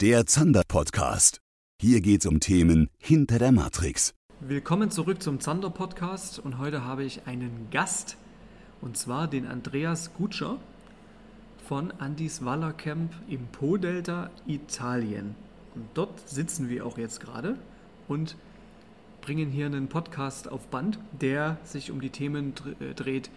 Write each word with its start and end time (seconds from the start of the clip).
der 0.00 0.26
Zander 0.26 0.62
Podcast. 0.68 1.40
Hier 1.82 2.00
geht's 2.00 2.24
um 2.24 2.38
Themen 2.38 2.88
hinter 2.98 3.40
der 3.40 3.50
Matrix. 3.50 4.14
Willkommen 4.38 4.92
zurück 4.92 5.20
zum 5.20 5.40
Zander 5.40 5.70
Podcast 5.70 6.38
und 6.38 6.58
heute 6.58 6.84
habe 6.84 7.02
ich 7.02 7.26
einen 7.26 7.66
Gast 7.72 8.16
und 8.80 8.96
zwar 8.96 9.26
den 9.26 9.44
Andreas 9.44 10.14
Gutscher 10.14 10.60
von 11.66 11.90
Andis 11.90 12.44
Wallercamp 12.44 13.12
im 13.28 13.48
Po-Delta, 13.48 14.30
Italien. 14.46 15.34
Und 15.74 15.88
dort 15.94 16.28
sitzen 16.28 16.68
wir 16.68 16.86
auch 16.86 16.96
jetzt 16.96 17.18
gerade 17.18 17.58
und 18.06 18.36
bringen 19.20 19.50
hier 19.50 19.66
einen 19.66 19.88
Podcast 19.88 20.48
auf 20.48 20.68
Band, 20.68 21.00
der 21.20 21.58
sich 21.64 21.90
um 21.90 22.00
die 22.00 22.10
Themen 22.10 22.54
äh, 22.78 22.94
dreht, 22.94 23.30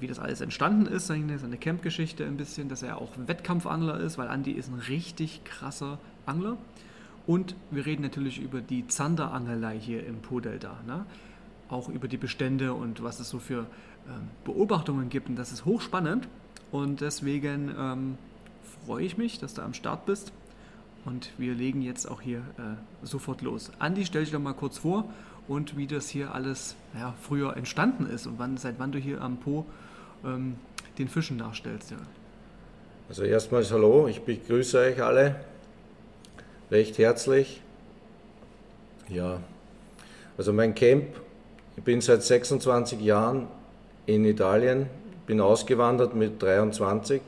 wie 0.00 0.06
das 0.06 0.18
alles 0.18 0.40
entstanden 0.40 0.86
ist, 0.86 1.08
seine, 1.08 1.56
Camp-Geschichte 1.56 2.24
ein 2.24 2.36
bisschen, 2.36 2.68
dass 2.68 2.82
er 2.82 2.98
auch 2.98 3.10
Wettkampfangler 3.16 3.98
ist, 4.00 4.18
weil 4.18 4.28
Andi 4.28 4.52
ist 4.52 4.68
ein 4.68 4.78
richtig 4.78 5.44
krasser 5.44 5.98
Angler. 6.26 6.56
Und 7.26 7.54
wir 7.70 7.86
reden 7.86 8.02
natürlich 8.02 8.40
über 8.40 8.60
die 8.60 8.86
Zanderangelei 8.86 9.78
hier 9.78 10.06
im 10.06 10.20
Po-Delta. 10.20 10.80
Ne? 10.86 11.04
Auch 11.68 11.88
über 11.88 12.08
die 12.08 12.16
Bestände 12.16 12.74
und 12.74 13.02
was 13.02 13.20
es 13.20 13.28
so 13.28 13.38
für 13.38 13.66
ähm, 14.08 14.28
Beobachtungen 14.44 15.08
gibt. 15.08 15.28
Und 15.28 15.36
das 15.36 15.52
ist 15.52 15.64
hochspannend. 15.64 16.28
Und 16.70 17.00
deswegen 17.00 17.72
ähm, 17.78 18.18
freue 18.84 19.04
ich 19.04 19.18
mich, 19.18 19.38
dass 19.38 19.54
du 19.54 19.62
am 19.62 19.74
Start 19.74 20.06
bist. 20.06 20.32
Und 21.04 21.32
wir 21.38 21.54
legen 21.54 21.82
jetzt 21.82 22.08
auch 22.08 22.20
hier 22.20 22.38
äh, 22.38 23.06
sofort 23.06 23.42
los. 23.42 23.70
Andi, 23.78 24.04
stell 24.04 24.22
dich 24.22 24.32
doch 24.32 24.40
mal 24.40 24.52
kurz 24.52 24.78
vor 24.78 25.08
und 25.48 25.76
wie 25.76 25.86
das 25.86 26.08
hier 26.08 26.34
alles 26.34 26.76
ja, 26.94 27.14
früher 27.20 27.56
entstanden 27.56 28.06
ist 28.06 28.26
und 28.26 28.38
wann, 28.38 28.56
seit 28.56 28.78
wann 28.78 28.92
du 28.92 28.98
hier 28.98 29.20
am 29.20 29.38
Po 29.38 29.66
ähm, 30.24 30.56
den 30.98 31.08
Fischen 31.08 31.36
nachstellst. 31.36 31.90
Ja. 31.90 31.96
Also 33.08 33.24
erstmals 33.24 33.72
hallo, 33.72 34.08
ich 34.08 34.22
begrüße 34.22 34.78
euch 34.78 35.02
alle 35.02 35.36
recht 36.70 36.98
herzlich. 36.98 37.60
Ja, 39.08 39.40
also 40.38 40.52
mein 40.52 40.74
Camp, 40.74 41.04
ich 41.76 41.82
bin 41.82 42.00
seit 42.00 42.22
26 42.22 43.00
Jahren 43.00 43.48
in 44.06 44.24
Italien, 44.24 44.86
bin 45.26 45.40
ausgewandert 45.40 46.14
mit 46.14 46.42
23, 46.42 47.20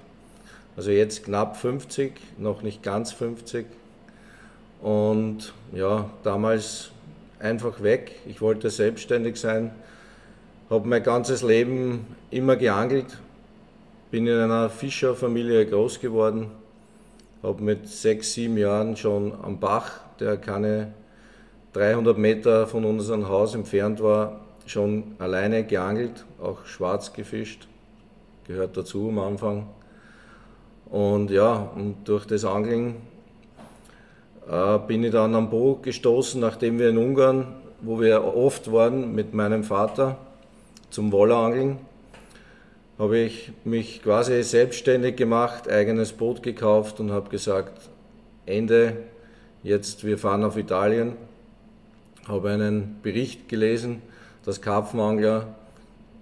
also 0.77 0.91
jetzt 0.91 1.25
knapp 1.25 1.57
50, 1.57 2.13
noch 2.39 2.63
nicht 2.63 2.83
ganz 2.83 3.13
50. 3.13 3.67
Und 4.81 5.53
ja, 5.73 6.11
damals 6.23 6.91
einfach 7.45 7.83
weg. 7.83 8.13
Ich 8.27 8.41
wollte 8.41 8.71
selbstständig 8.71 9.39
sein, 9.39 9.71
habe 10.71 10.89
mein 10.89 11.03
ganzes 11.03 11.43
Leben 11.43 12.07
immer 12.31 12.57
geangelt, 12.57 13.19
bin 14.11 14.27
in 14.27 14.39
einer 14.39 14.71
Fischerfamilie 14.71 15.67
groß 15.67 16.01
geworden, 16.01 16.51
habe 17.43 17.63
mit 17.63 17.87
sechs, 17.89 18.33
sieben 18.33 18.57
Jahren 18.57 18.97
schon 18.97 19.35
am 19.43 19.61
Bach, 19.61 20.01
der 20.19 20.39
keine 20.39 20.95
300 21.75 22.17
Meter 22.17 22.67
von 22.67 22.85
unserem 22.85 23.29
Haus 23.29 23.55
entfernt 23.55 24.03
war, 24.03 24.41
schon 24.67 25.15
alleine 25.19 25.65
geangelt, 25.65 26.25
auch 26.41 26.65
schwarz 26.65 27.13
gefischt, 27.13 27.69
gehört 28.47 28.77
dazu 28.77 29.09
am 29.09 29.19
Anfang. 29.19 29.67
Und 30.87 31.31
ja, 31.31 31.71
und 31.75 32.05
durch 32.05 32.25
das 32.27 32.45
Angeln 32.45 32.97
bin 34.87 35.05
ich 35.05 35.13
dann 35.13 35.35
am 35.35 35.51
Boot 35.51 35.83
gestoßen, 35.83 36.41
nachdem 36.41 36.79
wir 36.79 36.91
in 36.91 36.99
Ungarn, 36.99 37.47
wo 37.81 38.01
wir 38.01 38.25
oft 38.25 38.71
waren 38.71 39.15
mit 39.15 39.35
meinem 39.35 39.65
Vater 39.65 40.19
zum 40.91 41.13
Wollerangeln, 41.13 41.79
habe 42.99 43.19
ich 43.19 43.53
mich 43.65 44.03
quasi 44.03 44.43
selbstständig 44.43 45.17
gemacht, 45.17 45.69
eigenes 45.69 46.13
Boot 46.13 46.43
gekauft 46.43 47.01
und 47.01 47.11
habe 47.11 47.31
gesagt, 47.31 47.91
Ende, 48.47 48.99
jetzt 49.63 50.05
wir 50.05 50.19
fahren 50.19 50.45
auf 50.45 50.57
Italien. 50.57 51.15
Habe 52.29 52.51
einen 52.51 53.01
Bericht 53.03 53.49
gelesen, 53.49 54.03
dass 54.45 54.61
Karpfenangler 54.61 55.55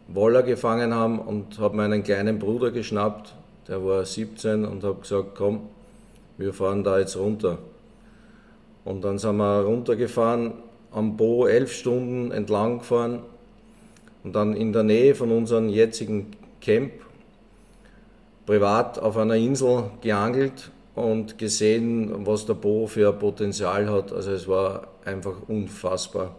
Woller 0.09 0.43
gefangen 0.43 0.95
haben 0.95 1.19
und 1.19 1.59
habe 1.59 1.77
meinen 1.77 2.03
kleinen 2.03 2.39
Bruder 2.39 2.71
geschnappt, 2.71 3.35
der 3.69 3.85
war 3.85 4.05
17 4.05 4.65
und 4.65 4.83
habe 4.85 5.01
gesagt, 5.01 5.35
komm, 5.35 5.69
wir 6.37 6.53
fahren 6.53 6.83
da 6.83 6.99
jetzt 6.99 7.17
runter. 7.17 7.59
Und 8.85 9.05
dann 9.05 9.19
sind 9.19 9.37
wir 9.37 9.63
runtergefahren, 9.63 10.55
am 10.91 11.17
Bo 11.17 11.47
elf 11.47 11.73
Stunden 11.73 12.33
entlang 12.33 12.79
gefahren 12.79 13.21
und 14.25 14.35
dann 14.35 14.55
in 14.55 14.73
der 14.73 14.83
Nähe 14.83 15.15
von 15.15 15.31
unserem 15.31 15.69
jetzigen 15.69 16.29
Camp 16.61 16.93
privat 18.47 18.99
auf 18.99 19.17
einer 19.17 19.37
Insel 19.37 19.85
geangelt 20.01 20.71
und 20.95 21.39
gesehen, 21.39 22.27
was 22.27 22.47
der 22.47 22.55
Bo 22.55 22.87
für 22.87 23.13
Potenzial 23.13 23.91
hat. 23.91 24.13
Also 24.13 24.33
es 24.33 24.47
war 24.49 24.89
einfach 25.05 25.37
unfassbar. 25.49 26.35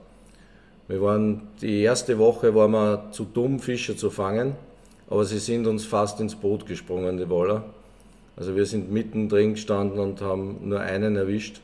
Wir 0.87 1.01
waren 1.01 1.43
die 1.61 1.81
erste 1.81 2.19
Woche 2.19 2.53
waren 2.53 2.71
wir 2.71 3.11
zu 3.11 3.23
dumm, 3.23 3.59
Fische 3.59 3.95
zu 3.95 4.09
fangen, 4.09 4.55
aber 5.09 5.23
sie 5.25 5.39
sind 5.39 5.65
uns 5.65 5.85
fast 5.85 6.19
ins 6.19 6.35
Boot 6.35 6.65
gesprungen, 6.65 7.17
die 7.17 7.29
Woller. 7.29 7.63
Also 8.35 8.55
wir 8.55 8.65
sind 8.65 8.91
mittendrin 8.91 9.53
gestanden 9.53 9.99
und 9.99 10.21
haben 10.21 10.57
nur 10.63 10.81
einen 10.81 11.15
erwischt. 11.15 11.61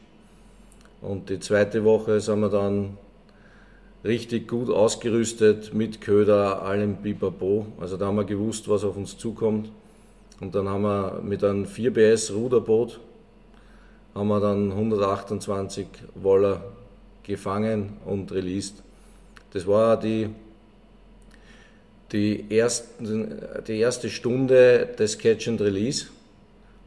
Und 1.02 1.30
die 1.30 1.40
zweite 1.40 1.84
Woche 1.84 2.20
sind 2.20 2.40
wir 2.42 2.50
dann 2.50 2.98
richtig 4.04 4.48
gut 4.48 4.70
ausgerüstet 4.70 5.74
mit 5.74 6.02
Köder, 6.02 6.62
allem 6.62 6.98
Bipapo. 6.98 7.68
Also 7.80 7.98
da 7.98 8.08
haben 8.08 8.18
wir 8.18 8.26
gewusst, 8.26 8.68
was 8.70 8.84
auf 8.84 8.98
uns 8.98 9.18
zukommt. 9.18 9.72
Und 10.40 10.56
dann 10.56 10.70
haben 10.70 10.84
wir 10.84 11.22
mit 11.24 11.44
einem 11.44 11.66
4BS 11.66 12.34
Ruderboot 12.34 13.00
haben 14.16 14.28
wir 14.28 14.40
dann 14.40 14.72
128 14.72 15.88
Woller 16.16 16.64
gefangen 17.24 17.98
und 18.06 18.32
released. 18.32 18.82
Das 19.54 19.68
war 19.68 20.00
die, 20.00 20.30
die, 22.12 22.46
ersten, 22.50 23.40
die 23.68 23.80
erste 23.80 24.10
Stunde 24.10 24.90
des 24.98 25.18
Catch 25.18 25.48
and 25.48 25.62
Release. 25.62 26.08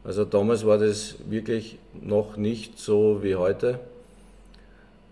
Also 0.03 0.25
damals 0.25 0.65
war 0.65 0.77
das 0.77 1.15
wirklich 1.29 1.77
noch 2.01 2.35
nicht 2.37 2.77
so 2.77 3.23
wie 3.23 3.35
heute. 3.35 3.79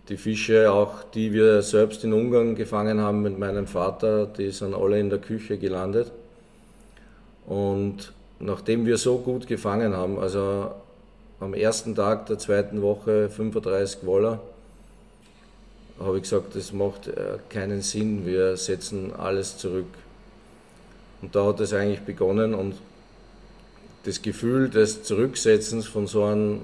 Die 0.10 0.18
Fische, 0.18 0.72
auch 0.72 1.04
die 1.04 1.32
wir 1.32 1.62
selbst 1.62 2.04
in 2.04 2.14
Ungarn 2.14 2.56
gefangen 2.56 3.00
haben 3.00 3.22
mit 3.22 3.38
meinem 3.38 3.68
Vater, 3.68 4.26
die 4.26 4.52
sind 4.52 4.74
alle 4.74 5.00
in 5.00 5.10
der 5.10 5.20
Küche 5.20 5.58
gelandet. 5.58 6.12
Und 7.46 8.14
nachdem 8.40 8.86
wir 8.86 8.98
so 8.98 9.20
gut 9.20 9.48
gefangen 9.48 9.96
haben, 9.96 10.20
also 10.20 10.72
am 11.40 11.54
ersten 11.54 11.96
Tag 11.96 12.26
der 12.26 12.40
zweiten 12.40 12.82
Woche 12.82 13.30
35 13.30 14.06
Woller, 14.06 14.40
habe 16.00 16.18
ich 16.18 16.24
gesagt, 16.24 16.56
das 16.56 16.74
macht 16.74 17.08
äh, 17.08 17.38
keinen 17.50 17.82
Sinn, 17.82 18.26
wir 18.26 18.58
setzen 18.58 19.14
alles 19.14 19.58
zurück. 19.58 19.86
Und 21.22 21.36
da 21.36 21.46
hat 21.46 21.60
es 21.60 21.74
eigentlich 21.74 22.02
begonnen 22.02 22.54
und 22.54 22.76
das 24.04 24.22
Gefühl 24.22 24.70
des 24.70 25.04
Zurücksetzens 25.04 25.88
von 25.88 26.08
so 26.08 26.24
einem 26.24 26.62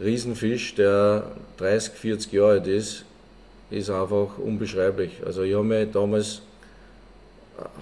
Riesenfisch, 0.00 0.74
der 0.76 1.32
30, 1.56 1.94
40 1.94 2.32
Jahre 2.32 2.50
alt 2.52 2.66
ist, 2.66 3.04
ist 3.70 3.90
einfach 3.90 4.38
unbeschreiblich. 4.38 5.12
Also 5.26 5.42
ich 5.42 5.54
habe 5.54 5.64
mich 5.64 5.90
damals 5.90 6.42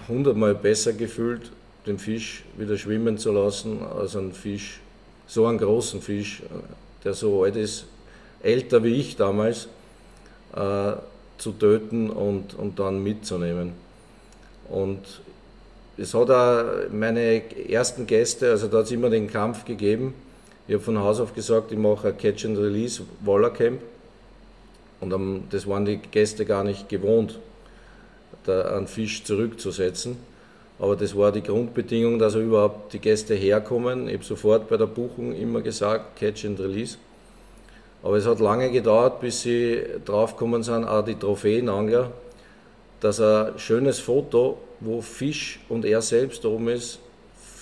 hundertmal 0.07 0.55
besser 0.55 0.93
gefühlt, 0.93 1.51
den 1.85 1.99
Fisch 1.99 2.43
wieder 2.57 2.77
schwimmen 2.77 3.17
zu 3.17 3.31
lassen, 3.31 3.79
als 3.83 4.15
einen 4.15 4.33
Fisch, 4.33 4.79
so 5.27 5.45
einen 5.45 5.57
großen 5.57 6.01
Fisch, 6.01 6.41
der 7.03 7.13
so 7.13 7.43
alt 7.43 7.55
ist, 7.55 7.85
älter 8.41 8.83
wie 8.83 8.95
ich 8.95 9.15
damals, 9.15 9.67
äh, 10.55 10.93
zu 11.37 11.51
töten 11.51 12.09
und, 12.09 12.55
und 12.55 12.79
dann 12.79 13.03
mitzunehmen. 13.03 13.73
Und 14.69 14.99
es 15.97 16.13
hat 16.13 16.29
auch 16.29 16.65
meine 16.91 17.41
ersten 17.69 18.07
Gäste, 18.07 18.49
also 18.49 18.67
da 18.67 18.79
hat 18.79 18.85
es 18.85 18.91
immer 18.91 19.09
den 19.09 19.27
Kampf 19.27 19.65
gegeben, 19.65 20.13
ich 20.67 20.73
habe 20.73 20.83
von 20.83 20.99
Haus 20.99 21.19
auf 21.19 21.33
gesagt, 21.33 21.71
ich 21.71 21.77
mache 21.77 22.09
ein 22.09 22.17
Catch 22.17 22.45
and 22.45 22.57
Release 22.57 23.01
Waller 23.23 23.51
Camp. 23.51 23.81
Und 24.99 25.43
das 25.51 25.67
waren 25.67 25.85
die 25.85 25.97
Gäste 25.97 26.43
gar 26.43 26.63
nicht 26.63 26.89
gewohnt, 26.89 27.39
da 28.45 28.75
einen 28.75 28.87
Fisch 28.87 29.23
zurückzusetzen. 29.23 30.17
Aber 30.79 30.95
das 30.95 31.15
war 31.15 31.31
die 31.31 31.41
Grundbedingung, 31.41 32.19
dass 32.19 32.35
überhaupt 32.35 32.93
die 32.93 32.99
Gäste 32.99 33.33
herkommen. 33.33 34.07
Ich 34.07 34.15
habe 34.15 34.23
sofort 34.23 34.67
bei 34.67 34.77
der 34.77 34.87
Buchung 34.87 35.33
immer 35.33 35.61
gesagt, 35.61 36.17
Catch 36.17 36.45
and 36.45 36.59
Release. 36.59 36.97
Aber 38.03 38.17
es 38.17 38.25
hat 38.25 38.39
lange 38.39 38.71
gedauert, 38.71 39.21
bis 39.21 39.41
sie 39.41 39.81
draufgekommen 40.05 40.63
sind, 40.63 40.83
auch 40.83 41.03
die 41.03 41.15
Trophäenangler, 41.15 42.11
dass 42.99 43.19
ein 43.19 43.57
schönes 43.57 43.99
Foto, 43.99 44.57
wo 44.79 45.01
Fisch 45.01 45.59
und 45.69 45.85
er 45.85 46.01
selbst 46.01 46.45
oben 46.45 46.69
ist, 46.69 46.99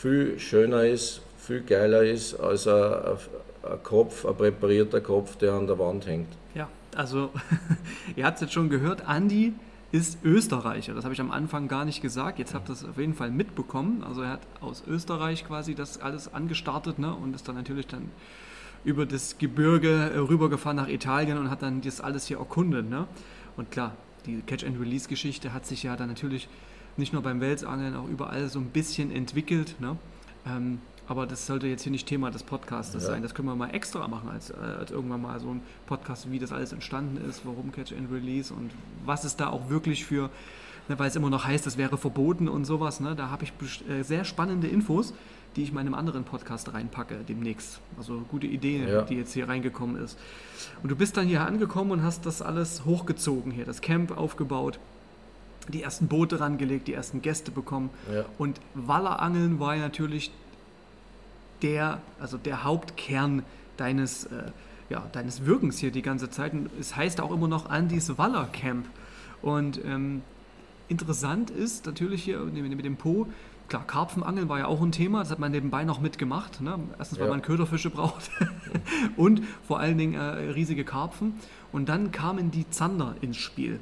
viel 0.01 0.38
schöner 0.39 0.85
ist, 0.85 1.21
viel 1.45 1.62
geiler 1.62 2.03
ist 2.03 2.39
als 2.39 2.68
ein, 2.68 2.74
ein 2.74 3.83
Kopf, 3.83 4.25
ein 4.25 4.36
präparierter 4.36 5.01
Kopf, 5.01 5.36
der 5.38 5.53
an 5.53 5.68
der 5.68 5.77
Wand 5.80 6.07
hängt. 6.07 6.27
Ja, 6.53 6.68
also 6.95 7.31
ihr 8.15 8.25
habt 8.25 8.36
es 8.36 8.42
jetzt 8.42 8.53
schon 8.53 8.69
gehört, 8.69 9.07
Andi 9.07 9.53
ist 9.92 10.18
Österreicher. 10.24 10.94
Das 10.94 11.06
habe 11.06 11.13
ich 11.13 11.21
am 11.21 11.31
Anfang 11.31 11.68
gar 11.68 11.86
nicht 11.86 12.01
gesagt. 12.01 12.39
Jetzt 12.39 12.53
habt 12.53 12.69
ihr 12.69 12.74
es 12.74 12.83
auf 12.83 12.97
jeden 12.97 13.13
Fall 13.13 13.31
mitbekommen. 13.31 14.03
Also 14.03 14.24
er 14.24 14.31
hat 14.31 14.42
aus 14.59 14.83
Österreich 14.88 15.45
quasi 15.45 15.74
das 15.75 16.01
alles 16.01 16.33
angestartet 16.33 17.00
ne? 17.00 17.13
und 17.13 17.33
ist 17.33 17.47
dann 17.47 17.56
natürlich 17.56 17.88
dann 17.88 18.09
über 18.83 19.06
das 19.06 19.38
Gebirge 19.38 20.12
äh, 20.13 20.18
rübergefahren 20.18 20.75
nach 20.75 20.89
Italien 20.89 21.38
und 21.38 21.50
hat 21.50 21.62
dann 21.62 21.81
das 21.81 22.01
alles 22.01 22.27
hier 22.27 22.39
erkundet. 22.39 22.89
Ne? 22.89 23.07
Und 23.56 23.71
klar, 23.71 23.95
die 24.25 24.42
Catch-and-Release-Geschichte 24.42 25.53
hat 25.53 25.65
sich 25.65 25.83
ja 25.83 25.95
dann 25.95 26.09
natürlich 26.09 26.50
nicht 26.97 27.13
nur 27.13 27.21
beim 27.21 27.39
Welsangeln, 27.39 27.95
auch 27.95 28.07
überall 28.07 28.50
so 28.50 28.59
ein 28.59 28.68
bisschen 28.68 29.12
entwickelt. 29.12 29.75
Ne? 29.80 29.97
Ähm, 30.45 30.80
aber 31.07 31.28
das 31.28 31.46
sollte 31.46 31.68
jetzt 31.68 31.84
hier 31.84 31.92
nicht 31.92 32.07
Thema 32.07 32.31
des 32.31 32.44
Podcastes 32.44 33.04
ja. 33.04 33.10
sein. 33.10 33.22
Das 33.22 33.36
können 33.36 33.48
wir 33.48 33.56
mal 33.56 33.69
extra 33.69 34.07
machen, 34.07 34.30
als, 34.30 34.50
äh, 34.50 34.56
als 34.56 34.92
irgendwann 34.92 35.22
mal 35.22 35.40
so 35.40 35.50
ein 35.50 35.62
Podcast, 35.86 36.31
wie 36.31 36.40
das 36.40 36.52
alles 36.52 36.74
entstanden 36.74 37.18
ist, 37.30 37.46
warum 37.46 37.72
Catch 37.72 37.94
and 37.94 38.12
Release 38.12 38.54
und 38.54 38.72
was 39.06 39.24
es 39.24 39.36
da 39.36 39.50
auch 39.50 39.69
wirklich 39.69 40.06
für, 40.06 40.30
ne, 40.88 40.98
weil 40.98 41.07
es 41.07 41.16
immer 41.16 41.30
noch 41.30 41.46
heißt, 41.46 41.66
das 41.66 41.78
wäre 41.78 41.98
verboten 41.98 42.48
und 42.48 42.66
sowas. 42.66 43.00
Ne, 43.00 43.16
da 43.16 43.30
habe 43.30 43.44
ich 43.44 43.54
äh, 43.90 44.04
sehr 44.04 44.25
spannende 44.25 44.68
Infos, 44.68 45.13
die 45.56 45.63
ich 45.63 45.69
in 45.69 45.75
meinem 45.75 45.94
anderen 45.94 46.24
Podcast 46.24 46.74
reinpacke 46.74 47.19
demnächst. 47.28 47.80
Also 47.98 48.24
gute 48.30 48.48
Idee, 48.48 48.86
ja. 48.86 49.04
die 49.04 49.16
jetzt 49.16 49.34
hier 49.34 49.48
reingekommen 49.48 50.02
ist. 50.02 50.18
Und 50.81 50.90
du 50.90 50.96
bist 50.96 51.18
dann 51.18 51.28
hier 51.28 51.46
angekommen 51.46 51.92
und 51.92 52.04
hast 52.04 52.25
das 52.25 52.42
alles 52.42 52.84
hochgezogen 52.84 53.52
hier, 53.52 53.66
das 53.66 53.81
Camp 53.81 54.18
aufgebaut 54.18 54.80
die 55.69 55.81
ersten 55.81 56.07
Boote 56.07 56.40
rangelegt, 56.40 56.88
die 56.88 56.94
ersten 56.94 57.22
Gäste 57.22 57.52
bekommen. 57.52 57.90
Ja. 58.13 58.25
Und 58.38 58.60
Wallerangeln 58.74 59.60
war 59.60 59.75
ja 59.75 59.81
natürlich 59.81 60.31
der, 61.65 62.01
also 62.19 62.38
der 62.38 62.63
Hauptkern 62.63 63.44
deines, 63.77 64.25
äh, 64.25 64.51
ja, 64.89 65.03
deines 65.12 65.45
Wirkens 65.45 65.79
hier 65.79 65.91
die 65.91 66.03
ganze 66.03 66.29
Zeit. 66.29 66.53
Und 66.53 66.69
es 66.79 66.95
heißt 66.95 67.19
auch 67.19 67.31
immer 67.31 67.47
noch 67.47 67.69
Andys 67.69 68.17
Waller 68.17 68.47
Camp. 68.53 68.85
Und 69.41 69.83
ähm, 69.83 70.21
interessant 70.88 71.50
ist 71.50 71.85
natürlich 71.88 72.23
hier 72.23 72.39
mit 72.39 72.85
dem 72.85 72.97
Po, 72.97 73.27
klar, 73.67 73.85
Karpfenangeln 73.85 74.47
war 74.47 74.59
ja 74.59 74.67
auch 74.67 74.81
ein 74.81 74.91
Thema, 74.91 75.19
das 75.19 75.31
hat 75.31 75.39
man 75.39 75.51
nebenbei 75.51 75.83
noch 75.85 76.00
mitgemacht. 76.00 76.62
Ne? 76.62 76.79
Erstens, 77.00 77.19
weil 77.19 77.27
ja. 77.27 77.33
man 77.33 77.41
Köderfische 77.41 77.89
braucht 77.89 78.29
und 79.18 79.41
vor 79.68 79.79
allen 79.79 79.97
Dingen 79.97 80.13
äh, 80.13 80.51
riesige 80.51 80.85
Karpfen. 80.85 81.33
Und 81.71 81.89
dann 81.89 82.11
kamen 82.11 82.51
die 82.51 82.69
Zander 82.69 83.15
ins 83.21 83.38
Spiel. 83.38 83.79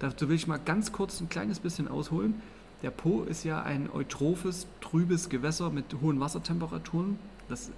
Dazu 0.00 0.28
will 0.28 0.36
ich 0.36 0.46
mal 0.46 0.58
ganz 0.58 0.92
kurz 0.92 1.20
ein 1.20 1.30
kleines 1.30 1.60
bisschen 1.60 1.88
ausholen. 1.88 2.42
Der 2.82 2.90
Po 2.90 3.22
ist 3.22 3.44
ja 3.44 3.62
ein 3.62 3.88
eutrophes, 3.92 4.66
trübes 4.80 5.28
Gewässer 5.28 5.70
mit 5.70 5.84
hohen 6.00 6.20
Wassertemperaturen. 6.20 7.18
Das 7.48 7.70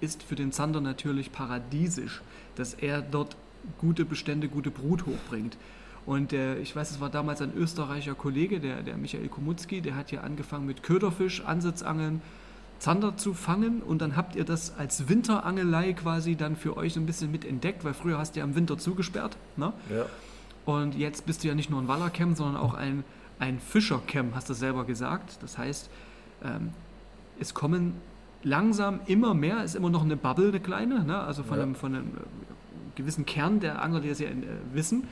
ist 0.00 0.22
für 0.22 0.34
den 0.34 0.52
Zander 0.52 0.80
natürlich 0.80 1.32
paradiesisch, 1.32 2.22
dass 2.56 2.74
er 2.74 3.02
dort 3.02 3.36
gute 3.78 4.04
Bestände, 4.04 4.48
gute 4.48 4.70
Brut 4.70 5.06
hochbringt. 5.06 5.56
Und 6.06 6.32
äh, 6.32 6.58
ich 6.58 6.74
weiß, 6.74 6.90
es 6.90 7.00
war 7.00 7.10
damals 7.10 7.42
ein 7.42 7.52
österreichischer 7.54 8.14
Kollege, 8.14 8.60
der, 8.60 8.82
der 8.82 8.96
Michael 8.96 9.28
Komutzki, 9.28 9.80
der 9.80 9.94
hat 9.94 10.10
ja 10.10 10.22
angefangen 10.22 10.66
mit 10.66 10.82
Köderfisch, 10.82 11.44
Ansitzangeln, 11.44 12.22
Zander 12.78 13.16
zu 13.16 13.34
fangen 13.34 13.82
und 13.82 14.00
dann 14.00 14.16
habt 14.16 14.36
ihr 14.36 14.44
das 14.44 14.78
als 14.78 15.08
Winterangelei 15.08 15.92
quasi 15.94 16.36
dann 16.36 16.56
für 16.56 16.76
euch 16.76 16.94
so 16.94 17.00
ein 17.00 17.06
bisschen 17.06 17.30
mit 17.30 17.44
entdeckt, 17.44 17.84
weil 17.84 17.92
früher 17.92 18.18
hast 18.18 18.36
du 18.36 18.40
ja 18.40 18.44
im 18.44 18.54
Winter 18.54 18.78
zugesperrt. 18.78 19.36
Ne? 19.56 19.72
Ja. 19.90 20.06
Und 20.64 20.94
jetzt 20.94 21.26
bist 21.26 21.42
du 21.42 21.48
ja 21.48 21.54
nicht 21.54 21.70
nur 21.70 21.80
ein 21.80 21.88
Wallercamp, 21.88 22.36
sondern 22.36 22.56
auch 22.56 22.74
ein, 22.74 23.04
ein 23.38 23.60
Fischercamp, 23.60 24.34
hast 24.34 24.48
du 24.50 24.54
selber 24.54 24.84
gesagt. 24.84 25.42
Das 25.42 25.58
heißt, 25.58 25.90
ähm, 26.44 26.70
es 27.38 27.54
kommen 27.54 27.94
langsam 28.42 29.00
immer 29.06 29.34
mehr, 29.34 29.64
ist 29.64 29.74
immer 29.74 29.90
noch 29.90 30.04
eine 30.04 30.16
Bubble, 30.16 30.48
eine 30.48 30.60
kleine, 30.60 31.04
ne? 31.04 31.20
also 31.20 31.42
von, 31.42 31.58
ja. 31.58 31.64
einem, 31.64 31.74
von 31.74 31.94
einem 31.94 32.08
äh, 32.08 32.96
gewissen 32.96 33.26
Kern 33.26 33.60
der 33.60 33.82
Angler, 33.82 34.00
die 34.00 34.08
das 34.08 34.18
ja 34.18 34.28
äh, 34.28 34.34
wissen, 34.72 35.04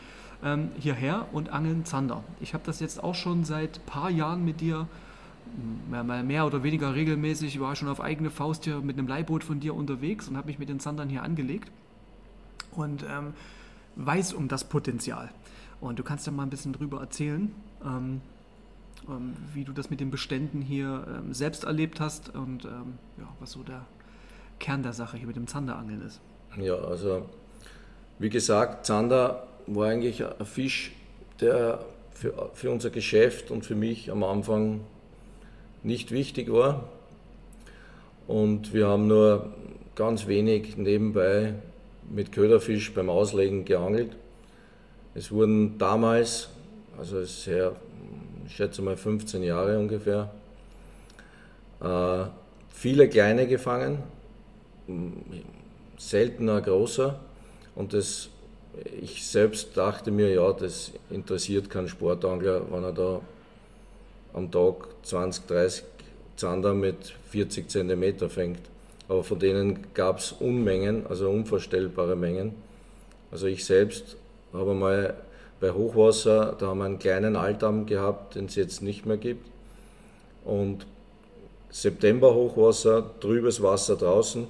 ähm, 0.44 0.70
hierher 0.78 1.26
und 1.32 1.50
angeln 1.50 1.84
Zander. 1.84 2.22
Ich 2.40 2.54
habe 2.54 2.64
das 2.64 2.80
jetzt 2.80 3.02
auch 3.02 3.14
schon 3.14 3.44
seit 3.44 3.78
ein 3.78 3.86
paar 3.86 4.10
Jahren 4.10 4.44
mit 4.44 4.60
dir, 4.60 4.86
mehr, 5.90 6.04
mehr 6.04 6.46
oder 6.46 6.62
weniger 6.62 6.94
regelmäßig, 6.94 7.60
war 7.60 7.74
schon 7.76 7.88
auf 7.88 8.00
eigene 8.00 8.30
Faust 8.30 8.64
hier 8.64 8.80
mit 8.80 8.98
einem 8.98 9.08
Leihboot 9.08 9.44
von 9.44 9.60
dir 9.60 9.74
unterwegs 9.74 10.28
und 10.28 10.36
habe 10.36 10.48
mich 10.48 10.58
mit 10.58 10.68
den 10.68 10.80
Zandern 10.80 11.08
hier 11.08 11.22
angelegt 11.22 11.70
und 12.72 13.04
ähm, 13.04 13.32
weiß 13.96 14.34
um 14.34 14.48
das 14.48 14.64
Potenzial. 14.64 15.30
Und 15.80 15.98
du 15.98 16.02
kannst 16.02 16.26
ja 16.26 16.32
mal 16.32 16.42
ein 16.42 16.50
bisschen 16.50 16.72
drüber 16.72 17.00
erzählen, 17.00 17.52
ähm, 17.86 18.20
ähm, 19.08 19.34
wie 19.54 19.64
du 19.64 19.72
das 19.72 19.90
mit 19.90 20.00
den 20.00 20.10
Beständen 20.10 20.60
hier 20.60 21.06
ähm, 21.08 21.32
selbst 21.32 21.64
erlebt 21.64 22.00
hast 22.00 22.34
und 22.34 22.64
ähm, 22.64 22.98
ja, 23.18 23.28
was 23.40 23.52
so 23.52 23.62
der 23.62 23.86
Kern 24.58 24.82
der 24.82 24.92
Sache 24.92 25.16
hier 25.16 25.26
mit 25.26 25.36
dem 25.36 25.46
Zanderangeln 25.46 26.02
ist. 26.02 26.20
Ja, 26.58 26.74
also 26.76 27.26
wie 28.18 28.30
gesagt, 28.30 28.86
Zander 28.86 29.46
war 29.66 29.88
eigentlich 29.88 30.24
ein 30.24 30.46
Fisch, 30.46 30.92
der 31.40 31.84
für, 32.12 32.50
für 32.54 32.70
unser 32.70 32.90
Geschäft 32.90 33.50
und 33.50 33.66
für 33.66 33.74
mich 33.74 34.10
am 34.10 34.24
Anfang 34.24 34.80
nicht 35.82 36.10
wichtig 36.10 36.50
war. 36.50 36.88
Und 38.26 38.72
wir 38.72 38.88
haben 38.88 39.06
nur 39.06 39.52
ganz 39.94 40.26
wenig 40.26 40.76
nebenbei 40.76 41.54
mit 42.10 42.32
Köderfisch 42.32 42.92
beim 42.94 43.10
Auslegen 43.10 43.64
geangelt. 43.64 44.16
Es 45.14 45.30
wurden 45.30 45.78
damals, 45.78 46.48
also 46.98 47.18
ist 47.18 47.46
her, 47.46 47.74
ich 48.46 48.54
schätze 48.54 48.82
mal 48.82 48.96
15 48.96 49.42
Jahre 49.42 49.78
ungefähr, 49.78 50.30
äh, 51.80 52.24
viele 52.68 53.08
kleine 53.08 53.46
gefangen, 53.46 54.02
seltener 55.98 56.60
großer. 56.60 57.18
Und 57.74 57.92
das, 57.92 58.28
ich 59.00 59.26
selbst 59.26 59.76
dachte 59.76 60.10
mir, 60.10 60.32
ja, 60.32 60.52
das 60.52 60.92
interessiert 61.10 61.70
keinen 61.70 61.88
Sportangler, 61.88 62.62
wenn 62.70 62.84
er 62.84 62.92
da 62.92 63.20
am 64.32 64.50
Tag 64.50 64.88
20, 65.02 65.46
30 65.46 65.84
Zander 66.36 66.74
mit 66.74 67.14
40 67.30 67.68
cm 67.70 68.28
fängt. 68.28 68.60
Aber 69.08 69.24
von 69.24 69.38
denen 69.38 69.86
gab 69.94 70.18
es 70.18 70.32
Unmengen, 70.32 71.06
also 71.06 71.30
unvorstellbare 71.30 72.16
Mengen. 72.16 72.54
Also 73.30 73.46
ich 73.46 73.64
selbst 73.64 74.16
habe 74.52 74.74
mal 74.74 75.14
bei 75.60 75.70
Hochwasser, 75.70 76.54
da 76.58 76.68
haben 76.68 76.78
wir 76.78 76.84
einen 76.84 76.98
kleinen 76.98 77.36
Altarm 77.36 77.86
gehabt, 77.86 78.34
den 78.34 78.46
es 78.46 78.56
jetzt 78.56 78.82
nicht 78.82 79.06
mehr 79.06 79.16
gibt. 79.16 79.46
Und 80.44 80.86
September 81.70 82.34
Hochwasser, 82.34 83.10
trübes 83.20 83.62
Wasser 83.62 83.96
draußen, 83.96 84.46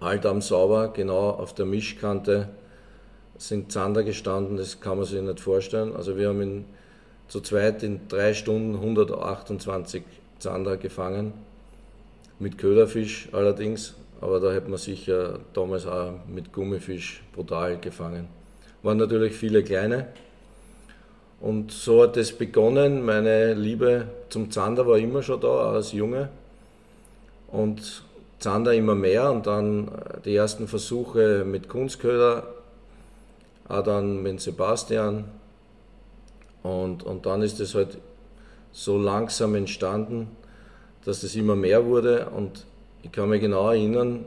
Altarm 0.00 0.42
sauber, 0.42 0.88
genau 0.88 1.30
auf 1.30 1.54
der 1.54 1.66
Mischkante 1.66 2.50
sind 3.36 3.72
Zander 3.72 4.04
gestanden, 4.04 4.56
das 4.56 4.80
kann 4.80 4.98
man 4.98 5.06
sich 5.06 5.20
nicht 5.20 5.40
vorstellen. 5.40 5.94
Also 5.96 6.16
wir 6.16 6.28
haben 6.28 6.40
in, 6.40 6.64
zu 7.28 7.40
zweit 7.40 7.82
in 7.82 8.00
drei 8.08 8.34
Stunden 8.34 8.74
128 8.76 10.02
Zander 10.38 10.76
gefangen, 10.76 11.32
mit 12.38 12.58
Köderfisch 12.58 13.28
allerdings, 13.32 13.94
aber 14.20 14.40
da 14.40 14.52
hätte 14.52 14.68
man 14.68 14.78
sicher 14.78 15.40
damals 15.52 15.86
auch 15.86 16.12
mit 16.28 16.52
Gummifisch 16.52 17.22
brutal 17.34 17.78
gefangen 17.78 18.28
waren 18.82 18.98
natürlich 18.98 19.34
viele 19.34 19.62
kleine. 19.62 20.08
Und 21.40 21.70
so 21.70 22.02
hat 22.02 22.16
es 22.16 22.32
begonnen. 22.32 23.04
Meine 23.04 23.54
Liebe 23.54 24.08
zum 24.28 24.50
Zander 24.50 24.86
war 24.86 24.98
immer 24.98 25.22
schon 25.22 25.40
da, 25.40 25.72
als 25.72 25.92
Junge. 25.92 26.30
Und 27.48 28.02
Zander 28.40 28.74
immer 28.74 28.94
mehr 28.94 29.30
und 29.30 29.46
dann 29.46 29.90
die 30.24 30.34
ersten 30.34 30.68
Versuche 30.68 31.44
mit 31.44 31.68
Kunstköder, 31.68 32.46
auch 33.68 33.82
dann 33.82 34.22
mit 34.22 34.40
Sebastian. 34.40 35.24
Und, 36.62 37.02
und 37.02 37.26
dann 37.26 37.42
ist 37.42 37.60
es 37.60 37.74
halt 37.74 37.98
so 38.72 38.98
langsam 38.98 39.54
entstanden, 39.54 40.28
dass 41.04 41.22
es 41.22 41.34
immer 41.36 41.56
mehr 41.56 41.86
wurde. 41.86 42.28
Und 42.30 42.64
ich 43.02 43.12
kann 43.12 43.28
mich 43.28 43.40
genau 43.40 43.70
erinnern, 43.70 44.24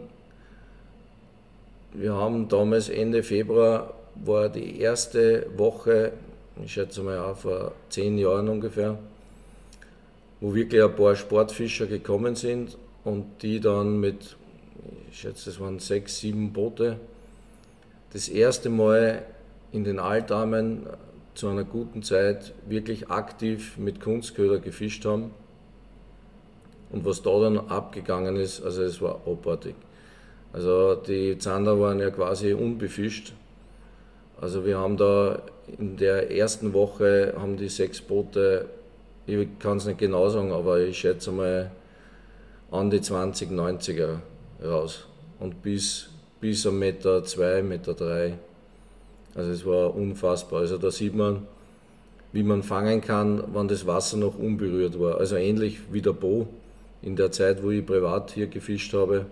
wir 1.94 2.14
haben 2.14 2.48
damals 2.48 2.88
Ende 2.90 3.22
Februar 3.22 3.94
war 4.16 4.50
die 4.50 4.80
erste 4.80 5.48
Woche, 5.58 6.14
ich 6.64 6.74
schätze 6.74 7.02
mal 7.02 7.20
auch 7.20 7.38
vor 7.38 7.74
zehn 7.90 8.18
Jahren 8.18 8.50
ungefähr, 8.50 8.98
wo 10.40 10.54
wirklich 10.54 10.84
ein 10.84 10.96
paar 10.96 11.16
Sportfischer 11.16 11.88
gekommen 11.88 12.36
sind 12.36 12.78
und 13.04 13.26
die 13.42 13.60
dann 13.60 14.00
mit, 14.00 14.36
ich 15.10 15.20
schätze, 15.20 15.50
es 15.50 15.60
waren 15.60 15.80
sechs, 15.80 16.20
sieben 16.20 16.54
Boote, 16.54 16.98
das 18.14 18.28
erste 18.28 18.70
Mal 18.70 19.24
in 19.72 19.84
den 19.84 20.00
Altarmen 20.00 20.88
zu 21.34 21.48
einer 21.48 21.64
guten 21.64 22.04
Zeit 22.04 22.54
wirklich 22.68 23.10
aktiv 23.10 23.78
mit 23.78 24.02
Kunstköder 24.02 24.60
gefischt 24.60 25.06
haben. 25.06 25.32
Und 26.92 27.06
was 27.06 27.22
da 27.22 27.40
dann 27.40 27.58
abgegangen 27.58 28.36
ist, 28.36 28.62
also 28.62 28.84
es 28.84 29.02
war 29.02 29.22
abartig. 29.26 29.76
Also 30.52 30.96
die 30.96 31.38
Zander 31.38 31.80
waren 31.80 32.00
ja 32.00 32.10
quasi 32.10 32.52
unbefischt 32.52 33.34
also 34.42 34.66
wir 34.66 34.80
haben 34.80 34.98
da 34.98 35.40
in 35.78 35.98
der 35.98 36.32
ersten 36.32 36.74
Woche 36.74 37.34
haben 37.38 37.58
die 37.58 37.70
sechs 37.70 38.02
Boote, 38.02 38.66
ich 39.28 39.48
kann 39.60 39.78
es 39.78 39.86
nicht 39.86 40.00
genau 40.00 40.30
sagen, 40.30 40.52
aber 40.52 40.80
ich 40.80 40.98
schätze 40.98 41.32
mal 41.32 41.72
an 42.72 42.90
die 42.90 43.02
20, 43.02 43.52
90er 43.52 44.18
raus. 44.64 45.06
Und 45.40 45.62
bis, 45.62 46.10
bis 46.40 46.66
ein 46.66 46.80
Meter, 46.80 47.24
zwei, 47.24 47.62
Meter 47.62 47.94
drei. 47.94 48.34
Also 49.36 49.52
es 49.52 49.66
war 49.66 49.96
unfassbar. 49.96 50.62
Also 50.62 50.78
da 50.78 50.90
sieht 50.90 51.16
man, 51.16 51.48
wie 52.32 52.44
man 52.44 52.64
fangen 52.64 53.02
kann, 53.02 53.44
wenn 53.54 53.68
das 53.68 53.86
Wasser 53.86 54.18
noch 54.18 54.38
unberührt 54.38 55.00
war. 55.00 55.18
Also 55.18 55.36
ähnlich 55.36 55.80
wie 55.92 56.02
der 56.02 56.14
Bo 56.14 56.48
in 57.02 57.16
der 57.16 57.32
Zeit, 57.32 57.62
wo 57.64 57.70
ich 57.70 57.86
privat 57.86 58.32
hier 58.32 58.48
gefischt 58.48 58.94
habe. 58.94 59.26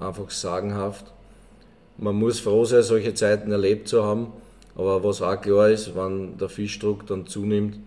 Einfach 0.00 0.30
sagenhaft. 0.30 1.12
Man 2.02 2.16
muss 2.16 2.40
froh 2.40 2.64
sein, 2.64 2.82
solche 2.82 3.14
Zeiten 3.14 3.52
erlebt 3.52 3.88
zu 3.88 4.04
haben. 4.04 4.32
Aber 4.74 5.04
was 5.04 5.22
auch 5.22 5.40
klar 5.40 5.70
ist, 5.70 5.94
wenn 5.94 6.36
der 6.36 6.48
Fischdruck 6.48 7.06
dann 7.06 7.26
zunimmt, 7.26 7.78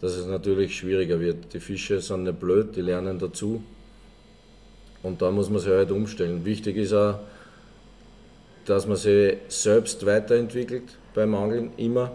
dass 0.00 0.16
es 0.16 0.26
natürlich 0.26 0.76
schwieriger 0.76 1.18
wird. 1.18 1.54
Die 1.54 1.60
Fische 1.60 2.00
sind 2.00 2.24
nicht 2.24 2.38
blöd, 2.38 2.76
die 2.76 2.82
lernen 2.82 3.18
dazu. 3.18 3.62
Und 5.02 5.22
da 5.22 5.30
muss 5.30 5.48
man 5.48 5.60
sich 5.60 5.70
halt 5.70 5.90
umstellen. 5.90 6.44
Wichtig 6.44 6.76
ist 6.76 6.92
auch, 6.92 7.20
dass 8.66 8.86
man 8.86 8.96
sich 8.96 9.36
selbst 9.48 10.04
weiterentwickelt 10.04 10.98
beim 11.14 11.34
Angeln, 11.34 11.70
immer. 11.76 12.12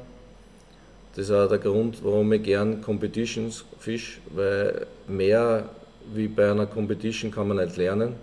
Das 1.16 1.26
ist 1.26 1.32
auch 1.32 1.48
der 1.48 1.58
Grund, 1.58 2.04
warum 2.04 2.32
ich 2.34 2.44
gern 2.44 2.82
Competitions 2.82 3.66
fisch, 3.80 4.20
weil 4.36 4.86
mehr 5.08 5.70
wie 6.14 6.28
bei 6.28 6.52
einer 6.52 6.68
Competition 6.68 7.32
kann 7.32 7.48
man 7.48 7.58
nicht 7.58 7.78
lernen. 7.78 8.16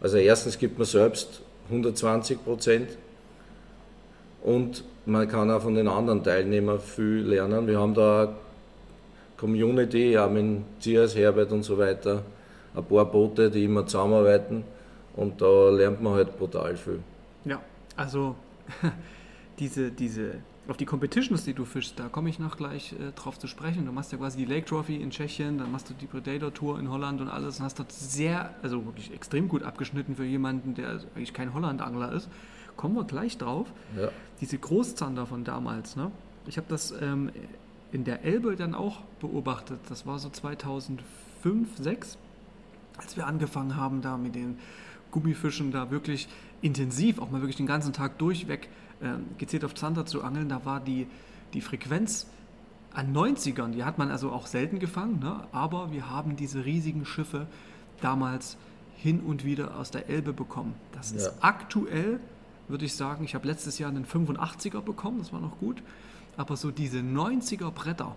Also 0.00 0.18
erstens 0.18 0.58
gibt 0.58 0.78
man 0.78 0.86
selbst 0.86 1.40
120 1.68 2.44
Prozent 2.44 2.88
und 4.42 4.84
man 5.06 5.28
kann 5.28 5.50
auch 5.50 5.62
von 5.62 5.74
den 5.74 5.88
anderen 5.88 6.22
Teilnehmern 6.22 6.80
viel 6.80 7.22
lernen. 7.22 7.66
Wir 7.66 7.78
haben 7.78 7.94
da 7.94 8.22
eine 8.22 8.34
Community, 9.36 10.16
auch 10.18 10.30
mit 10.30 10.62
Zias, 10.80 11.14
Herbert 11.14 11.52
und 11.52 11.62
so 11.62 11.78
weiter, 11.78 12.22
ein 12.74 12.84
paar 12.84 13.04
Boote, 13.06 13.50
die 13.50 13.64
immer 13.64 13.86
zusammenarbeiten 13.86 14.64
und 15.16 15.40
da 15.40 15.70
lernt 15.70 16.02
man 16.02 16.14
halt 16.14 16.38
brutal 16.38 16.76
viel. 16.76 17.00
Ja, 17.44 17.60
also 17.96 18.36
diese, 19.58 19.90
diese, 19.90 20.34
auf 20.68 20.76
die 20.76 20.84
Competitions, 20.84 21.44
die 21.44 21.54
du 21.54 21.64
fischst, 21.64 21.98
da 21.98 22.08
komme 22.08 22.28
ich 22.28 22.38
noch 22.38 22.56
gleich 22.56 22.92
äh, 22.92 23.12
drauf 23.12 23.38
zu 23.38 23.46
sprechen. 23.46 23.86
Du 23.86 23.92
machst 23.92 24.12
ja 24.12 24.18
quasi 24.18 24.38
die 24.38 24.44
Lake 24.44 24.66
Trophy 24.66 24.96
in 24.96 25.10
Tschechien, 25.10 25.58
dann 25.58 25.72
machst 25.72 25.88
du 25.88 25.94
die 25.94 26.06
Predator 26.06 26.52
Tour 26.52 26.78
in 26.78 26.90
Holland 26.90 27.20
und 27.20 27.28
alles 27.28 27.58
und 27.58 27.64
hast 27.64 27.78
dort 27.78 27.90
sehr, 27.90 28.54
also 28.62 28.84
wirklich 28.84 29.12
extrem 29.12 29.48
gut 29.48 29.62
abgeschnitten 29.62 30.16
für 30.16 30.24
jemanden, 30.24 30.74
der 30.74 31.00
eigentlich 31.14 31.32
kein 31.32 31.54
Hollandangler 31.54 32.12
ist. 32.12 32.28
Kommen 32.76 32.94
wir 32.94 33.04
gleich 33.04 33.38
drauf. 33.38 33.72
Ja. 33.96 34.10
Diese 34.40 34.58
Großzander 34.58 35.26
von 35.26 35.42
damals, 35.42 35.96
ne? 35.96 36.12
Ich 36.46 36.58
habe 36.58 36.66
das 36.68 36.92
ähm, 36.92 37.30
in 37.90 38.04
der 38.04 38.24
Elbe 38.24 38.54
dann 38.54 38.74
auch 38.74 39.00
beobachtet. 39.20 39.80
Das 39.88 40.06
war 40.06 40.18
so 40.18 40.28
2005, 40.28 41.04
2006, 41.76 42.18
als 42.98 43.16
wir 43.16 43.26
angefangen 43.26 43.76
haben, 43.76 44.02
da 44.02 44.16
mit 44.16 44.34
den 44.34 44.58
Gummifischen 45.10 45.72
da 45.72 45.90
wirklich 45.90 46.28
intensiv, 46.60 47.18
auch 47.18 47.30
mal 47.30 47.40
wirklich 47.40 47.56
den 47.56 47.66
ganzen 47.66 47.92
Tag 47.92 48.18
durchweg 48.18 48.68
gezielt 49.38 49.64
auf 49.64 49.74
Zander 49.74 50.06
zu 50.06 50.22
angeln, 50.22 50.48
da 50.48 50.64
war 50.64 50.80
die, 50.80 51.06
die 51.54 51.60
Frequenz 51.60 52.26
an 52.92 53.14
90ern, 53.14 53.70
die 53.70 53.84
hat 53.84 53.98
man 53.98 54.10
also 54.10 54.32
auch 54.32 54.46
selten 54.46 54.78
gefangen, 54.78 55.20
ne? 55.20 55.44
aber 55.52 55.92
wir 55.92 56.10
haben 56.10 56.36
diese 56.36 56.64
riesigen 56.64 57.04
Schiffe 57.04 57.46
damals 58.00 58.56
hin 58.96 59.20
und 59.20 59.44
wieder 59.44 59.76
aus 59.76 59.90
der 59.90 60.08
Elbe 60.08 60.32
bekommen. 60.32 60.74
Das 60.92 61.12
ist 61.12 61.26
Ja. 61.26 61.32
aktuell, 61.40 62.18
würde 62.66 62.84
ich 62.86 62.94
sagen, 62.94 63.24
ich 63.24 63.34
habe 63.34 63.46
letztes 63.46 63.78
Jahr 63.78 63.90
einen 63.90 64.04
85er 64.04 64.80
bekommen, 64.80 65.18
das 65.18 65.32
war 65.32 65.40
noch 65.40 65.58
gut, 65.58 65.82
aber 66.36 66.56
so 66.56 66.70
diese 66.70 66.98
90er 66.98 67.70
Bretter, 67.70 68.16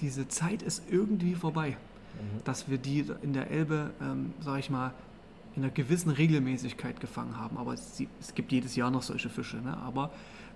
diese 0.00 0.26
Zeit 0.28 0.62
ist 0.62 0.82
irgendwie 0.90 1.34
vorbei, 1.34 1.76
dass 2.44 2.68
wir 2.68 2.78
die 2.78 3.04
in 3.22 3.32
der 3.32 3.50
Elbe, 3.50 3.90
ähm, 4.02 4.32
sage 4.40 4.58
ich 4.60 4.70
mal, 4.70 4.92
in 5.56 5.62
einer 5.62 5.72
gewissen 5.72 6.10
Regelmäßigkeit 6.10 7.00
gefangen 7.00 7.38
haben. 7.38 7.56
Aber 7.58 7.72
es, 7.74 8.02
es 8.20 8.34
gibt 8.34 8.52
jedes 8.52 8.76
Jahr 8.76 8.90
noch 8.90 9.02
solche 9.02 9.28
Fische. 9.28 9.56
Ne? 9.58 9.76
Aber 9.78 10.10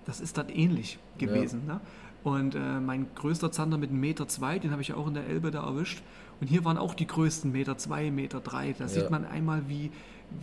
das 0.05 0.21
ist 0.21 0.37
dann 0.37 0.49
ähnlich 0.49 0.97
gewesen. 1.17 1.65
Ne? 1.65 1.79
Und 2.23 2.55
äh, 2.55 2.79
mein 2.79 3.07
größter 3.15 3.51
Zander 3.51 3.77
mit 3.77 3.91
1,2 3.91 3.93
Meter, 3.93 4.27
zwei, 4.27 4.57
den 4.59 4.71
habe 4.71 4.81
ich 4.81 4.93
auch 4.93 5.07
in 5.07 5.13
der 5.13 5.27
Elbe 5.27 5.51
da 5.51 5.63
erwischt. 5.63 6.01
Und 6.41 6.47
hier 6.47 6.65
waren 6.65 6.77
auch 6.77 6.93
die 6.93 7.07
größten 7.07 7.51
Meter, 7.51 7.77
zwei, 7.77 8.09
Meter. 8.11 8.39
Drei. 8.39 8.73
Da 8.77 8.87
sieht 8.87 9.03
Ja. 9.03 9.09
man 9.09 9.25
einmal, 9.25 9.63
wie, 9.67 9.91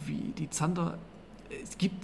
wie 0.06 0.32
die 0.38 0.49
Zander, 0.50 0.99
es 1.62 1.76
gibt, 1.78 1.97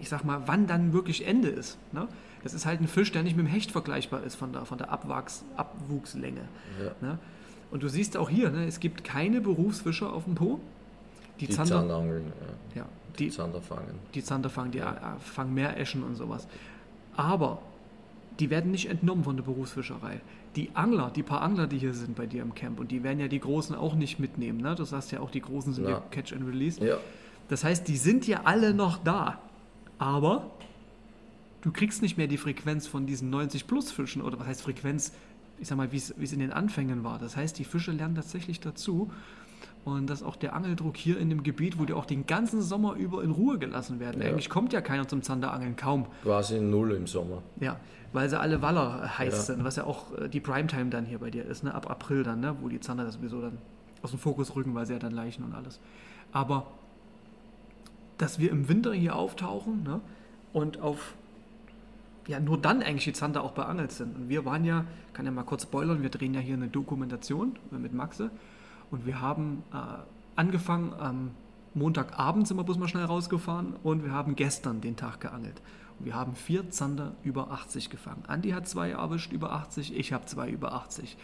ich 0.00 0.08
sag 0.08 0.24
mal, 0.24 0.42
wann 0.46 0.66
dann 0.66 0.92
wirklich 0.92 1.26
Ende 1.26 1.48
ist. 1.48 1.76
Ne? 1.92 2.08
Das 2.42 2.54
ist 2.54 2.66
halt 2.66 2.80
ein 2.80 2.88
Fisch, 2.88 3.10
der 3.10 3.22
nicht 3.24 3.36
mit 3.36 3.46
dem 3.46 3.50
Hecht 3.50 3.72
vergleichbar 3.72 4.22
ist 4.22 4.36
von 4.36 4.52
der, 4.52 4.64
von 4.64 4.78
der 4.78 4.90
Abwachs, 4.90 5.44
Abwuchslänge. 5.56 6.42
Ja. 6.82 7.08
Ne? 7.08 7.18
Und 7.72 7.82
du 7.82 7.88
siehst 7.88 8.16
auch 8.16 8.30
hier, 8.30 8.50
ne, 8.50 8.66
es 8.66 8.78
gibt 8.78 9.02
keine 9.02 9.40
Berufsfischer 9.40 10.12
auf 10.12 10.24
dem 10.24 10.36
Po. 10.36 10.60
Die, 11.40 11.46
Die 11.46 11.52
Zander, 11.52 11.76
Zanderangeln, 11.80 12.32
ja. 12.74 12.82
ja, 12.82 12.88
die 13.18 13.24
die, 13.26 13.30
Zander 13.30 13.60
fangen. 13.60 13.98
die 14.14 14.22
Zander 14.22 14.48
fangen, 14.50 14.70
die 14.70 14.78
äh, 14.78 14.86
fangen 15.20 15.52
mehr 15.54 15.78
Eschen 15.78 16.02
und 16.02 16.14
sowas. 16.14 16.46
Aber 17.16 17.60
die 18.40 18.50
werden 18.50 18.70
nicht 18.70 18.88
entnommen 18.88 19.24
von 19.24 19.36
der 19.36 19.44
Berufsfischerei. 19.44 20.20
Die 20.56 20.70
Angler, 20.74 21.10
die 21.14 21.22
paar 21.22 21.42
Angler, 21.42 21.66
die 21.66 21.78
hier 21.78 21.92
sind 21.94 22.16
bei 22.16 22.26
dir 22.26 22.42
im 22.42 22.54
Camp, 22.54 22.80
und 22.80 22.90
die 22.90 23.02
werden 23.02 23.20
ja 23.20 23.28
die 23.28 23.40
Großen 23.40 23.74
auch 23.74 23.94
nicht 23.94 24.18
mitnehmen. 24.18 24.60
Ne? 24.60 24.74
Du 24.74 24.84
sagst 24.84 25.12
ja 25.12 25.20
auch, 25.20 25.30
die 25.30 25.40
Großen 25.40 25.74
sind 25.74 25.88
ja 25.88 26.02
Catch 26.10 26.32
and 26.32 26.46
Release. 26.46 26.82
Ja, 26.84 26.96
Das 27.48 27.64
heißt, 27.64 27.86
die 27.88 27.96
sind 27.96 28.26
ja 28.26 28.42
alle 28.44 28.72
noch 28.74 28.98
da. 28.98 29.38
Aber 29.98 30.50
du 31.62 31.72
kriegst 31.72 32.02
nicht 32.02 32.16
mehr 32.16 32.26
die 32.26 32.36
Frequenz 32.38 32.86
von 32.86 33.06
diesen 33.06 33.34
90-Plus-Fischen. 33.34 34.22
Oder 34.22 34.38
was 34.38 34.46
heißt 34.46 34.62
Frequenz? 34.62 35.12
Ich 35.58 35.68
sag 35.68 35.76
mal, 35.76 35.90
wie 35.92 35.96
es 35.96 36.10
in 36.10 36.38
den 36.38 36.52
Anfängen 36.52 37.04
war. 37.04 37.18
Das 37.18 37.36
heißt, 37.36 37.58
die 37.58 37.64
Fische 37.64 37.92
lernen 37.92 38.14
tatsächlich 38.14 38.60
dazu. 38.60 39.10
Und 39.86 40.10
dass 40.10 40.24
auch 40.24 40.34
der 40.34 40.52
Angeldruck 40.56 40.96
hier 40.96 41.16
in 41.16 41.30
dem 41.30 41.44
Gebiet, 41.44 41.78
wo 41.78 41.84
die 41.84 41.92
auch 41.92 42.06
den 42.06 42.26
ganzen 42.26 42.60
Sommer 42.60 42.94
über 42.94 43.22
in 43.22 43.30
Ruhe 43.30 43.56
gelassen 43.56 44.00
werden. 44.00 44.20
Ja. 44.20 44.26
Eigentlich 44.30 44.50
kommt 44.50 44.72
ja 44.72 44.80
keiner 44.80 45.06
zum 45.06 45.22
Zanderangeln, 45.22 45.76
kaum. 45.76 46.06
quasi 46.24 46.58
null 46.58 46.90
im 46.90 47.06
Sommer. 47.06 47.40
Ja, 47.60 47.78
weil 48.12 48.28
sie 48.28 48.36
alle 48.36 48.62
Waller 48.62 49.04
äh, 49.04 49.06
heiß 49.06 49.32
Ja. 49.32 49.54
sind, 49.54 49.62
was 49.64 49.76
ja 49.76 49.84
auch 49.84 50.12
äh, 50.18 50.28
die 50.28 50.40
Primetime 50.40 50.90
dann 50.90 51.04
hier 51.04 51.20
bei 51.20 51.30
dir 51.30 51.44
ist, 51.44 51.62
ne? 51.62 51.72
ab 51.72 51.88
April 51.88 52.24
dann, 52.24 52.40
ne? 52.40 52.56
wo 52.60 52.68
die 52.68 52.80
Zander 52.80 53.04
das 53.04 53.14
sowieso 53.14 53.40
dann 53.40 53.58
aus 54.02 54.10
dem 54.10 54.18
Fokus 54.18 54.56
rücken, 54.56 54.74
weil 54.74 54.86
sie 54.86 54.92
ja 54.92 54.98
dann 54.98 55.12
Leichen 55.12 55.44
und 55.44 55.54
alles. 55.54 55.78
Aber 56.32 56.66
dass 58.18 58.40
wir 58.40 58.50
im 58.50 58.68
Winter 58.68 58.92
hier 58.92 59.14
auftauchen 59.14 59.84
ne? 59.84 60.00
und 60.52 60.80
auf 60.80 61.14
ja 62.26 62.40
nur 62.40 62.58
dann 62.58 62.82
eigentlich 62.82 63.04
die 63.04 63.12
Zander 63.12 63.44
auch 63.44 63.52
beangelt 63.52 63.92
sind. 63.92 64.16
Und 64.16 64.28
wir 64.28 64.44
waren 64.44 64.64
ja, 64.64 64.84
kann 65.12 65.26
ja 65.26 65.30
mal 65.30 65.44
kurz 65.44 65.62
spoilern, 65.62 66.02
wir 66.02 66.10
drehen 66.10 66.34
ja 66.34 66.40
hier 66.40 66.54
eine 66.56 66.66
Dokumentation 66.66 67.56
äh, 67.70 67.76
mit 67.76 67.94
Maxe 67.94 68.32
und 68.90 69.06
wir 69.06 69.20
haben 69.20 69.62
äh, 69.72 69.76
angefangen 70.36 70.92
am 70.94 71.30
Montagabend 71.74 72.48
sind 72.48 72.56
wir 72.56 72.64
bloß 72.64 72.78
mal 72.78 72.88
schnell 72.88 73.04
rausgefahren 73.04 73.74
und 73.82 74.02
wir 74.02 74.12
haben 74.12 74.34
gestern 74.34 74.80
den 74.80 74.96
Tag 74.96 75.20
geangelt. 75.20 75.60
Und 75.98 76.06
wir 76.06 76.14
haben 76.14 76.34
vier 76.34 76.70
Zander 76.70 77.12
über 77.22 77.50
80 77.50 77.90
gefangen. 77.90 78.22
Andi 78.26 78.50
hat 78.50 78.66
zwei 78.66 78.90
erwischt 78.90 79.32
über 79.32 79.52
80, 79.52 79.94
ich 79.94 80.12
habe 80.14 80.24
zwei 80.24 80.48
über 80.48 80.72
80. 80.72 81.18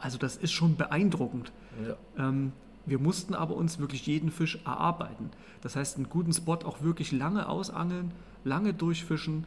Also 0.00 0.18
das 0.18 0.36
ist 0.36 0.52
schon 0.52 0.76
beeindruckend. 0.76 1.52
Ja. 1.86 2.28
Ähm, 2.28 2.52
wir 2.86 2.98
mussten 2.98 3.34
aber 3.34 3.54
uns 3.54 3.78
wirklich 3.78 4.06
jeden 4.06 4.30
Fisch 4.30 4.58
erarbeiten. 4.64 5.30
Das 5.60 5.76
heißt, 5.76 5.96
einen 5.96 6.08
guten 6.08 6.32
Spot 6.32 6.54
auch 6.64 6.82
wirklich 6.82 7.12
lange 7.12 7.48
ausangeln, 7.48 8.12
lange 8.44 8.74
durchfischen, 8.74 9.46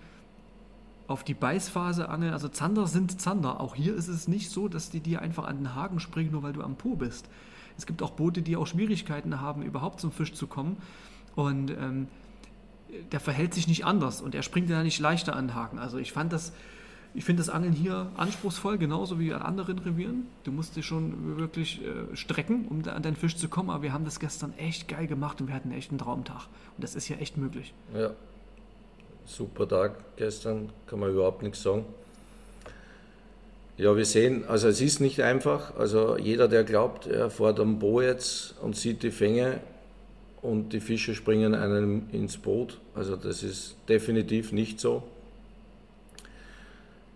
auf 1.08 1.24
die 1.24 1.34
Beißphase 1.34 2.10
angeln. 2.10 2.34
Also 2.34 2.48
Zander 2.48 2.88
sind 2.88 3.20
Zander. 3.20 3.60
Auch 3.60 3.75
hier 3.75 3.96
ist 3.96 4.08
es 4.08 4.27
nicht 4.27 4.50
so, 4.50 4.67
dass 4.67 4.89
die 4.89 5.00
dir 5.00 5.22
einfach 5.22 5.46
an 5.46 5.58
den 5.58 5.75
Haken 5.75 6.00
springen, 6.00 6.31
nur 6.31 6.43
weil 6.43 6.53
du 6.53 6.63
am 6.63 6.75
Po 6.75 6.96
bist. 6.96 7.27
Es 7.77 7.86
gibt 7.86 8.01
auch 8.01 8.12
Boote, 8.12 8.41
die 8.41 8.58
auch 8.58 8.67
Schwierigkeiten 8.67 9.41
haben, 9.41 9.63
überhaupt 9.63 10.00
zum 10.00 10.12
Fisch 10.12 10.34
zu 10.34 10.48
kommen. 10.48 10.77
Und 11.36 11.72
ähm, 11.72 12.08
der 13.12 13.20
verhält 13.20 13.53
sich 13.53 13.67
nicht 13.67 13.86
anders 13.86 14.22
und 14.22 14.36
er 14.36 14.43
springt 14.43 14.70
da 14.70 14.84
nicht 14.84 15.00
leichter 15.00 15.36
an 15.36 15.48
den 15.48 15.55
Haken. 15.55 15.79
Also 15.79 15.98
ich 15.98 16.12
fand 16.12 16.34
das, 16.34 16.53
ich 17.13 17.24
finde 17.24 17.41
das 17.41 17.50
Angeln 17.50 17.74
hier 17.74 18.12
anspruchsvoll, 18.17 18.77
genauso 18.77 19.20
wie 19.20 19.34
an 19.34 19.41
anderen 19.41 19.79
Revieren. 19.79 20.27
Du 20.43 20.51
musst 20.51 20.75
dich 20.75 20.86
schon 20.86 21.38
wirklich 21.38 21.81
äh, 21.81 22.15
strecken, 22.15 22.67
um 22.67 22.84
an 22.88 23.01
deinen 23.01 23.15
Fisch 23.15 23.36
zu 23.38 23.50
kommen, 23.50 23.70
aber 23.70 23.84
wir 23.84 23.93
haben 23.93 24.05
das 24.05 24.20
gestern 24.20 24.53
echt 24.58 24.88
geil 24.88 25.08
gemacht 25.08 25.41
und 25.41 25.48
wir 25.48 25.55
hatten 25.55 25.72
echt 25.72 25.91
einen 25.91 26.00
Traumtag. 26.00 26.48
Und 26.77 26.84
das 26.84 26.96
ist 26.96 27.08
ja 27.08 27.17
echt 27.17 27.38
möglich. 27.38 27.74
Ja, 27.93 28.12
super 29.25 29.68
Tag 29.68 30.18
gestern, 30.18 30.70
kann 30.88 31.00
man 31.00 31.12
überhaupt 31.12 31.44
nichts 31.44 31.62
sagen. 31.63 31.86
Ja, 33.78 33.96
wir 33.96 34.06
sehen, 34.06 34.44
also 34.48 34.68
es 34.68 34.82
ist 34.82 35.00
nicht 35.00 35.22
einfach. 35.22 35.75
Also 35.78 36.18
jeder, 36.18 36.48
der 36.48 36.63
glaubt, 36.63 37.08
er 37.08 37.30
fährt 37.30 37.60
am 37.60 37.80
Boot 37.80 38.04
jetzt 38.04 38.56
und 38.62 38.75
sieht 38.75 39.01
die 39.01 39.12
Fänge 39.12 39.60
und 40.42 40.74
die 40.74 40.80
Fische 40.80 41.16
springen 41.16 41.56
einem 41.56 42.04
ins 42.12 42.38
Boot. 42.38 42.80
Also 42.94 43.16
das 43.16 43.44
ist 43.44 43.75
definitiv 43.90 44.51
nicht 44.51 44.80
so. 44.80 45.04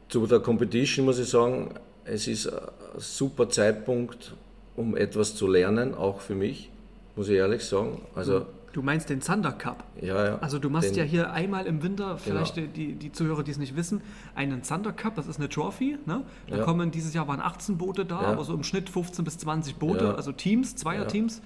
Zu 0.09 0.25
der 0.27 0.39
Competition 0.39 1.05
muss 1.05 1.19
ich 1.19 1.29
sagen, 1.29 1.75
es 2.05 2.27
ist 2.27 2.47
ein 2.47 2.61
super 2.97 3.49
Zeitpunkt, 3.49 4.33
um 4.75 4.95
etwas 4.95 5.35
zu 5.35 5.47
lernen, 5.47 5.95
auch 5.95 6.21
für 6.21 6.35
mich, 6.35 6.69
muss 7.15 7.29
ich 7.29 7.35
ehrlich 7.35 7.63
sagen. 7.63 8.01
Also, 8.13 8.45
Du 8.75 8.81
meinst 8.81 9.09
den 9.09 9.21
Zander 9.21 9.53
Cup. 9.53 9.85
ja, 10.01 10.25
ja. 10.25 10.37
Also 10.39 10.59
du 10.59 10.69
machst 10.69 10.89
den- 10.89 10.97
ja 10.97 11.03
hier 11.05 11.31
einmal 11.31 11.65
im 11.65 11.81
Winter, 11.81 12.17
vielleicht 12.17 12.55
Genau. 12.55 12.67
die, 12.75 12.91
die 12.95 13.09
Zuhörer, 13.13 13.41
die 13.41 13.51
es 13.51 13.57
nicht 13.57 13.77
wissen, 13.77 14.01
einen 14.35 14.63
Zander 14.63 14.91
Cup, 14.91 15.15
das 15.15 15.27
ist 15.27 15.37
eine 15.39 15.47
Trophy. 15.47 15.97
Ne? 16.05 16.23
Da 16.49 16.57
Ja. 16.57 16.63
kommen 16.65 16.91
dieses 16.91 17.13
Jahr 17.13 17.25
waren 17.29 17.39
18 17.39 17.77
Boote 17.77 18.03
da, 18.03 18.21
Ja. 18.21 18.27
aber 18.33 18.43
so 18.43 18.53
im 18.53 18.63
Schnitt 18.63 18.89
15 18.89 19.23
bis 19.23 19.37
20 19.37 19.77
Boote, 19.77 20.03
Ja. 20.03 20.15
also 20.15 20.33
Teams, 20.33 20.75
Zweierteams. 20.75 21.41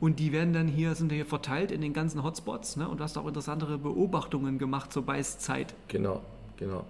Und 0.00 0.18
die 0.18 0.32
werden 0.32 0.54
dann 0.54 0.66
hier, 0.66 0.94
sind 0.94 1.12
hier 1.12 1.26
verteilt 1.26 1.72
in 1.72 1.82
den 1.82 1.92
ganzen 1.92 2.22
Hotspots. 2.24 2.78
Ne? 2.78 2.88
Und 2.88 3.00
du 3.00 3.04
hast 3.04 3.18
auch 3.18 3.26
interessantere 3.26 3.76
Beobachtungen 3.76 4.56
gemacht 4.58 4.94
zur 4.94 5.02
Beißzeit. 5.02 5.74
Genau, 5.88 6.22
genau. 6.56 6.84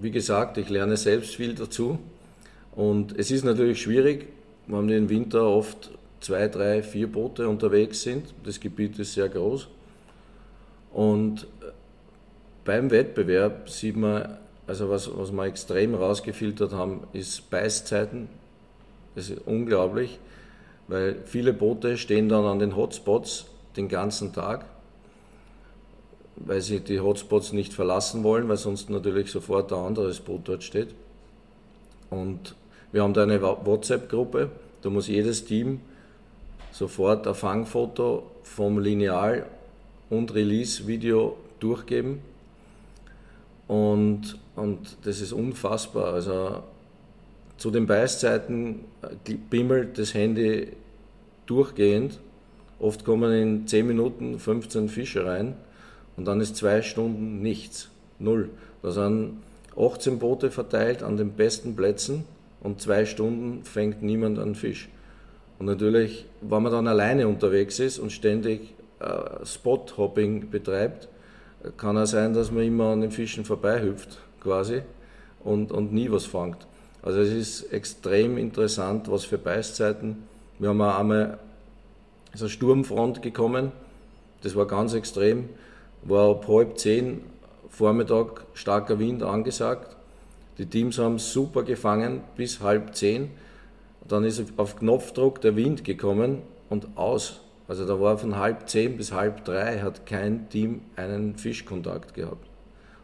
Wie 0.00 0.10
gesagt, 0.10 0.58
ich 0.58 0.68
lerne 0.68 0.96
selbst 0.96 1.36
viel 1.36 1.54
dazu. 1.54 2.00
Und 2.74 3.16
es 3.16 3.30
ist 3.30 3.44
natürlich 3.44 3.80
schwierig, 3.80 4.26
wir 4.66 4.80
im 4.80 5.08
Winter 5.08 5.44
oft 5.46 5.92
zwei, 6.22 6.48
drei, 6.48 6.82
vier 6.82 7.10
Boote 7.10 7.48
unterwegs 7.48 8.02
sind. 8.02 8.32
Das 8.44 8.60
Gebiet 8.60 8.98
ist 8.98 9.14
sehr 9.14 9.28
groß. 9.28 9.68
Und 10.92 11.46
beim 12.64 12.90
Wettbewerb 12.90 13.68
sieht 13.68 13.96
man, 13.96 14.38
also 14.66 14.88
was, 14.88 15.10
was 15.16 15.32
wir 15.32 15.44
extrem 15.44 15.94
rausgefiltert 15.94 16.72
haben, 16.72 17.02
ist 17.12 17.50
Beißzeiten. 17.50 18.28
Das 19.14 19.28
ist 19.28 19.46
unglaublich, 19.46 20.18
weil 20.88 21.16
viele 21.24 21.52
Boote 21.52 21.98
stehen 21.98 22.28
dann 22.28 22.44
an 22.44 22.58
den 22.58 22.76
Hotspots 22.76 23.46
den 23.76 23.88
ganzen 23.88 24.32
Tag, 24.32 24.64
weil 26.36 26.60
sie 26.60 26.80
die 26.80 27.00
Hotspots 27.00 27.52
nicht 27.52 27.74
verlassen 27.74 28.22
wollen, 28.22 28.48
weil 28.48 28.56
sonst 28.56 28.90
natürlich 28.90 29.30
sofort 29.30 29.72
ein 29.72 29.78
anderes 29.78 30.20
Boot 30.20 30.42
dort 30.44 30.62
steht. 30.62 30.94
Und 32.10 32.54
wir 32.92 33.02
haben 33.02 33.14
da 33.14 33.22
eine 33.22 33.42
WhatsApp-Gruppe, 33.42 34.50
da 34.82 34.90
muss 34.90 35.08
jedes 35.08 35.44
Team 35.44 35.80
sofort 36.72 37.26
ein 37.26 37.34
Fangfoto 37.34 38.30
vom 38.42 38.78
Lineal 38.78 39.46
und 40.10 40.34
Release-Video 40.34 41.36
durchgeben. 41.60 42.20
Und, 43.68 44.38
und 44.56 44.96
das 45.04 45.20
ist 45.20 45.32
unfassbar. 45.32 46.14
Also 46.14 46.62
zu 47.56 47.70
den 47.70 47.86
Beißzeiten 47.86 48.80
bimmelt 49.48 49.98
das 49.98 50.14
Handy 50.14 50.68
durchgehend. 51.46 52.18
Oft 52.80 53.04
kommen 53.04 53.32
in 53.32 53.66
10 53.66 53.86
Minuten 53.86 54.38
15 54.38 54.88
Fische 54.88 55.24
rein 55.24 55.54
und 56.16 56.24
dann 56.24 56.40
ist 56.40 56.56
zwei 56.56 56.82
Stunden 56.82 57.40
nichts. 57.40 57.90
Null. 58.18 58.50
Da 58.82 58.90
sind 58.90 59.38
18 59.76 60.18
Boote 60.18 60.50
verteilt 60.50 61.02
an 61.02 61.16
den 61.16 61.32
besten 61.32 61.76
Plätzen 61.76 62.24
und 62.60 62.80
zwei 62.80 63.06
Stunden 63.06 63.64
fängt 63.64 64.02
niemand 64.02 64.38
an 64.38 64.54
Fisch. 64.54 64.88
Und 65.62 65.66
natürlich, 65.66 66.26
wenn 66.40 66.64
man 66.64 66.72
dann 66.72 66.88
alleine 66.88 67.28
unterwegs 67.28 67.78
ist 67.78 68.00
und 68.00 68.10
ständig 68.10 68.74
äh, 68.98 69.46
Spot-Hopping 69.46 70.50
betreibt, 70.50 71.06
kann 71.76 71.96
es 71.98 72.10
sein, 72.10 72.34
dass 72.34 72.50
man 72.50 72.64
immer 72.64 72.86
an 72.86 73.00
den 73.00 73.12
Fischen 73.12 73.44
vorbeihüpft, 73.44 74.18
quasi, 74.40 74.82
und, 75.44 75.70
und 75.70 75.92
nie 75.92 76.10
was 76.10 76.26
fängt. 76.26 76.66
Also 77.00 77.20
es 77.20 77.30
ist 77.30 77.72
extrem 77.72 78.38
interessant, 78.38 79.08
was 79.08 79.24
für 79.24 79.38
Beißzeiten. 79.38 80.24
Wir 80.58 80.70
haben 80.70 80.82
auch 80.82 80.98
einmal 80.98 81.38
so 82.34 82.46
eine 82.46 82.50
Sturmfront 82.50 83.22
gekommen, 83.22 83.70
das 84.42 84.56
war 84.56 84.66
ganz 84.66 84.94
extrem, 84.94 85.48
war 86.02 86.32
ab 86.32 86.48
halb 86.48 86.76
zehn 86.76 87.20
Vormittag 87.68 88.46
starker 88.54 88.98
Wind 88.98 89.22
angesagt. 89.22 89.94
Die 90.58 90.66
Teams 90.66 90.98
haben 90.98 91.20
super 91.20 91.62
gefangen 91.62 92.22
bis 92.36 92.58
halb 92.58 92.96
zehn. 92.96 93.30
Dann 94.08 94.24
ist 94.24 94.42
auf 94.56 94.76
Knopfdruck 94.76 95.40
der 95.40 95.56
Wind 95.56 95.84
gekommen 95.84 96.42
und 96.68 96.88
aus. 96.96 97.40
Also 97.68 97.86
da 97.86 98.00
war 98.00 98.18
von 98.18 98.36
halb 98.36 98.68
zehn 98.68 98.96
bis 98.96 99.12
halb 99.12 99.44
drei 99.44 99.78
hat 99.78 100.04
kein 100.06 100.48
Team 100.48 100.80
einen 100.96 101.36
Fischkontakt 101.36 102.14
gehabt. 102.14 102.46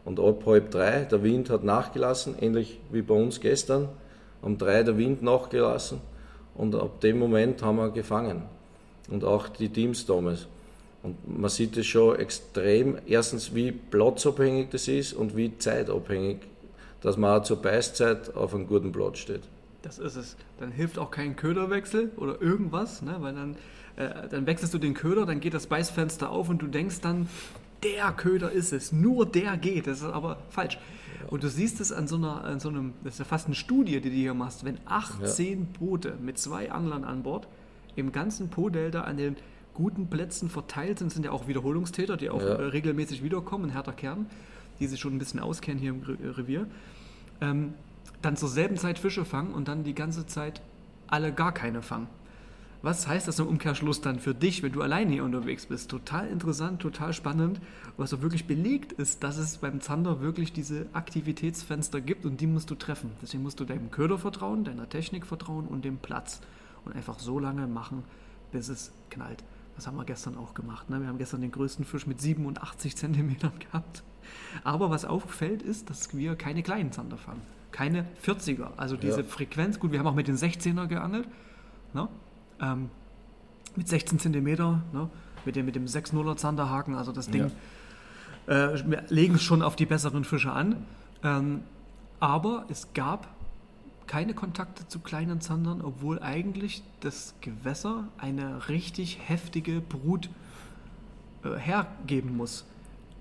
Und 0.05 0.21
ab 0.21 0.45
halb 0.47 0.71
drei, 0.71 1.05
der 1.05 1.23
Wind 1.23 1.50
hat 1.50 1.64
nachgelassen, 1.64 2.35
ähnlich 2.40 2.81
wie 2.90 3.02
bei 3.02 3.14
uns 3.14 3.40
gestern. 3.40 3.88
Um 4.43 4.57
drei 4.57 4.83
der 4.83 4.97
Wind 4.99 5.23
nachgelassen 5.23 6.00
und 6.55 6.75
ab 6.75 7.00
dem 7.00 7.19
Moment 7.19 7.62
haben 7.62 7.76
wir 7.76 7.90
gefangen. 7.90 8.43
Und 9.11 9.25
auch 9.25 9.49
die 9.49 9.69
Teams 9.69 10.07
damals. 10.07 10.47
Und 11.02 11.38
man 11.38 11.49
sieht 11.49 11.76
es 11.76 11.87
schon 11.87 12.19
extrem, 12.19 12.99
erstens 13.07 13.55
wie 13.55 13.73
platzabhängig 13.73 14.69
das 14.71 14.88
ist 14.88 15.12
und 15.12 15.37
wie 15.37 15.57
zeitabhängig, 15.57 16.38
dass 17.00 17.17
man 17.17 17.40
auch 17.40 17.45
zur 17.45 17.62
Beißzeit 17.62 18.35
auf 18.35 18.55
einem 18.55 18.67
guten 18.67 18.93
Platz 18.93 19.19
steht. 19.19 19.43
Das 19.88 19.99
ist 19.99 20.16
es. 20.16 20.37
Dann 20.61 20.71
hilft 20.71 20.99
auch 20.99 21.11
kein 21.11 21.35
Köderwechsel 21.35 22.12
oder 22.16 22.42
irgendwas, 22.42 23.00
ne? 23.00 23.16
weil 23.21 23.35
dann, 23.35 23.57
äh, 23.97 24.28
dann 24.28 24.47
wechselst 24.47 24.75
du 24.75 24.78
den 24.78 24.92
Köder, 24.92 25.25
dann 25.25 25.40
geht 25.40 25.54
das 25.54 25.66
Beißfenster 25.66 26.28
auf 26.28 26.50
und 26.50 26.61
du 26.61 26.66
denkst 26.66 27.00
dann, 27.00 27.26
der 27.83 28.12
Köder 28.12 28.52
ist 28.52 28.75
es, 28.75 28.92
nur 28.92 29.25
der 29.25 29.57
geht. 29.57 29.87
Das 29.87 29.99
ist 29.99 30.04
aber 30.04 30.38
falsch. 30.50 30.75
Ja. 30.75 31.28
Und 31.28 31.42
du 31.42 31.49
siehst 31.49 31.80
es 31.80 31.90
an 31.90 32.07
so, 32.07 32.16
einer, 32.16 32.44
an 32.44 32.61
so 32.61 32.68
einem, 32.68 32.92
das 33.03 33.14
ist 33.14 33.18
ja 33.20 33.24
fast 33.24 33.46
eine 33.46 33.55
Studie, 33.55 34.01
die 34.03 34.11
du 34.11 34.14
hier 34.14 34.35
machst, 34.35 34.64
wenn 34.66 34.79
18 34.85 35.61
ja. 35.61 35.66
Boote 35.79 36.18
mit 36.20 36.38
zwei 36.38 36.70
Anglern 36.70 37.05
an 37.05 37.22
Bord 37.22 37.48
im 37.96 38.12
ganzen 38.12 38.51
Po-Delta 38.51 39.03
an 39.03 39.16
den 39.16 39.37
guten 39.72 40.11
Plätzen 40.11 40.51
verteilt 40.51 40.98
sind, 40.98 41.12
sind 41.12 41.24
ja 41.24 41.31
auch 41.31 41.48
Wiederholungstäter, 41.48 42.18
die 42.18 42.29
auch 42.29 42.42
ja. 42.42 42.57
Äh, 42.57 42.62
regelmäßig 42.64 43.22
wiederkommen, 43.22 43.66
ein 43.66 43.70
härter 43.70 43.92
Kern, 43.92 44.27
die 44.81 44.87
sich 44.87 45.01
schon 45.01 45.14
ein 45.14 45.18
bisschen 45.18 45.40
auskennen 45.40 45.81
hier 45.81 45.90
im 45.90 46.03
Revier, 46.03 46.66
ähm, 47.40 47.72
dann 48.22 48.37
zur 48.37 48.48
selben 48.48 48.76
Zeit 48.76 48.98
Fische 48.98 49.24
fangen 49.24 49.52
und 49.54 49.68
dann 49.68 49.85
die 49.85 49.94
ganze 49.94 50.26
Zeit 50.26 50.61
alle 51.07 51.33
gar 51.33 51.52
keine 51.52 51.83
fangen. 51.83 52.09
Was 52.81 53.09
heißt 53.09 53.26
das 53.26 53.40
im 53.40 53.48
Umkehrschluss 53.48 54.02
dann 54.02 54.20
für 54.20 54.35
dich, 54.35 54.62
wenn 54.62 54.70
du 54.70 54.83
alleine 54.83 55.11
hier 55.11 55.24
unterwegs 55.24 55.66
bist? 55.66 55.90
Total 55.90 56.28
interessant, 56.28 56.81
total 56.81 57.12
spannend, 57.12 57.61
was 57.96 58.14
auch 58.14 58.22
wirklich 58.22 58.46
belegt 58.46 58.92
ist, 58.92 59.24
dass 59.24 59.37
es 59.37 59.59
beim 59.59 59.81
Zander 59.81 60.20
wirklich 60.20 60.52
diese 60.52 60.87
Aktivitätsfenster 60.92 62.00
gibt 62.00 62.24
und 62.24 62.40
die 62.40 62.46
musst 62.46 62.70
du 62.70 62.76
treffen. 62.76 63.11
Deswegen 63.20 63.42
musst 63.42 63.59
du 63.59 63.64
deinem 63.64 63.90
Köder 63.90 64.16
vertrauen, 64.16 64.62
deiner 64.62 64.88
Technik 64.88 65.26
vertrauen 65.26 65.66
und 65.66 65.85
dem 65.85 65.98
Platz 65.98 66.40
und 66.85 66.94
einfach 66.94 67.18
so 67.18 67.40
lange 67.40 67.66
machen, 67.66 68.04
bis 68.52 68.68
es 68.68 68.92
knallt. 69.11 69.42
Das 69.74 69.88
haben 69.88 69.96
wir 69.96 70.04
gestern 70.04 70.37
auch 70.37 70.54
gemacht. 70.54 70.88
Ne? 70.88 71.00
Wir 71.00 71.09
haben 71.09 71.18
gestern 71.18 71.40
den 71.40 71.50
größten 71.50 71.85
Fisch 71.85 72.07
mit 72.07 72.20
87 72.20 72.96
Zentimetern 72.96 73.59
gehabt. 73.59 74.04
Aber 74.62 74.88
was 74.90 75.04
auffällt, 75.04 75.62
ist, 75.62 75.90
dass 75.90 76.16
wir 76.16 76.37
keine 76.37 76.62
kleinen 76.62 76.92
Zander 76.92 77.18
fangen. 77.18 77.58
Keine 77.72 78.07
40er. 78.24 78.68
Also 78.76 78.96
diese 78.96 79.20
ja. 79.20 79.26
Frequenz, 79.26 79.78
gut, 79.78 79.92
wir 79.92 79.98
haben 79.98 80.07
auch 80.07 80.14
mit 80.14 80.28
den 80.28 80.37
16er 80.37 80.87
geangelt. 80.87 81.28
Ne? 81.92 82.09
Ähm, 82.61 82.90
mit 83.76 83.88
16 83.88 84.18
Zentimeter, 84.18 84.83
ne? 84.92 85.09
mit 85.44 85.57
dem, 85.57 85.66
mit 85.66 85.76
dem 85.76 85.87
6-0er 85.87 86.37
Zanderhaken. 86.37 86.94
Also 86.94 87.12
das 87.12 87.31
Ding, 87.31 87.50
ja. 88.46 88.72
äh, 88.72 88.90
wir 88.90 89.04
legen 89.09 89.35
es 89.35 89.42
schon 89.42 89.62
auf 89.62 89.76
die 89.76 89.87
besseren 89.87 90.24
Fische 90.24 90.52
an. 90.52 90.85
Ähm, 91.22 91.62
aber 92.20 92.64
es 92.68 92.92
gab 92.94 93.28
keine 94.07 94.35
Kontakte 94.35 94.88
zu 94.88 94.98
kleinen 95.00 95.40
Zandern, 95.40 95.83
obwohl 95.83 96.18
eigentlich 96.20 96.83
das 97.00 97.35
Gewässer 97.40 98.09
eine 98.16 98.68
richtig 98.68 99.18
heftige 99.28 99.81
Brut 99.81 100.31
äh, 101.44 101.57
hergeben 101.57 102.37
muss. 102.37 102.64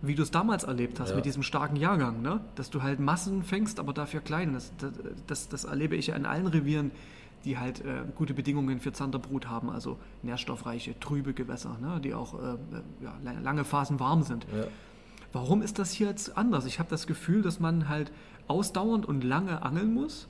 Wie 0.01 0.15
du 0.15 0.23
es 0.23 0.31
damals 0.31 0.63
erlebt 0.63 0.99
hast 0.99 1.09
ja. 1.09 1.15
mit 1.15 1.25
diesem 1.25 1.43
starken 1.43 1.75
Jahrgang, 1.75 2.21
ne? 2.21 2.41
dass 2.55 2.69
du 2.69 2.83
halt 2.83 2.99
Massen 2.99 3.43
fängst, 3.43 3.79
aber 3.79 3.93
dafür 3.93 4.21
klein. 4.21 4.53
Das, 4.53 4.71
das, 5.25 5.49
das 5.49 5.63
erlebe 5.63 5.95
ich 5.95 6.07
ja 6.07 6.15
in 6.15 6.25
allen 6.25 6.47
Revieren, 6.47 6.91
die 7.45 7.57
halt 7.57 7.83
äh, 7.83 8.03
gute 8.15 8.33
Bedingungen 8.33 8.79
für 8.79 8.91
Zanderbrut 8.93 9.47
haben, 9.47 9.69
also 9.69 9.97
nährstoffreiche, 10.21 10.99
trübe 10.99 11.33
Gewässer, 11.33 11.77
ne? 11.81 11.99
die 12.03 12.13
auch 12.13 12.35
äh, 12.35 12.57
ja, 13.01 13.13
lange 13.41 13.63
Phasen 13.63 13.99
warm 13.99 14.23
sind. 14.23 14.45
Ja. 14.55 14.65
Warum 15.33 15.61
ist 15.61 15.79
das 15.79 15.91
hier 15.91 16.07
jetzt 16.07 16.37
anders? 16.37 16.65
Ich 16.65 16.79
habe 16.79 16.89
das 16.89 17.07
Gefühl, 17.07 17.41
dass 17.41 17.59
man 17.59 17.89
halt 17.89 18.11
ausdauernd 18.47 19.05
und 19.05 19.23
lange 19.23 19.61
angeln 19.61 19.93
muss 19.93 20.27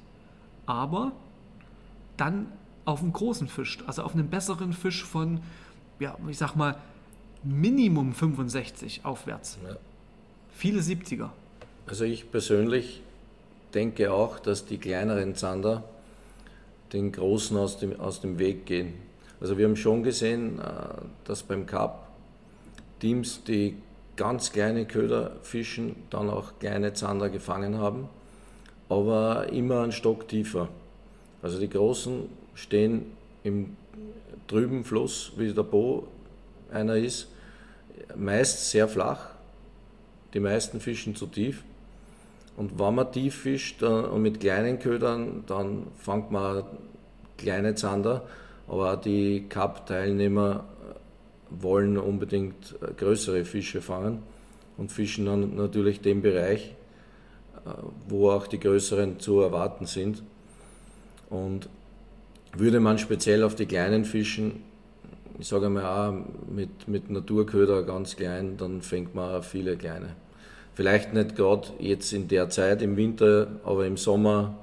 aber 0.68 1.14
dann 2.18 2.52
auf 2.86 3.02
einen 3.02 3.14
großen 3.14 3.48
Fisch, 3.48 3.80
also 3.88 4.04
auf 4.04 4.14
einen 4.14 4.30
besseren 4.30 4.74
Fisch 4.74 5.04
von, 5.04 5.42
ja, 6.00 6.16
ich 6.28 6.38
sag 6.38 6.56
mal, 6.56 6.78
Minimum 7.48 8.14
65 8.14 9.06
aufwärts. 9.06 9.58
Ja. 9.68 9.76
Viele 10.54 10.82
70er. 10.82 11.30
Also 11.86 12.04
ich 12.04 12.32
persönlich 12.32 13.02
denke 13.74 14.12
auch, 14.12 14.40
dass 14.40 14.66
die 14.66 14.78
kleineren 14.78 15.36
Zander 15.36 15.84
den 16.94 17.12
großen 17.12 17.58
aus 17.58 17.78
dem, 17.80 18.00
aus 18.00 18.22
dem 18.22 18.40
Weg 18.40 18.66
gehen. 18.66 18.94
Also 19.40 19.58
wir 19.58 19.66
haben 19.66 19.76
schon 19.76 20.04
gesehen, 20.04 20.60
äh, 20.60 20.64
dass 21.26 21.44
beim 21.44 21.66
Cup 21.66 22.08
Teams, 23.00 23.44
die 23.44 23.76
ganz 24.16 24.52
kleine 24.52 24.86
Köder 24.86 25.36
fischen, 25.44 25.96
dann 26.10 26.30
auch 26.30 26.58
kleine 26.60 26.94
Zander 26.94 27.30
gefangen 27.30 27.78
haben 27.78 28.10
aber 28.90 29.52
immer 29.52 29.82
einen 29.82 29.92
Stock 29.92 30.28
tiefer. 30.28 30.70
Also 31.42 31.60
die 31.60 31.70
Großen 31.70 32.30
stehen 32.56 33.06
im 33.44 33.76
trüben 34.48 34.84
Fluss, 34.84 35.34
wie 35.38 35.54
der 35.54 35.64
Po 35.64 36.08
einer 36.72 36.96
ist, 36.96 37.28
meist 38.16 38.70
sehr 38.70 38.88
flach. 38.88 39.30
Die 40.34 40.40
meisten 40.40 40.80
fischen 40.80 41.16
zu 41.16 41.28
tief. 41.28 41.64
Und 42.56 42.80
wenn 42.80 42.96
man 42.96 43.12
tief 43.12 43.36
fischt 43.36 43.84
und 43.84 44.22
mit 44.22 44.40
kleinen 44.40 44.80
Ködern, 44.80 45.44
dann 45.48 45.88
fängt 45.98 46.32
man 46.32 46.64
kleine 47.38 47.76
Zander. 47.76 48.26
Aber 48.68 48.98
die 48.98 49.46
Cup-Teilnehmer 49.48 50.66
wollen 51.50 51.98
unbedingt 51.98 52.76
größere 52.98 53.46
Fische 53.46 53.82
fangen 53.82 54.24
und 54.78 54.92
fischen 54.92 55.26
dann 55.26 55.56
natürlich 55.56 56.02
den 56.02 56.22
Bereich, 56.22 56.76
äh, 57.66 57.70
wo 58.08 58.32
auch 58.32 58.48
die 58.48 58.60
größeren 58.60 59.20
zu 59.20 59.42
erwarten 59.42 59.86
sind. 59.86 60.24
Und 61.30 61.70
würde 62.54 62.80
man 62.80 62.98
speziell 62.98 63.44
auf 63.44 63.56
die 63.56 63.66
kleinen 63.66 64.06
fischen, 64.06 64.64
ich 65.40 65.48
sage 65.48 65.70
mal 65.70 65.86
auch 65.86 66.14
mit, 66.50 66.88
mit 66.88 67.10
Naturköder 67.10 67.84
ganz 67.84 68.16
klein, 68.16 68.58
dann 68.58 68.82
fängt 68.82 69.16
man 69.16 69.36
auch 69.36 69.44
viele 69.44 69.78
kleine. 69.78 70.16
Vielleicht 70.74 71.14
nicht 71.14 71.36
gerade 71.36 71.70
jetzt 71.80 72.14
in 72.14 72.28
der 72.28 72.50
Zeit 72.50 72.82
im 72.82 72.98
Winter, 72.98 73.48
aber 73.64 73.86
im 73.86 73.98
Sommer 73.98 74.56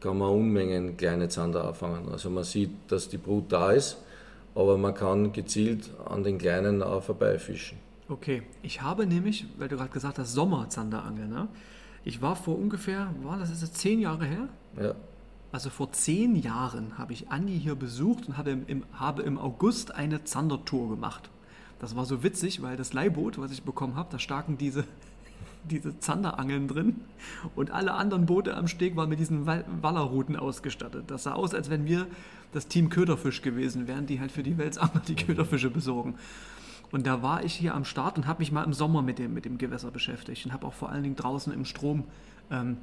kann 0.00 0.18
man 0.18 0.30
Unmengen 0.30 0.96
kleine 0.96 1.28
Zander 1.28 1.68
auffangen. 1.68 2.08
Also 2.10 2.30
man 2.30 2.44
sieht, 2.44 2.70
dass 2.88 3.08
die 3.08 3.18
Brut 3.18 3.52
da 3.52 3.72
ist, 3.72 3.98
aber 4.54 4.76
man 4.76 4.94
kann 4.94 5.32
gezielt 5.32 5.90
an 6.08 6.22
den 6.22 6.38
kleinen 6.38 6.82
auch 6.82 7.02
vorbeifischen. 7.02 7.78
Okay, 8.08 8.42
ich 8.62 8.80
habe 8.80 9.06
nämlich, 9.06 9.46
weil 9.58 9.68
du 9.68 9.76
gerade 9.76 9.90
gesagt 9.90 10.18
hast, 10.18 10.32
Sommerzanderangel, 10.32 11.28
ne? 11.28 11.48
Ich 12.04 12.22
war 12.22 12.36
vor 12.36 12.58
ungefähr, 12.58 13.12
war 13.22 13.38
das 13.38 13.50
jetzt 13.50 13.76
zehn 13.76 14.00
Jahre 14.00 14.24
her? 14.24 14.48
Ja. 14.80 14.94
Also 15.50 15.70
vor 15.70 15.92
zehn 15.92 16.36
Jahren 16.36 16.98
habe 16.98 17.12
ich 17.14 17.30
Andi 17.30 17.58
hier 17.58 17.74
besucht 17.74 18.28
und 18.28 18.36
habe 18.36 18.50
im, 18.50 18.84
habe 18.92 19.22
im 19.22 19.38
August 19.38 19.94
eine 19.94 20.24
Zandertour 20.24 20.90
gemacht. 20.90 21.30
Das 21.78 21.96
war 21.96 22.04
so 22.04 22.22
witzig, 22.22 22.60
weil 22.60 22.76
das 22.76 22.92
Leihboot, 22.92 23.38
was 23.38 23.50
ich 23.50 23.62
bekommen 23.62 23.96
habe, 23.96 24.08
da 24.10 24.18
staken 24.18 24.58
diese, 24.58 24.84
diese 25.70 25.98
Zanderangeln 26.00 26.68
drin 26.68 26.96
und 27.56 27.70
alle 27.70 27.94
anderen 27.94 28.26
Boote 28.26 28.56
am 28.56 28.68
Steg 28.68 28.96
waren 28.96 29.08
mit 29.08 29.20
diesen 29.20 29.46
Wal- 29.46 29.64
Wallerrouten 29.80 30.36
ausgestattet. 30.36 31.04
Das 31.06 31.22
sah 31.22 31.32
aus, 31.32 31.54
als 31.54 31.70
wenn 31.70 31.86
wir 31.86 32.06
das 32.52 32.68
Team 32.68 32.90
Köderfisch 32.90 33.40
gewesen 33.40 33.86
wären, 33.86 34.06
die 34.06 34.20
halt 34.20 34.32
für 34.32 34.42
die 34.42 34.58
Welsangler 34.58 35.00
die 35.06 35.16
Köderfische 35.16 35.70
besorgen. 35.70 36.16
Und 36.90 37.06
da 37.06 37.22
war 37.22 37.44
ich 37.44 37.54
hier 37.54 37.74
am 37.74 37.84
Start 37.84 38.16
und 38.16 38.26
habe 38.26 38.40
mich 38.40 38.52
mal 38.52 38.64
im 38.64 38.72
Sommer 38.72 39.02
mit 39.02 39.18
dem, 39.18 39.34
mit 39.34 39.44
dem 39.44 39.58
Gewässer 39.58 39.90
beschäftigt 39.90 40.46
und 40.46 40.52
habe 40.52 40.66
auch 40.66 40.72
vor 40.72 40.90
allen 40.90 41.02
Dingen 41.02 41.16
draußen 41.16 41.52
im 41.52 41.64
Strom 41.64 42.04
ähm, 42.50 42.78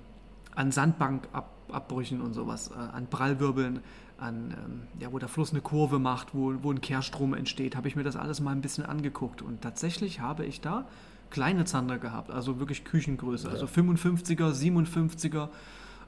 an 0.55 0.71
Sandbankabbrüchen 0.71 2.21
und 2.21 2.33
sowas, 2.33 2.71
äh, 2.71 2.73
an 2.73 3.07
Prallwirbeln, 3.07 3.81
an, 4.17 4.55
ähm, 4.57 4.81
ja, 4.99 5.11
wo 5.11 5.19
der 5.19 5.27
Fluss 5.27 5.51
eine 5.51 5.61
Kurve 5.61 5.99
macht, 5.99 6.33
wo, 6.33 6.53
wo 6.61 6.71
ein 6.71 6.81
Kehrstrom 6.81 7.33
entsteht, 7.33 7.75
habe 7.75 7.87
ich 7.87 7.95
mir 7.95 8.03
das 8.03 8.15
alles 8.15 8.39
mal 8.39 8.51
ein 8.51 8.61
bisschen 8.61 8.85
angeguckt. 8.85 9.41
Und 9.41 9.61
tatsächlich 9.61 10.21
habe 10.21 10.45
ich 10.45 10.61
da 10.61 10.87
kleine 11.29 11.65
Zander 11.65 11.97
gehabt, 11.97 12.31
also 12.31 12.59
wirklich 12.59 12.85
Küchengröße, 12.85 13.49
also 13.49 13.65
55er, 13.65 14.51
57er, 14.53 15.49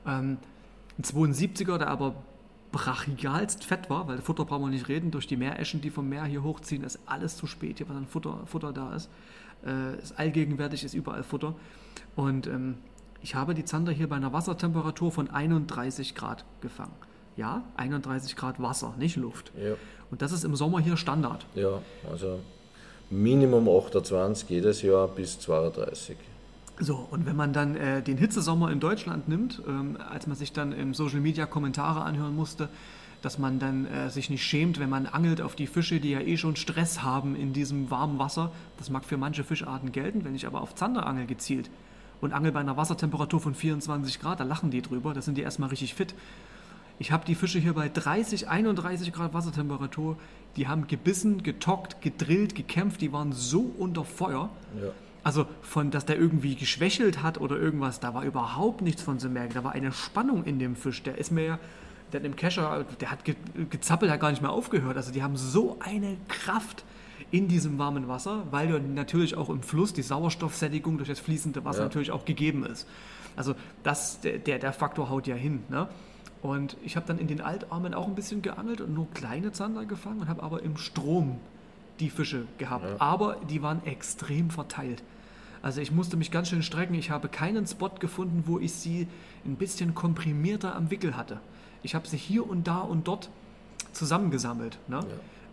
ähm, 0.05 0.37
ein 0.97 1.03
72er, 1.03 1.77
der 1.77 1.89
aber 1.89 2.15
brachialst 2.71 3.63
fett 3.63 3.89
war, 3.89 4.07
weil 4.07 4.21
Futter 4.21 4.45
brauchen 4.45 4.63
wir 4.63 4.69
nicht 4.69 4.87
reden, 4.87 5.11
durch 5.11 5.27
die 5.27 5.37
Meereschen, 5.37 5.81
die 5.81 5.89
vom 5.89 6.09
Meer 6.09 6.25
hier 6.25 6.43
hochziehen, 6.43 6.83
ist 6.83 6.99
alles 7.05 7.35
zu 7.37 7.47
spät, 7.47 7.77
hier 7.77 7.89
was 7.89 7.95
an 7.95 8.07
Futter, 8.07 8.41
Futter 8.45 8.73
da 8.73 8.93
ist. 8.95 9.09
Äh, 9.65 9.97
ist 10.01 10.17
allgegenwärtig, 10.19 10.83
ist 10.83 10.93
überall 10.93 11.23
Futter. 11.23 11.55
Und 12.15 12.47
ähm, 12.47 12.75
ich 13.21 13.35
habe 13.35 13.53
die 13.53 13.65
Zander 13.65 13.91
hier 13.91 14.07
bei 14.07 14.15
einer 14.15 14.33
Wassertemperatur 14.33 15.11
von 15.11 15.29
31 15.29 16.15
Grad 16.15 16.45
gefangen. 16.61 16.93
Ja, 17.35 17.63
31 17.75 18.35
Grad 18.35 18.61
Wasser, 18.61 18.93
nicht 18.97 19.15
Luft. 19.15 19.51
Ja. 19.61 19.75
Und 20.09 20.21
das 20.21 20.31
ist 20.31 20.43
im 20.43 20.55
Sommer 20.55 20.79
hier 20.79 20.97
Standard. 20.97 21.45
Ja, 21.55 21.81
also 22.09 22.39
Minimum 23.09 23.69
28 23.69 24.49
jedes 24.49 24.81
Jahr 24.81 25.07
bis 25.07 25.39
32. 25.39 26.17
So, 26.79 27.07
und 27.09 27.25
wenn 27.25 27.35
man 27.35 27.53
dann 27.53 27.75
äh, 27.75 28.01
den 28.01 28.17
Hitzesommer 28.17 28.71
in 28.71 28.79
Deutschland 28.79 29.27
nimmt, 29.27 29.61
ähm, 29.67 29.97
als 30.09 30.27
man 30.27 30.37
sich 30.37 30.53
dann 30.53 30.71
im 30.71 30.93
Social 30.93 31.19
Media 31.19 31.45
Kommentare 31.45 32.01
anhören 32.01 32.35
musste, 32.35 32.69
dass 33.21 33.39
man 33.39 33.59
dann 33.59 33.87
äh, 33.87 34.09
sich 34.09 34.29
nicht 34.29 34.43
schämt, 34.43 34.79
wenn 34.79 34.89
man 34.89 35.07
angelt 35.07 35.41
auf 35.41 35.55
die 35.55 35.65
Fische, 35.65 35.99
die 35.99 36.11
ja 36.11 36.19
eh 36.19 36.37
schon 36.37 36.55
Stress 36.55 37.01
haben 37.01 37.35
in 37.35 37.51
diesem 37.51 37.89
warmen 37.89 38.19
Wasser. 38.19 38.51
Das 38.77 38.89
mag 38.89 39.05
für 39.05 39.17
manche 39.17 39.43
Fischarten 39.43 39.91
gelten, 39.91 40.23
wenn 40.23 40.35
ich 40.35 40.45
aber 40.45 40.61
auf 40.61 40.75
Zander 40.75 41.07
angel 41.07 41.25
gezielt 41.25 41.69
und 42.21 42.33
angel 42.33 42.51
bei 42.51 42.59
einer 42.59 42.77
Wassertemperatur 42.77 43.39
von 43.39 43.55
24 43.55 44.19
Grad, 44.19 44.39
da 44.39 44.43
lachen 44.43 44.71
die 44.71 44.81
drüber, 44.81 45.13
da 45.13 45.21
sind 45.21 45.37
die 45.37 45.41
erstmal 45.41 45.69
richtig 45.69 45.93
fit. 45.93 46.15
Ich 46.99 47.11
habe 47.11 47.25
die 47.25 47.35
Fische 47.35 47.59
hier 47.59 47.73
bei 47.73 47.89
30, 47.89 48.47
31 48.49 49.13
Grad 49.13 49.33
Wassertemperatur, 49.33 50.17
die 50.55 50.67
haben 50.67 50.87
gebissen, 50.87 51.43
getockt, 51.43 52.01
gedrillt, 52.01 52.55
gekämpft, 52.55 53.01
die 53.01 53.13
waren 53.13 53.31
so 53.31 53.71
unter 53.77 54.03
Feuer. 54.03 54.49
Ja. 54.81 54.89
Also 55.23 55.45
von, 55.61 55.91
dass 55.91 56.05
der 56.05 56.17
irgendwie 56.17 56.55
geschwächelt 56.55 57.21
hat 57.21 57.39
oder 57.39 57.57
irgendwas, 57.57 57.99
da 57.99 58.13
war 58.13 58.23
überhaupt 58.23 58.81
nichts 58.81 59.01
von 59.01 59.19
zu 59.19 59.29
merken. 59.29 59.53
Da 59.55 59.63
war 59.63 59.73
eine 59.73 59.91
Spannung 59.91 60.45
in 60.45 60.57
dem 60.57 60.75
Fisch. 60.75 61.03
Der 61.03 61.17
ist 61.17 61.31
mir 61.31 61.43
ja, 61.43 61.59
der 62.13 62.21
hat 62.21 62.25
im 62.25 62.35
Kescher, 62.35 62.85
der 63.01 63.11
hat 63.11 63.25
ge, 63.25 63.35
gezappelt, 63.69 64.09
hat 64.09 64.21
gar 64.21 64.29
nicht 64.29 64.41
mehr 64.41 64.51
aufgehört. 64.51 64.95
Also 64.95 65.11
die 65.11 65.21
haben 65.21 65.35
so 65.35 65.77
eine 65.81 66.15
Kraft 66.29 66.85
in 67.31 67.47
diesem 67.47 67.77
warmen 67.77 68.07
Wasser, 68.07 68.43
weil 68.51 68.69
ja 68.69 68.79
natürlich 68.79 69.35
auch 69.35 69.49
im 69.49 69.61
Fluss 69.61 69.93
die 69.93 70.01
Sauerstoffsättigung 70.01 70.97
durch 70.97 71.09
das 71.09 71.19
fließende 71.19 71.65
Wasser 71.65 71.79
Ja. 71.79 71.85
natürlich 71.85 72.11
auch 72.11 72.25
gegeben 72.25 72.65
ist. 72.65 72.87
Also 73.35 73.53
das, 73.83 74.19
der, 74.21 74.59
der, 74.59 74.73
Faktor 74.73 75.09
haut 75.09 75.27
ja 75.27 75.35
hin. 75.35 75.63
Ne? 75.69 75.87
Und 76.41 76.77
ich 76.83 76.95
habe 76.95 77.05
dann 77.05 77.19
in 77.19 77.27
den 77.27 77.41
Altarmen 77.41 77.93
auch 77.93 78.07
ein 78.07 78.15
bisschen 78.15 78.41
geangelt 78.41 78.81
und 78.81 78.93
nur 78.93 79.07
kleine 79.11 79.51
Zander 79.51 79.85
gefangen 79.85 80.21
und 80.21 80.27
habe 80.27 80.41
aber 80.41 80.63
im 80.63 80.77
Strom 80.77 81.39
die 81.99 82.09
Fische 82.09 82.45
gehabt. 82.57 82.85
Ja. 82.85 82.95
Aber 82.99 83.37
die 83.49 83.61
waren 83.61 83.85
extrem 83.85 84.49
verteilt. 84.49 85.03
Also 85.61 85.81
ich 85.81 85.91
musste 85.91 86.17
mich 86.17 86.31
ganz 86.31 86.49
schön 86.49 86.63
strecken. 86.63 86.93
Ich 86.93 87.09
habe 87.11 87.27
keinen 87.27 87.67
Spot 87.67 87.89
gefunden, 87.99 88.43
wo 88.45 88.59
ich 88.59 88.73
sie 88.73 89.07
ein 89.45 89.55
bisschen 89.55 89.95
komprimierter 89.95 90.75
am 90.75 90.89
Wickel 90.91 91.17
hatte. 91.17 91.39
Ich 91.83 91.95
habe 91.95 92.07
sie 92.07 92.17
hier 92.17 92.47
und 92.47 92.67
da 92.67 92.79
und 92.79 93.07
dort 93.07 93.29
zusammengesammelt. 93.91 94.77
Ne? 94.87 94.99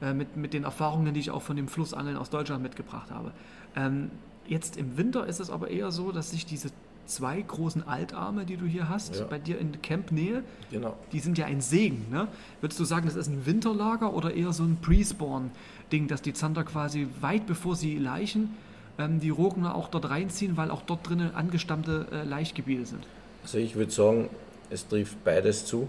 Äh, 0.05 0.13
mit, 0.13 0.37
mit 0.37 0.53
den 0.53 0.65
Erfahrungen, 0.65 1.15
die 1.15 1.21
ich 1.21 1.31
auch 1.31 1.41
von 1.41 1.57
dem 1.57 1.67
Flussangeln 1.67 2.17
aus 2.19 2.29
Deutschland 2.29 2.63
mitgebracht 2.63 3.11
habe. 3.11 3.33
Ähm, 3.75 4.11
jetzt 4.47 4.77
im 4.77 4.99
Winter 4.99 5.27
ist 5.27 5.41
es 5.41 5.49
aber 5.49 5.71
eher 5.71 5.91
so, 5.93 6.13
dass 6.13 6.31
sich 6.33 6.45
diese 6.45 6.69
zwei 7.07 7.41
großen 7.41 7.87
Altarme, 7.89 8.45
die 8.45 8.57
du 8.59 8.67
hier 8.67 8.89
hast, 8.91 9.17
Ja. 9.17 9.25
bei 9.25 9.39
dir 9.39 9.59
in 9.59 9.81
Campnähe, 9.81 10.43
Genau. 10.71 10.95
die 11.13 11.21
sind 11.21 11.39
ja 11.39 11.47
ein 11.47 11.61
Segen. 11.63 12.05
Ne? 12.11 12.29
Würdest 12.61 12.79
du 12.81 12.85
sagen, 12.85 13.07
das 13.07 13.15
ist 13.15 13.29
ein 13.29 13.47
Winterlager 13.47 14.13
oder 14.13 14.35
eher 14.35 14.53
so 14.53 14.65
ein 14.65 14.77
Pre-Spawn-Ding, 14.83 16.09
dass 16.09 16.21
die 16.21 16.35
Zander 16.35 16.65
quasi 16.65 17.09
weit 17.23 17.47
bevor 17.47 17.75
sie 17.75 17.97
laichen, 17.97 18.55
ähm, 18.99 19.21
die 19.21 19.31
Rogner 19.31 19.75
auch 19.75 19.89
dort 19.89 20.11
reinziehen, 20.11 20.57
weil 20.59 20.71
auch 20.71 20.83
dort 20.83 21.09
drinnen 21.09 21.35
angestammte 21.35 22.07
äh, 22.13 22.25
Laichgebiete 22.25 22.85
sind? 22.85 23.07
Also 23.43 23.57
ich 23.59 23.75
würde 23.75 23.93
sagen, 23.93 24.29
es 24.71 24.87
trifft 24.87 25.23
beides 25.25 25.65
zu. 25.65 25.89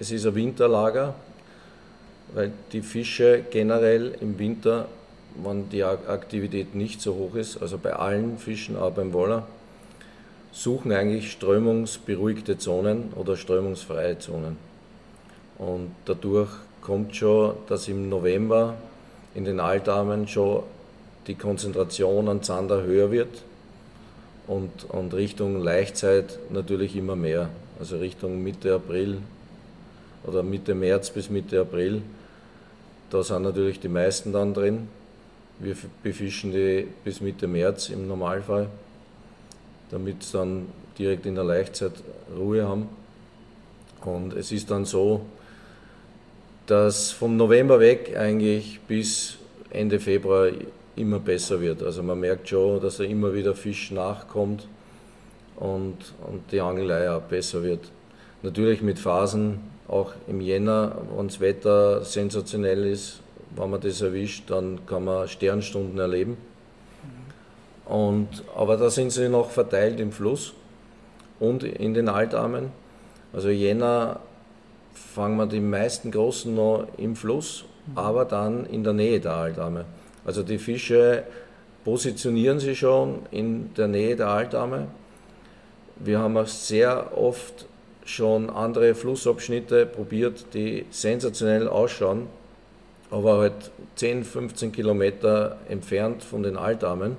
Es 0.00 0.10
ist 0.10 0.26
ein 0.26 0.34
Winterlager, 0.34 1.14
weil 2.34 2.52
die 2.72 2.82
Fische 2.82 3.44
generell 3.50 4.14
im 4.20 4.38
Winter, 4.38 4.88
wenn 5.42 5.68
die 5.70 5.82
Ak- 5.84 6.08
Aktivität 6.08 6.74
nicht 6.74 7.00
so 7.00 7.14
hoch 7.14 7.34
ist, 7.36 7.62
also 7.62 7.78
bei 7.78 7.94
allen 7.94 8.38
Fischen, 8.38 8.76
auch 8.76 8.92
beim 8.92 9.12
Woller, 9.12 9.46
suchen 10.52 10.92
eigentlich 10.92 11.32
strömungsberuhigte 11.32 12.58
Zonen 12.58 13.12
oder 13.16 13.36
strömungsfreie 13.36 14.18
Zonen. 14.18 14.56
Und 15.58 15.90
dadurch 16.04 16.50
kommt 16.80 17.16
schon, 17.16 17.54
dass 17.68 17.88
im 17.88 18.08
November 18.08 18.74
in 19.34 19.44
den 19.44 19.58
Altarmen 19.58 20.28
schon 20.28 20.62
die 21.26 21.34
Konzentration 21.34 22.28
an 22.28 22.42
Zander 22.42 22.82
höher 22.82 23.10
wird 23.10 23.42
und, 24.46 24.70
und 24.90 25.14
Richtung 25.14 25.60
Laichzeit 25.62 26.38
natürlich 26.50 26.94
immer 26.96 27.16
mehr. 27.16 27.48
Also 27.80 27.96
Richtung 27.96 28.42
Mitte 28.42 28.74
April 28.74 29.18
oder 30.24 30.42
Mitte 30.42 30.74
März 30.74 31.10
bis 31.10 31.30
Mitte 31.30 31.60
April. 31.60 32.02
Da 33.10 33.22
sind 33.22 33.42
natürlich 33.42 33.80
die 33.80 33.88
meisten 33.88 34.32
dann 34.32 34.54
drin. 34.54 34.88
Wir 35.58 35.76
befischen 36.02 36.52
die 36.52 36.88
bis 37.04 37.20
Mitte 37.20 37.46
März 37.46 37.88
im 37.90 38.08
Normalfall, 38.08 38.68
damit 39.90 40.22
sie 40.22 40.32
dann 40.32 40.66
direkt 40.98 41.26
in 41.26 41.34
der 41.34 41.44
Laichzeit 41.44 41.92
Ruhe 42.36 42.66
haben. 42.66 42.88
Und 44.04 44.34
es 44.34 44.52
ist 44.52 44.70
dann 44.70 44.84
so, 44.84 45.22
dass 46.66 47.10
vom 47.12 47.36
November 47.36 47.80
weg 47.80 48.16
eigentlich 48.16 48.80
bis 48.80 49.36
Ende 49.70 50.00
Februar 50.00 50.48
immer 50.96 51.18
besser 51.18 51.60
wird. 51.60 51.82
Also 51.82 52.02
man 52.02 52.20
merkt 52.20 52.48
schon, 52.48 52.80
dass 52.80 52.98
da 52.98 53.04
immer 53.04 53.34
wieder 53.34 53.54
Fisch 53.54 53.90
nachkommt 53.90 54.66
und, 55.56 55.96
und 56.26 56.52
die 56.52 56.60
Angelei 56.60 57.10
auch 57.10 57.22
besser 57.22 57.62
wird. 57.62 57.90
Natürlich 58.42 58.82
mit 58.82 58.98
Phasen, 58.98 59.60
auch 59.88 60.12
im 60.26 60.40
Jänner, 60.40 60.96
wenn 61.16 61.28
das 61.28 61.40
Wetter 61.40 62.04
sensationell 62.04 62.86
ist, 62.86 63.20
wenn 63.56 63.70
man 63.70 63.80
das 63.80 64.00
erwischt, 64.00 64.50
dann 64.50 64.84
kann 64.86 65.04
man 65.04 65.28
Sternstunden 65.28 65.98
erleben. 65.98 66.36
Und, 67.84 68.28
aber 68.56 68.76
da 68.76 68.88
sind 68.90 69.10
sie 69.10 69.28
noch 69.28 69.50
verteilt 69.50 70.00
im 70.00 70.10
Fluss 70.10 70.54
und 71.38 71.62
in 71.64 71.94
den 71.94 72.08
Altarmen. 72.08 72.70
Also 73.32 73.50
Jänner 73.50 74.20
fangen 74.94 75.36
wir 75.36 75.46
die 75.46 75.60
meisten 75.60 76.10
Großen 76.10 76.54
noch 76.54 76.86
im 76.96 77.14
Fluss, 77.14 77.64
aber 77.94 78.24
dann 78.24 78.64
in 78.66 78.84
der 78.84 78.94
Nähe 78.94 79.20
der 79.20 79.32
Altarme. 79.32 79.84
Also 80.24 80.42
die 80.42 80.58
Fische 80.58 81.24
positionieren 81.84 82.58
sich 82.58 82.78
schon 82.78 83.20
in 83.30 83.74
der 83.74 83.88
Nähe 83.88 84.16
der 84.16 84.28
Altarme. 84.28 84.86
Wir 85.96 86.18
haben 86.18 86.36
auch 86.36 86.46
sehr 86.46 87.16
oft 87.16 87.66
schon 88.04 88.50
andere 88.50 88.94
Flussabschnitte 88.94 89.86
probiert, 89.86 90.46
die 90.54 90.84
sensationell 90.90 91.68
ausschauen, 91.68 92.26
aber 93.10 93.38
halt 93.38 93.70
10, 93.96 94.24
15 94.24 94.72
Kilometer 94.72 95.58
entfernt 95.68 96.22
von 96.22 96.42
den 96.42 96.56
Altarmen. 96.56 97.16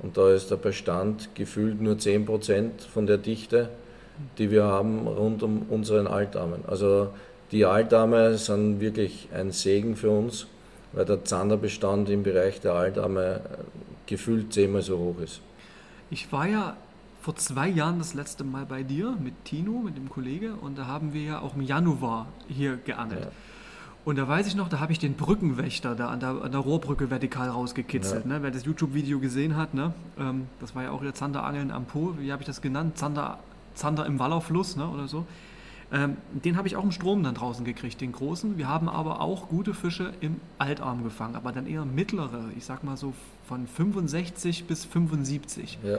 Und 0.00 0.16
da 0.16 0.30
ist 0.30 0.50
der 0.50 0.56
Bestand 0.56 1.34
gefühlt 1.34 1.80
nur 1.80 1.94
10% 1.94 2.70
von 2.92 3.06
der 3.06 3.18
Dichte, 3.18 3.68
die 4.38 4.50
wir 4.50 4.64
haben 4.64 5.06
rund 5.06 5.42
um 5.42 5.66
unseren 5.68 6.06
Altarmen. 6.06 6.64
Also 6.66 7.08
die 7.52 7.64
Altarme 7.64 8.38
sind 8.38 8.80
wirklich 8.80 9.28
ein 9.34 9.50
Segen 9.50 9.96
für 9.96 10.10
uns, 10.10 10.46
weil 10.92 11.04
der 11.04 11.24
Zanderbestand 11.24 12.08
im 12.10 12.22
Bereich 12.22 12.60
der 12.60 12.74
Altarme 12.74 13.40
gefühlt 14.06 14.52
zehnmal 14.52 14.82
so 14.82 14.98
hoch 14.98 15.20
ist. 15.22 15.40
Ich 16.10 16.30
war 16.32 16.46
ja 16.48 16.76
vor 17.20 17.36
zwei 17.36 17.68
Jahren 17.68 17.98
das 17.98 18.14
letzte 18.14 18.44
Mal 18.44 18.64
bei 18.64 18.82
dir 18.82 19.16
mit 19.22 19.44
Tino, 19.44 19.80
mit 19.80 19.96
dem 19.96 20.08
Kollege, 20.08 20.54
und 20.54 20.78
da 20.78 20.86
haben 20.86 21.12
wir 21.12 21.22
ja 21.22 21.40
auch 21.40 21.54
im 21.54 21.62
Januar 21.62 22.26
hier 22.48 22.76
geangelt. 22.76 23.24
Ja. 23.24 23.30
Und 24.04 24.16
da 24.16 24.26
weiß 24.26 24.46
ich 24.46 24.54
noch, 24.54 24.68
da 24.70 24.80
habe 24.80 24.92
ich 24.92 24.98
den 24.98 25.14
Brückenwächter 25.14 25.94
da 25.94 26.08
an 26.08 26.20
der, 26.20 26.30
an 26.42 26.50
der 26.50 26.60
Rohrbrücke 26.60 27.10
vertikal 27.10 27.50
rausgekitzelt. 27.50 28.24
Ja. 28.24 28.32
Ne? 28.32 28.42
Wer 28.42 28.50
das 28.50 28.64
YouTube-Video 28.64 29.20
gesehen 29.20 29.56
hat, 29.56 29.74
ne? 29.74 29.92
Ähm, 30.18 30.48
das 30.58 30.74
war 30.74 30.82
ja 30.82 30.90
auch 30.90 31.02
wieder 31.02 31.14
Zanderangeln 31.14 31.70
am 31.70 31.84
Po, 31.84 32.14
wie 32.18 32.32
habe 32.32 32.42
ich 32.42 32.46
das 32.46 32.62
genannt? 32.62 32.96
Zander, 32.96 33.38
Zander 33.74 34.06
im 34.06 34.18
Wallerfluss 34.18 34.76
ne? 34.76 34.88
oder 34.88 35.06
so. 35.06 35.26
Ähm, 35.92 36.16
den 36.32 36.56
habe 36.56 36.68
ich 36.68 36.76
auch 36.76 36.84
im 36.84 36.92
Strom 36.92 37.22
dann 37.22 37.34
draußen 37.34 37.64
gekriegt, 37.64 38.00
den 38.00 38.12
großen. 38.12 38.56
Wir 38.56 38.68
haben 38.68 38.88
aber 38.88 39.20
auch 39.20 39.48
gute 39.48 39.74
Fische 39.74 40.12
im 40.20 40.40
Altarm 40.56 41.02
gefangen, 41.02 41.34
aber 41.34 41.52
dann 41.52 41.66
eher 41.66 41.84
mittlere, 41.84 42.44
ich 42.56 42.64
sag 42.64 42.84
mal 42.84 42.96
so 42.96 43.12
von 43.48 43.66
65 43.66 44.64
bis 44.64 44.84
75. 44.84 45.78
Ja. 45.82 45.98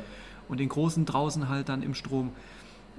Und 0.51 0.59
den 0.59 0.69
großen 0.69 1.05
draußen 1.05 1.49
halt 1.49 1.69
dann 1.69 1.81
im 1.81 1.95
Strom. 1.95 2.29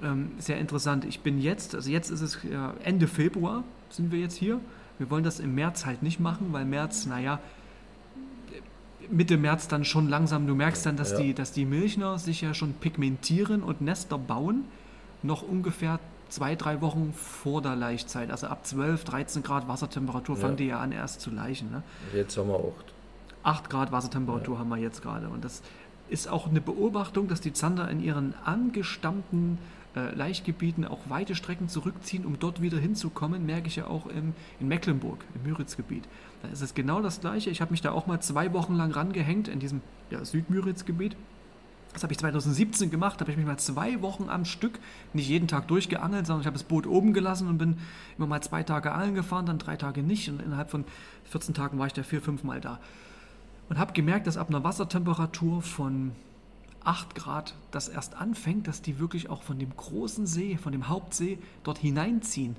Ähm, 0.03 0.31
sehr 0.39 0.57
interessant. 0.57 1.05
Ich 1.05 1.21
bin 1.21 1.39
jetzt, 1.39 1.75
also 1.75 1.89
jetzt 1.89 2.09
ist 2.09 2.21
es 2.21 2.39
ja, 2.43 2.73
Ende 2.83 3.07
Februar, 3.07 3.63
sind 3.89 4.11
wir 4.11 4.19
jetzt 4.19 4.35
hier. 4.35 4.59
Wir 4.97 5.09
wollen 5.09 5.23
das 5.23 5.39
im 5.39 5.55
März 5.55 5.85
halt 5.85 6.03
nicht 6.03 6.19
machen, 6.19 6.47
weil 6.51 6.65
März, 6.65 7.05
naja, 7.05 7.39
Mitte 9.09 9.37
März 9.37 9.67
dann 9.67 9.85
schon 9.85 10.09
langsam, 10.09 10.47
du 10.47 10.55
merkst 10.55 10.85
dann, 10.85 10.97
dass, 10.97 11.11
Ja. 11.11 11.19
die, 11.19 11.33
dass 11.33 11.51
die 11.51 11.65
Milchner 11.65 12.17
sich 12.17 12.41
ja 12.41 12.53
schon 12.53 12.73
pigmentieren 12.73 13.61
und 13.61 13.81
Nester 13.81 14.17
bauen, 14.17 14.65
noch 15.21 15.41
ungefähr 15.43 15.99
zwei, 16.29 16.55
drei 16.55 16.81
Wochen 16.81 17.13
vor 17.13 17.61
der 17.61 17.75
Laichzeit. 17.75 18.31
Also 18.31 18.47
ab 18.47 18.65
12, 18.65 19.03
13 19.03 19.43
Grad 19.43 19.67
Wassertemperatur 19.67 20.35
Ja. 20.37 20.41
fangen 20.41 20.57
die 20.57 20.67
ja 20.67 20.79
an 20.79 20.91
erst 20.91 21.21
zu 21.21 21.29
laichen. 21.31 21.69
Ne? 21.71 21.83
Jetzt 22.15 22.37
haben 22.37 22.47
wir 22.49 22.55
acht. 22.55 22.93
8 23.43 23.69
Grad 23.69 23.91
Wassertemperatur 23.91 24.57
haben 24.57 24.69
wir 24.69 24.77
jetzt 24.77 25.01
gerade. 25.01 25.27
Und 25.27 25.43
das 25.43 25.61
ist 26.13 26.29
auch 26.29 26.47
eine 26.47 26.61
Beobachtung, 26.61 27.27
dass 27.27 27.41
die 27.41 27.53
Zander 27.53 27.89
in 27.89 27.99
ihren 27.99 28.35
angestammten 28.45 29.57
äh, 29.95 30.13
Laichgebieten 30.13 30.85
auch 30.85 31.09
weite 31.09 31.33
Strecken 31.33 31.69
zurückziehen, 31.69 32.25
um 32.25 32.37
dort 32.37 32.61
wieder 32.61 32.77
hinzukommen, 32.77 33.47
merke 33.47 33.67
ich 33.67 33.77
ja 33.77 33.87
auch 33.87 34.05
im, 34.05 34.33
in 34.59 34.67
Mecklenburg, 34.67 35.25
im 35.33 35.49
Müritzgebiet. 35.49 36.03
Da 36.43 36.49
ist 36.49 36.61
es 36.61 36.75
genau 36.75 37.01
das 37.01 37.19
Gleiche. 37.19 37.49
Ich 37.49 37.61
habe 37.61 37.71
mich 37.71 37.81
da 37.81 37.91
auch 37.91 38.05
mal 38.05 38.19
zwei 38.19 38.53
Wochen 38.53 38.75
lang 38.75 38.91
rangehängt 38.91 39.47
in 39.47 39.59
diesem 39.59 39.81
ja, 40.11 40.23
Südmüritzgebiet. 40.23 41.17
Das 41.93 42.03
habe 42.03 42.13
ich 42.13 42.19
2017 42.19 42.91
gemacht, 42.91 43.19
da 43.19 43.21
habe 43.21 43.31
ich 43.31 43.37
mich 43.37 43.45
mal 43.45 43.57
zwei 43.57 44.01
Wochen 44.01 44.29
am 44.29 44.45
Stück, 44.45 44.79
nicht 45.13 45.27
jeden 45.27 45.47
Tag 45.47 45.67
durchgeangelt, 45.67 46.27
sondern 46.27 46.41
ich 46.41 46.47
habe 46.47 46.57
das 46.57 46.63
Boot 46.63 46.85
oben 46.85 47.13
gelassen 47.13 47.47
und 47.47 47.57
bin 47.57 47.77
immer 48.17 48.27
mal 48.27 48.41
zwei 48.41 48.63
Tage 48.63 48.91
angeln 48.91 49.15
gefahren, 49.15 49.45
dann 49.45 49.59
drei 49.59 49.77
Tage 49.77 50.01
nicht 50.01 50.29
und 50.29 50.41
innerhalb 50.41 50.71
von 50.71 50.85
14 51.25 51.53
Tagen 51.53 51.77
war 51.77 51.87
ich 51.87 51.93
da 51.93 52.01
vier, 52.03 52.21
fünf 52.21 52.43
Mal 52.43 52.61
da. 52.61 52.79
Und 53.69 53.79
habe 53.79 53.93
gemerkt, 53.93 54.27
dass 54.27 54.37
ab 54.37 54.49
einer 54.49 54.63
Wassertemperatur 54.63 55.61
von 55.61 56.11
8 56.83 57.15
Grad 57.15 57.55
das 57.71 57.87
erst 57.87 58.15
anfängt, 58.15 58.67
dass 58.67 58.81
die 58.81 58.99
wirklich 58.99 59.29
auch 59.29 59.41
von 59.41 59.57
dem 59.57 59.75
großen 59.75 60.27
See, 60.27 60.57
von 60.57 60.71
dem 60.73 60.89
Hauptsee 60.89 61.39
dort 61.63 61.77
hineinziehen. 61.77 62.55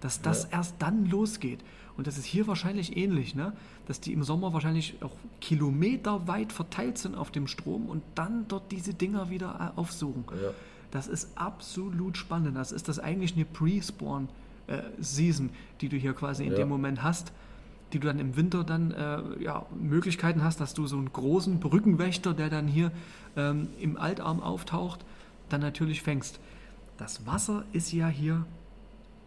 Dass 0.00 0.20
das 0.20 0.44
Ja. 0.44 0.58
erst 0.58 0.74
dann 0.80 1.06
losgeht. 1.06 1.60
Und 1.96 2.06
das 2.06 2.18
ist 2.18 2.24
hier 2.26 2.46
wahrscheinlich 2.46 2.96
ähnlich, 2.96 3.34
ne? 3.34 3.52
dass 3.86 4.00
die 4.00 4.12
im 4.12 4.22
Sommer 4.22 4.52
wahrscheinlich 4.52 4.96
auch 5.02 5.10
kilometerweit 5.40 6.52
verteilt 6.52 6.98
sind 6.98 7.16
auf 7.16 7.30
dem 7.32 7.46
Strom 7.48 7.86
und 7.86 8.02
dann 8.14 8.46
dort 8.48 8.70
diese 8.70 8.94
Dinger 8.94 9.30
wieder 9.30 9.72
äh, 9.76 9.78
aufsuchen. 9.78 10.24
Ja. 10.40 10.50
Das 10.92 11.06
ist 11.08 11.36
absolut 11.36 12.16
spannend. 12.16 12.56
Das 12.56 12.70
ist 12.72 12.88
das 12.88 12.98
eigentlich 12.98 13.34
eine 13.34 13.44
Pre-Spawn-Season, 13.44 15.50
die 15.80 15.88
du 15.88 15.96
hier 15.96 16.12
quasi 16.14 16.44
in 16.44 16.52
Ja. 16.52 16.58
dem 16.58 16.68
Moment 16.68 17.02
hast, 17.02 17.32
die 17.92 17.98
du 18.00 18.06
dann 18.06 18.18
im 18.18 18.36
Winter 18.36 18.64
dann 18.64 18.90
äh, 18.92 19.42
ja, 19.42 19.66
Möglichkeiten 19.78 20.42
hast, 20.42 20.60
dass 20.60 20.74
du 20.74 20.86
so 20.86 20.96
einen 20.96 21.12
großen 21.12 21.60
Brückenwächter, 21.60 22.34
der 22.34 22.50
dann 22.50 22.66
hier 22.66 22.92
ähm, 23.36 23.68
im 23.80 23.96
Altarm 23.96 24.40
auftaucht, 24.40 25.00
dann 25.48 25.60
natürlich 25.60 26.02
fängst. 26.02 26.40
Das 26.98 27.26
Wasser 27.26 27.64
ist 27.72 27.92
ja 27.92 28.08
hier 28.08 28.44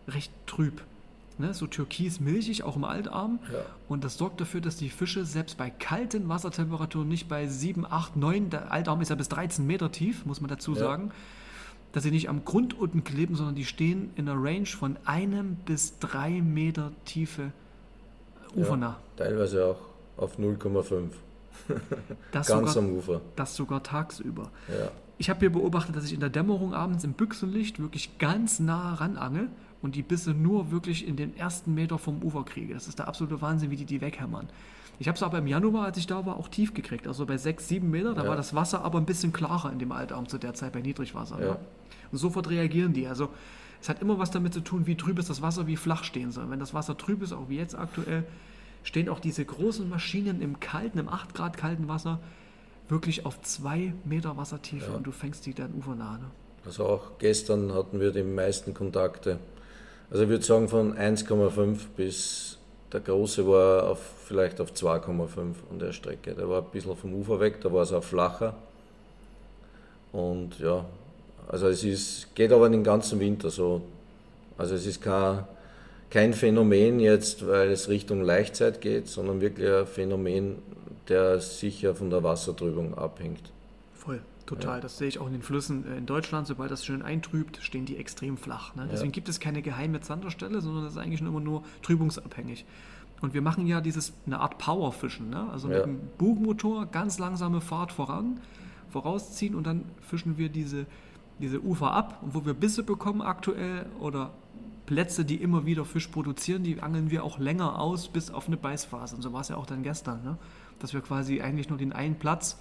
recht 0.07 0.31
trüb. 0.45 0.81
Ne? 1.37 1.53
So 1.53 1.65
türkis-milchig, 1.67 2.63
auch 2.63 2.75
im 2.75 2.83
Altarm. 2.83 3.39
Ja. 3.51 3.59
Und 3.87 4.03
das 4.03 4.17
sorgt 4.17 4.41
dafür, 4.41 4.61
dass 4.61 4.75
die 4.77 4.89
Fische 4.89 5.25
selbst 5.25 5.57
bei 5.57 5.69
kalten 5.69 6.29
Wassertemperaturen 6.29 7.07
nicht 7.07 7.27
bei 7.27 7.47
7, 7.47 7.85
8, 7.85 8.15
9, 8.17 8.49
der 8.49 8.71
Altarm 8.71 9.01
ist 9.01 9.09
ja 9.09 9.15
bis 9.15 9.29
13 9.29 9.65
Meter 9.65 9.91
tief, 9.91 10.25
muss 10.25 10.41
man 10.41 10.49
dazu 10.49 10.73
Ja. 10.73 10.79
sagen, 10.79 11.11
dass 11.93 12.03
sie 12.03 12.11
nicht 12.11 12.29
am 12.29 12.45
Grund 12.45 12.77
unten 12.77 13.03
kleben, 13.03 13.35
sondern 13.35 13.55
die 13.55 13.65
stehen 13.65 14.11
in 14.15 14.29
einer 14.29 14.41
Range 14.41 14.65
von 14.65 14.97
einem 15.05 15.55
bis 15.65 15.97
drei 15.99 16.41
Meter 16.41 16.91
Tiefe 17.05 17.51
ufernah. 18.55 18.97
Ja, 19.17 19.25
teilweise 19.25 19.65
auch 19.65 19.77
auf 20.17 20.37
0,5. 20.37 21.09
Das, 22.31 22.47
Ganz 22.47 22.73
sogar, 22.73 22.89
am 22.89 22.97
Ufer. 22.97 23.21
das 23.35 23.55
sogar 23.55 23.83
tagsüber. 23.83 24.49
Ja. 24.67 24.89
Ich 25.17 25.29
habe 25.29 25.39
hier 25.41 25.51
beobachtet, 25.51 25.95
dass 25.95 26.05
ich 26.05 26.13
in 26.13 26.19
der 26.19 26.29
Dämmerung 26.29 26.73
abends 26.73 27.03
im 27.03 27.13
Büchsenlicht 27.13 27.79
wirklich 27.79 28.17
ganz 28.17 28.59
nah 28.59 28.95
ran 28.95 29.15
angel 29.17 29.47
und 29.81 29.95
die 29.95 30.01
Bisse 30.01 30.31
nur 30.31 30.71
wirklich 30.71 31.07
in 31.07 31.15
den 31.15 31.37
ersten 31.37 31.73
Meter 31.73 31.97
vom 31.99 32.23
Ufer 32.23 32.43
kriege. 32.43 32.73
Das 32.73 32.87
ist 32.87 32.99
der 32.99 33.07
absolute 33.07 33.41
Wahnsinn, 33.41 33.69
wie 33.69 33.75
die 33.75 33.85
die 33.85 34.01
weghämmern. 34.01 34.47
Ich 34.99 35.07
habe 35.07 35.15
es 35.15 35.23
aber 35.23 35.37
im 35.37 35.47
Januar, 35.47 35.85
als 35.85 35.97
ich 35.97 36.07
da 36.07 36.25
war, 36.25 36.37
auch 36.37 36.47
tief 36.47 36.73
gekriegt. 36.73 37.07
Also 37.07 37.25
bei 37.25 37.37
6, 37.37 37.67
7 37.67 37.89
Meter, 37.89 38.13
da 38.15 38.23
Ja. 38.23 38.29
war 38.29 38.35
das 38.35 38.55
Wasser 38.55 38.83
aber 38.83 38.97
ein 38.99 39.05
bisschen 39.05 39.31
klarer 39.31 39.71
in 39.71 39.79
dem 39.79 39.91
Altarm 39.91 40.27
zu 40.27 40.37
der 40.37 40.53
Zeit 40.55 40.73
bei 40.73 40.81
Niedrigwasser. 40.81 41.39
Ja. 41.39 41.51
Ne? 41.51 41.57
Und 42.11 42.17
sofort 42.17 42.49
reagieren 42.49 42.93
die. 42.93 43.07
Also 43.07 43.29
es 43.81 43.89
hat 43.89 44.01
immer 44.01 44.19
was 44.19 44.31
damit 44.31 44.53
zu 44.53 44.61
tun, 44.61 44.85
wie 44.85 44.95
trüb 44.95 45.17
ist 45.19 45.29
das 45.29 45.41
Wasser, 45.41 45.67
wie 45.67 45.75
flach 45.75 46.03
stehen 46.03 46.31
soll. 46.31 46.49
Wenn 46.49 46.59
das 46.59 46.73
Wasser 46.73 46.97
trüb 46.97 47.21
ist, 47.23 47.33
auch 47.33 47.49
wie 47.49 47.57
jetzt 47.57 47.75
aktuell, 47.75 48.23
stehen 48.83 49.09
auch 49.09 49.19
diese 49.19 49.43
großen 49.43 49.89
Maschinen 49.89 50.41
im 50.41 50.59
kalten, 50.59 50.99
im 50.99 51.09
8 51.09 51.33
Grad 51.33 51.57
kalten 51.57 51.87
Wasser 51.87 52.19
wirklich 52.89 53.25
auf 53.25 53.41
2 53.41 53.93
Meter 54.05 54.37
Wassertiefe 54.37 54.91
Ja. 54.91 54.97
und 54.97 55.07
du 55.07 55.11
fängst 55.11 55.45
die 55.45 55.53
dann 55.53 55.73
ufernah. 55.73 56.17
Ne? 56.17 56.25
Also 56.65 56.85
auch 56.85 57.11
gestern 57.17 57.73
hatten 57.73 57.99
wir 57.99 58.11
die 58.11 58.23
meisten 58.23 58.73
Kontakte. 58.73 59.39
Also 60.09 60.23
ich 60.23 60.29
würde 60.29 60.43
sagen 60.43 60.67
von 60.67 60.95
1,5 60.95 61.87
bis 61.95 62.57
der 62.91 62.99
große 62.99 63.47
war 63.47 63.87
auf, 63.89 63.99
vielleicht 64.25 64.59
auf 64.59 64.73
2,5 64.73 65.55
an 65.71 65.79
der 65.79 65.93
Strecke. 65.93 66.33
Der 66.35 66.49
war 66.49 66.61
ein 66.61 66.69
bisschen 66.71 66.95
vom 66.97 67.13
Ufer 67.13 67.39
weg, 67.39 67.61
da 67.61 67.71
war 67.71 67.83
es 67.83 67.93
auch 67.93 68.03
flacher. 68.03 68.53
Und 70.11 70.59
ja, 70.59 70.83
also 71.47 71.67
es 71.67 71.83
ist, 71.83 72.33
geht 72.35 72.51
aber 72.51 72.69
den 72.69 72.83
ganzen 72.83 73.19
Winter 73.19 73.49
so. 73.49 73.81
Also 74.57 74.75
es 74.75 74.85
ist 74.85 75.01
kein, 75.01 75.45
kein 76.09 76.33
Phänomen 76.33 76.99
jetzt, 76.99 77.47
weil 77.47 77.69
es 77.69 77.89
Richtung 77.89 78.21
Laichzeit 78.21 78.81
geht, 78.81 79.07
sondern 79.07 79.41
wirklich 79.41 79.67
ein 79.69 79.85
Phänomen, 79.87 80.57
der 81.07 81.39
sicher 81.39 81.95
von 81.95 82.09
der 82.09 82.23
Wassertrübung 82.23 82.97
abhängt. 82.97 83.51
Voll, 83.93 84.21
total. 84.45 84.81
Das 84.81 84.97
sehe 84.97 85.07
ich 85.07 85.19
auch 85.19 85.27
in 85.27 85.33
den 85.33 85.41
Flüssen 85.41 85.85
äh, 85.91 85.97
in 85.97 86.05
Deutschland. 86.05 86.47
Sobald 86.47 86.71
das 86.71 86.85
schön 86.85 87.01
eintrübt, 87.01 87.57
stehen 87.61 87.85
die 87.85 87.97
extrem 87.97 88.37
flach. 88.37 88.75
Ne? 88.75 88.87
Deswegen 88.91 89.11
Ja. 89.11 89.13
gibt 89.15 89.29
es 89.29 89.39
keine 89.39 89.61
geheime 89.61 90.01
Zanderstelle, 90.01 90.61
sondern 90.61 90.83
das 90.83 90.93
ist 90.93 90.99
eigentlich 90.99 91.21
immer 91.21 91.39
nur 91.39 91.63
trübungsabhängig. 91.81 92.65
Und 93.21 93.33
wir 93.35 93.41
machen 93.41 93.67
ja 93.67 93.81
dieses 93.81 94.13
eine 94.25 94.39
Art 94.39 94.57
Powerfischen, 94.57 95.29
ne? 95.29 95.47
also 95.51 95.67
mit 95.67 95.77
Ja. 95.77 95.83
dem 95.83 95.99
Bugmotor 96.17 96.87
ganz 96.87 97.19
langsame 97.19 97.61
Fahrt 97.61 97.91
voran, 97.91 98.39
vorausziehen 98.89 99.53
und 99.55 99.65
dann 99.67 99.85
fischen 100.01 100.37
wir 100.37 100.49
diese, 100.49 100.85
diese 101.41 101.61
Ufer 101.61 101.91
ab. 101.91 102.19
Und 102.21 102.33
wo 102.33 102.45
wir 102.45 102.53
Bisse 102.53 102.83
bekommen 102.83 103.21
aktuell 103.21 103.85
oder 103.99 104.31
Plätze, 104.85 105.23
die 105.25 105.35
immer 105.35 105.65
wieder 105.65 105.85
Fisch 105.85 106.07
produzieren, 106.07 106.63
die 106.63 106.81
angeln 106.81 107.11
wir 107.11 107.23
auch 107.23 107.39
länger 107.39 107.79
aus 107.79 108.07
bis 108.07 108.29
auf 108.29 108.47
eine 108.47 108.57
Beißphase. 108.57 109.15
Und 109.15 109.21
so 109.21 109.31
war 109.33 109.41
es 109.41 109.49
ja 109.49 109.55
auch 109.55 109.65
dann 109.65 109.83
gestern, 109.83 110.23
ne? 110.23 110.37
dass 110.79 110.93
wir 110.93 111.01
quasi 111.01 111.41
eigentlich 111.41 111.69
nur 111.69 111.77
den 111.77 111.93
einen 111.93 112.15
Platz 112.15 112.59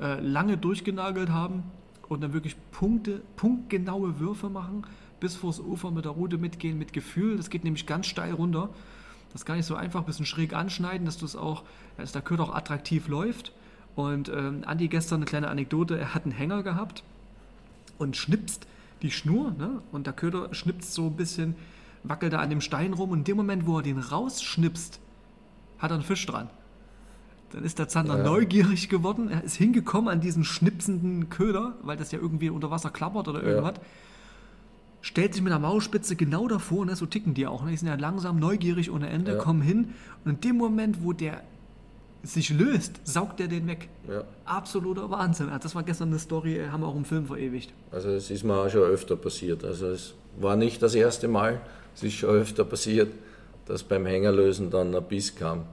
äh, 0.00 0.18
lange 0.20 0.56
durchgenagelt 0.56 1.30
haben 1.30 1.62
und 2.08 2.22
dann 2.22 2.32
wirklich 2.32 2.56
Punkte, 2.72 3.22
punktgenaue 3.36 4.18
Würfe 4.18 4.48
machen, 4.48 4.84
bis 5.20 5.36
vors 5.36 5.60
Ufer 5.60 5.90
mit 5.90 6.06
der 6.06 6.12
Rute 6.12 6.38
mitgehen, 6.38 6.78
mit 6.78 6.92
Gefühl. 6.92 7.36
Das 7.36 7.50
geht 7.50 7.62
nämlich 7.62 7.86
ganz 7.86 8.06
steil 8.06 8.32
runter. 8.32 8.70
Das 9.32 9.42
ist 9.42 9.46
gar 9.46 9.54
nicht 9.54 9.66
so 9.66 9.76
einfach, 9.76 10.00
ein 10.00 10.06
bisschen 10.06 10.26
schräg 10.26 10.54
anschneiden, 10.54 11.04
dass 11.04 11.18
du 11.18 11.38
auch, 11.38 11.62
dass 11.96 12.10
der 12.10 12.22
Köder 12.22 12.44
auch 12.44 12.54
attraktiv 12.54 13.06
läuft. 13.06 13.52
Und 13.94 14.28
ähm, 14.28 14.64
Andi 14.66 14.88
gestern 14.88 15.18
eine 15.18 15.26
kleine 15.26 15.48
Anekdote, 15.48 15.98
er 15.98 16.14
hat 16.14 16.24
einen 16.24 16.32
Hänger 16.32 16.62
gehabt 16.62 17.04
und 18.00 18.16
schnipst 18.16 18.66
die 19.02 19.10
Schnur, 19.10 19.52
ne? 19.58 19.82
Und 19.92 20.06
der 20.06 20.12
Köder 20.12 20.52
schnipst 20.54 20.92
so 20.94 21.06
ein 21.06 21.16
bisschen, 21.16 21.54
wackelt 22.02 22.32
da 22.32 22.38
an 22.40 22.50
dem 22.50 22.60
Stein 22.60 22.92
rum 22.94 23.10
und 23.10 23.18
in 23.20 23.24
dem 23.24 23.36
Moment, 23.36 23.66
wo 23.66 23.76
er 23.78 23.82
den 23.82 23.98
rausschnipst, 23.98 25.00
hat 25.78 25.90
er 25.90 25.94
einen 25.94 26.02
Fisch 26.02 26.24
dran. 26.26 26.48
Dann 27.52 27.64
ist 27.64 27.78
der 27.78 27.88
Zander 27.88 28.18
Ja. 28.18 28.24
neugierig 28.24 28.88
geworden. 28.88 29.28
Er 29.28 29.42
ist 29.42 29.56
hingekommen 29.56 30.08
an 30.08 30.20
diesen 30.20 30.44
schnipsenden 30.44 31.28
Köder, 31.30 31.74
weil 31.82 31.96
das 31.96 32.12
ja 32.12 32.18
irgendwie 32.18 32.48
unter 32.50 32.70
Wasser 32.70 32.90
klappert 32.90 33.28
oder 33.28 33.42
Ja. 33.42 33.48
irgendwas. 33.48 33.74
Stellt 35.02 35.32
sich 35.34 35.42
mit 35.42 35.50
der 35.50 35.58
Maulspitze 35.58 36.14
genau 36.14 36.46
davor, 36.46 36.84
ne? 36.84 36.94
so 36.94 37.06
ticken 37.06 37.32
die 37.34 37.46
auch. 37.46 37.64
Ne? 37.64 37.70
Die 37.70 37.76
sind 37.78 37.88
ja 37.88 37.94
langsam 37.94 38.38
neugierig 38.38 38.90
ohne 38.90 39.08
Ende, 39.08 39.32
Ja. 39.32 39.38
kommen 39.38 39.62
hin 39.62 39.94
und 40.24 40.32
in 40.32 40.40
dem 40.42 40.56
Moment, 40.58 41.02
wo 41.02 41.12
der 41.12 41.42
sich 42.22 42.50
löst, 42.50 43.00
saugt 43.04 43.40
er 43.40 43.48
den 43.48 43.66
weg. 43.66 43.88
Ja. 44.08 44.24
Absoluter 44.44 45.10
Wahnsinn. 45.10 45.48
Also 45.48 45.62
Das 45.62 45.74
war 45.74 45.82
gestern 45.82 46.08
eine 46.08 46.18
Story, 46.18 46.58
äh, 46.58 46.68
haben 46.68 46.82
wir 46.82 46.88
auch 46.88 46.96
im 46.96 47.04
Film 47.04 47.26
verewigt. 47.26 47.72
Also 47.90 48.10
es 48.10 48.30
ist 48.30 48.44
mir 48.44 48.54
auch 48.54 48.68
schon 48.68 48.82
öfter 48.82 49.16
passiert. 49.16 49.64
Also 49.64 49.86
es 49.88 50.14
war 50.38 50.56
nicht 50.56 50.82
das 50.82 50.94
erste 50.94 51.28
Mal, 51.28 51.60
es 51.94 52.02
ist 52.02 52.14
schon 52.14 52.30
öfter 52.30 52.64
passiert, 52.64 53.12
dass 53.66 53.82
beim 53.82 54.06
Hängerlösen 54.06 54.70
dann 54.70 54.94
ein 54.94 55.04
Biss 55.04 55.34
kam. 55.34 55.64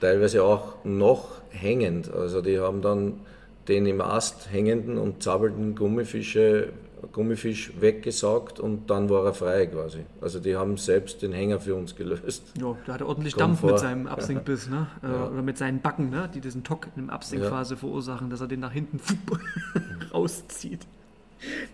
Teilweise 0.00 0.44
auch 0.44 0.84
noch 0.84 1.40
hängend. 1.50 2.12
Also 2.12 2.42
die 2.42 2.58
haben 2.58 2.82
dann 2.82 3.20
den 3.68 3.86
im 3.86 4.00
Ast 4.00 4.52
hängenden 4.52 4.98
und 4.98 5.22
zappelnden 5.22 5.74
Gummifische 5.74 6.72
Gummifisch 7.12 7.72
weggesaugt 7.80 8.58
und 8.58 8.90
dann 8.90 9.10
war 9.10 9.24
er 9.24 9.34
frei 9.34 9.66
quasi. 9.66 10.06
Also 10.20 10.40
die 10.40 10.56
haben 10.56 10.76
selbst 10.76 11.22
den 11.22 11.32
Hänger 11.32 11.60
für 11.60 11.74
uns 11.74 11.94
gelöst. 11.94 12.52
Ja, 12.58 12.76
da 12.86 12.94
hat 12.94 13.00
er 13.00 13.08
ordentlich 13.08 13.34
Dampf 13.34 13.62
mit 13.62 13.78
seinem 13.78 14.06
Absinkbiss, 14.06 14.68
ne? 14.68 14.86
Äh, 15.02 15.08
ja. 15.08 15.28
Oder 15.28 15.42
mit 15.42 15.58
seinen 15.58 15.80
Backen, 15.80 16.10
ne? 16.10 16.30
die 16.32 16.40
diesen 16.40 16.64
Tock 16.64 16.88
in 16.96 17.06
der 17.06 17.14
Absinkphase 17.14 17.74
ja. 17.74 17.80
verursachen, 17.80 18.30
dass 18.30 18.40
er 18.40 18.48
den 18.48 18.60
nach 18.60 18.72
hinten 18.72 19.00
rauszieht. 20.12 20.86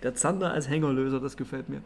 Der 0.03 0.15
Zander 0.15 0.53
als 0.53 0.69
Hängerlöser, 0.69 1.21
das 1.21 1.37
gefällt 1.37 1.69
mir. 1.69 1.83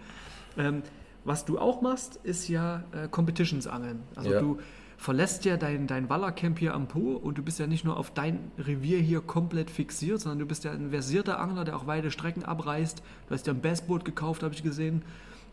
Ähm, 0.56 0.82
was 1.24 1.44
du 1.44 1.58
auch 1.58 1.82
machst, 1.82 2.20
ist 2.22 2.48
ja 2.48 2.84
äh, 2.92 3.08
Competitions-Angeln. 3.08 4.02
Also 4.14 4.30
ja. 4.30 4.40
du 4.40 4.58
verlässt 4.96 5.44
ja 5.44 5.56
dein, 5.56 5.86
dein 5.86 6.08
Wallercamp 6.08 6.58
hier 6.58 6.74
am 6.74 6.88
Po 6.88 7.12
und 7.16 7.38
du 7.38 7.42
bist 7.42 7.58
ja 7.58 7.66
nicht 7.66 7.84
nur 7.84 7.96
auf 7.96 8.10
dein 8.10 8.50
Revier 8.58 8.98
hier 8.98 9.20
komplett 9.20 9.70
fixiert, 9.70 10.20
sondern 10.20 10.38
du 10.38 10.46
bist 10.46 10.64
ja 10.64 10.72
ein 10.72 10.90
versierter 10.90 11.38
Angler, 11.38 11.64
der 11.64 11.76
auch 11.76 11.86
weite 11.86 12.10
Strecken 12.10 12.44
abreißt. 12.44 13.02
Du 13.28 13.34
hast 13.34 13.46
ja 13.46 13.52
ein 13.52 13.60
Bassboot 13.60 14.04
gekauft, 14.04 14.42
habe 14.42 14.54
ich 14.54 14.62
gesehen. 14.62 15.02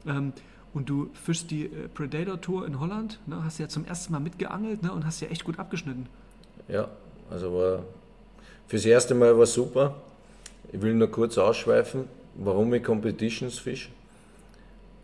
Ähm, 0.08 0.34
und 0.73 0.89
du 0.89 1.10
fischst 1.13 1.51
die 1.51 1.65
äh, 1.65 1.88
Predator 1.93 2.41
Tour 2.41 2.65
in 2.65 2.79
Holland, 2.79 3.19
ne? 3.27 3.43
hast 3.43 3.60
ja 3.60 3.67
zum 3.67 3.86
ersten 3.86 4.13
Mal 4.13 4.19
mitgeangelt 4.19 4.82
ne? 4.82 4.91
und 4.91 5.06
hast 5.06 5.21
ja 5.21 5.27
echt 5.27 5.43
gut 5.43 5.60
abgeschnitten. 5.60 6.08
Ja, 6.67 6.88
also 7.29 7.53
war 7.53 7.79
fürs 8.67 8.86
erste 8.86 9.13
Mal 9.13 9.38
war 9.38 9.45
super. 9.45 9.95
Ich 10.71 10.82
will 10.82 10.95
nur 10.95 11.12
kurz 11.12 11.38
ausschweifen, 11.38 12.06
warum 12.36 12.73
ich 12.73 12.84
Competitions 12.84 13.60
fisch. 13.60 13.91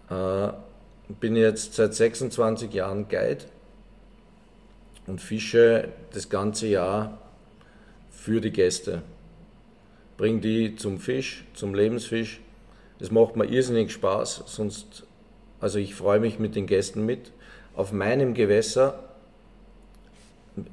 Äh, 0.10 0.48
bin 1.20 1.36
jetzt 1.36 1.76
seit 1.76 1.94
26 1.94 2.74
Jahren 2.74 3.08
Guide 3.08 3.46
und 5.10 5.20
fische 5.20 5.90
das 6.14 6.30
ganze 6.30 6.68
Jahr 6.68 7.18
für 8.12 8.40
die 8.42 8.52
Gäste. 8.52 9.02
Bring 10.18 10.40
die 10.40 10.76
zum 10.76 11.00
Fisch, 11.00 11.46
zum 11.56 11.74
Lebensfisch. 11.74 12.42
Es 13.00 13.10
macht 13.10 13.36
mir 13.36 13.46
irrsinnig 13.46 13.92
Spaß, 13.92 14.44
sonst, 14.46 15.08
also 15.60 15.80
ich 15.80 15.96
freue 15.96 16.20
mich 16.20 16.38
mit 16.38 16.56
den 16.56 16.68
Gästen 16.68 17.06
mit. 17.06 17.32
Auf 17.76 17.92
meinem 17.92 18.36
Gewässer 18.36 19.04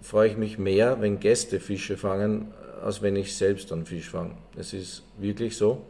freue 0.03 0.29
ich 0.29 0.37
mich 0.37 0.59
mehr, 0.59 1.01
wenn 1.01 1.19
Gäste 1.19 1.59
Fische 1.59 1.97
fangen, 1.97 2.49
als 2.85 3.01
wenn 3.01 3.17
ich 3.17 3.35
selbst 3.35 3.73
einen 3.73 3.87
Fisch 3.87 4.11
fange. 4.11 4.35
Es 4.57 4.75
ist 4.75 5.03
wirklich 5.19 5.57
so. 5.57 5.83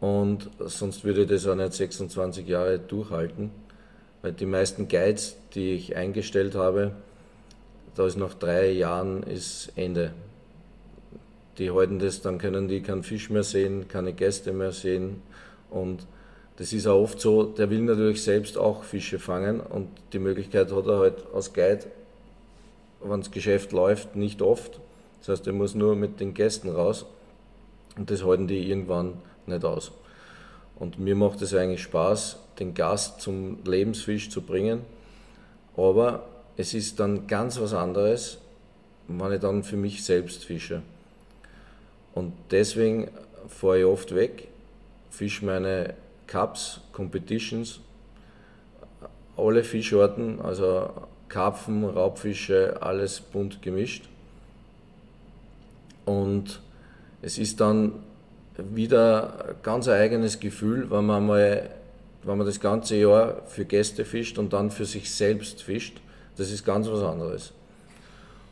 Und 0.00 0.50
sonst 0.58 1.04
würde 1.04 1.26
das 1.26 1.46
auch 1.46 1.54
nicht 1.54 1.72
26 1.72 2.46
Jahre 2.46 2.78
durchhalten, 2.78 3.50
weil 4.20 4.32
die 4.32 4.44
meisten 4.44 4.88
Guides, 4.88 5.38
die 5.54 5.70
ich 5.70 5.96
eingestellt 5.96 6.54
habe, 6.54 6.92
da 7.94 8.06
ist 8.06 8.16
nach 8.16 8.34
drei 8.34 8.70
Jahren 8.70 9.22
ist 9.22 9.72
Ende. 9.76 10.12
Die 11.58 11.70
halten 11.70 11.98
das, 11.98 12.20
dann 12.20 12.38
können 12.38 12.66
die 12.66 12.82
keinen 12.82 13.04
Fisch 13.04 13.30
mehr 13.30 13.44
sehen, 13.44 13.86
keine 13.86 14.12
Gäste 14.12 14.52
mehr 14.52 14.72
sehen. 14.72 15.22
Und 15.70 16.06
das 16.56 16.72
ist 16.72 16.86
auch 16.86 17.00
oft 17.00 17.20
so, 17.20 17.44
der 17.44 17.70
will 17.70 17.80
natürlich 17.80 18.22
selbst 18.22 18.58
auch 18.58 18.84
Fische 18.84 19.18
fangen 19.18 19.60
und 19.60 19.88
die 20.12 20.18
Möglichkeit 20.18 20.72
hat 20.72 20.86
er 20.86 20.98
halt 20.98 21.24
als 21.32 21.52
Guide, 21.52 21.86
wenn 23.02 23.20
das 23.20 23.30
Geschäft 23.30 23.72
läuft, 23.72 24.14
nicht 24.16 24.40
oft. 24.40 24.80
Das 25.20 25.28
heißt, 25.28 25.46
er 25.46 25.52
muss 25.52 25.74
nur 25.74 25.96
mit 25.96 26.20
den 26.20 26.34
Gästen 26.34 26.68
raus 26.68 27.06
und 27.96 28.10
das 28.10 28.24
halten 28.24 28.46
die 28.46 28.68
irgendwann 28.68 29.14
nicht 29.46 29.64
aus. 29.64 29.92
Und 30.76 30.98
mir 30.98 31.14
macht 31.14 31.42
es 31.42 31.54
eigentlich 31.54 31.82
Spaß, 31.82 32.38
den 32.58 32.74
Gast 32.74 33.20
zum 33.20 33.58
Lebensfisch 33.64 34.30
zu 34.30 34.42
bringen. 34.42 34.82
Aber 35.76 36.24
es 36.56 36.74
ist 36.74 37.00
dann 37.00 37.26
ganz 37.26 37.60
was 37.60 37.74
anderes, 37.74 38.38
wenn 39.08 39.32
ich 39.32 39.40
dann 39.40 39.62
für 39.64 39.76
mich 39.76 40.04
selbst 40.04 40.44
fische. 40.44 40.82
Und 42.14 42.32
deswegen 42.50 43.08
fahre 43.48 43.80
ich 43.80 43.84
oft 43.84 44.14
weg, 44.14 44.48
fische 45.10 45.44
meine 45.44 45.94
Cups, 46.26 46.80
Competitions, 46.92 47.80
alle 49.36 49.64
Fischarten, 49.64 50.40
also 50.40 50.90
Karpfen, 51.28 51.84
Raubfische, 51.84 52.80
alles 52.80 53.20
bunt 53.20 53.60
gemischt. 53.62 54.08
Und 56.04 56.60
es 57.22 57.38
ist 57.38 57.60
dann 57.60 57.92
wieder 58.56 59.48
ein 59.48 59.54
ganz 59.62 59.88
eigenes 59.88 60.38
Gefühl, 60.38 60.90
wenn 60.90 61.06
man 61.06 61.26
mal, 61.26 61.70
wenn 62.22 62.38
man 62.38 62.46
das 62.46 62.60
ganze 62.60 62.96
Jahr 62.96 63.42
für 63.46 63.64
Gäste 63.64 64.04
fischt 64.04 64.38
und 64.38 64.52
dann 64.52 64.70
für 64.70 64.84
sich 64.84 65.10
selbst 65.12 65.62
fischt. 65.62 66.00
Das 66.36 66.50
ist 66.50 66.64
ganz 66.64 66.88
was 66.88 67.02
anderes. 67.02 67.52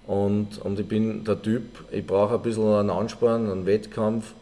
Und, 0.06 0.58
und 0.58 0.78
ich 0.78 0.86
bin 0.86 1.24
der 1.24 1.40
Typ, 1.40 1.62
ich 1.90 2.06
brauche 2.06 2.34
ein 2.34 2.42
bisschen 2.42 2.66
einen 2.66 2.90
Ansporn, 2.90 3.50
einen 3.50 3.66
Wettkampf. 3.66 4.34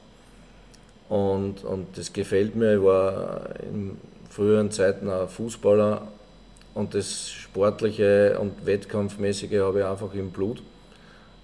Und, 1.09 1.65
und 1.65 1.99
das 1.99 2.13
gefällt 2.13 2.55
mir. 2.55 2.77
Ich 2.77 2.83
war 2.83 3.57
in 3.63 3.97
früheren 4.31 4.71
Zeiten 4.71 5.11
ein 5.11 5.29
Fußballer 5.29 6.03
und 6.75 6.95
das 6.95 7.29
Sportliche 7.29 8.39
und 8.39 8.65
Wettkampfmäßige 8.65 9.59
habe 9.59 9.81
ich 9.81 9.85
einfach 9.85 10.15
im 10.15 10.31
Blut. 10.31 10.63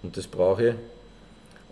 Und 0.02 0.16
das 0.16 0.26
brauche 0.26 0.68
ich. 0.68 0.74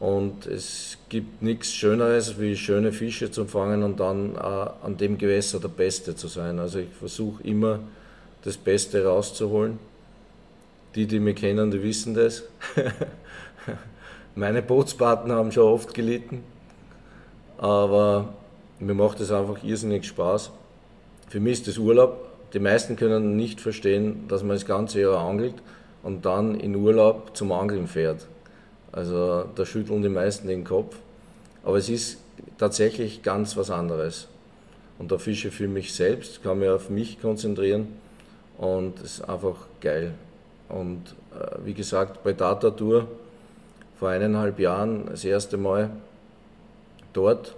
Und 0.00 0.46
es 0.46 0.98
gibt 1.08 1.40
nichts 1.40 1.72
Schöneres, 1.72 2.38
wie 2.40 2.56
schöne 2.56 2.92
Fische 2.92 3.30
zu 3.30 3.46
fangen 3.46 3.84
und 3.84 4.00
dann 4.00 4.36
an 4.36 4.96
dem 4.96 5.16
Gewässer 5.16 5.60
der 5.60 5.68
Beste 5.68 6.16
zu 6.16 6.26
sein. 6.26 6.58
Also 6.58 6.80
ich 6.80 6.88
versuche 6.90 7.42
immer 7.44 7.78
das 8.42 8.56
Beste 8.56 9.04
rauszuholen. 9.04 9.78
Die, 10.94 11.06
die 11.06 11.18
mich 11.18 11.36
kennen, 11.36 11.70
die 11.70 11.82
wissen 11.82 12.14
das. 12.14 12.44
Meine 14.34 14.62
Bootspartner 14.62 15.34
haben 15.34 15.52
schon 15.52 15.64
oft 15.64 15.94
gelitten, 15.94 16.42
aber 17.58 18.34
mir 18.78 18.94
macht 18.94 19.20
es 19.20 19.30
einfach 19.30 19.62
irrsinnig 19.62 20.06
Spaß. 20.06 20.50
Für 21.28 21.40
mich 21.40 21.54
ist 21.54 21.68
das 21.68 21.78
Urlaub. 21.78 22.30
Die 22.52 22.58
meisten 22.60 22.96
können 22.96 23.36
nicht 23.36 23.60
verstehen, 23.60 24.28
dass 24.28 24.42
man 24.42 24.56
das 24.56 24.66
ganze 24.66 25.00
Jahr 25.00 25.18
angelt 25.18 25.54
und 26.02 26.24
dann 26.24 26.54
in 26.60 26.76
Urlaub 26.76 27.36
zum 27.36 27.50
Angeln 27.50 27.88
fährt. 27.88 28.26
Also 28.92 29.44
da 29.54 29.66
schütteln 29.66 30.02
die 30.02 30.08
meisten 30.08 30.46
den 30.46 30.62
Kopf. 30.62 30.96
Aber 31.64 31.78
es 31.78 31.88
ist 31.88 32.18
tatsächlich 32.58 33.22
ganz 33.22 33.56
was 33.56 33.70
anderes. 33.70 34.28
Und 34.98 35.10
da 35.10 35.18
fische 35.18 35.48
ich 35.48 35.54
für 35.54 35.66
mich 35.66 35.92
selbst, 35.92 36.42
kann 36.42 36.60
mich 36.60 36.68
auf 36.68 36.90
mich 36.90 37.20
konzentrieren 37.20 37.88
und 38.58 38.98
es 39.00 39.18
ist 39.18 39.28
einfach 39.28 39.56
geil. 39.80 40.14
Und 40.74 41.14
äh, 41.32 41.64
wie 41.64 41.72
gesagt, 41.72 42.24
bei 42.24 42.32
Data 42.32 42.70
Tour 42.70 43.06
vor 43.96 44.08
eineinhalb 44.08 44.58
Jahren 44.58 45.06
das 45.06 45.24
erste 45.24 45.56
Mal 45.56 45.90
dort 47.12 47.54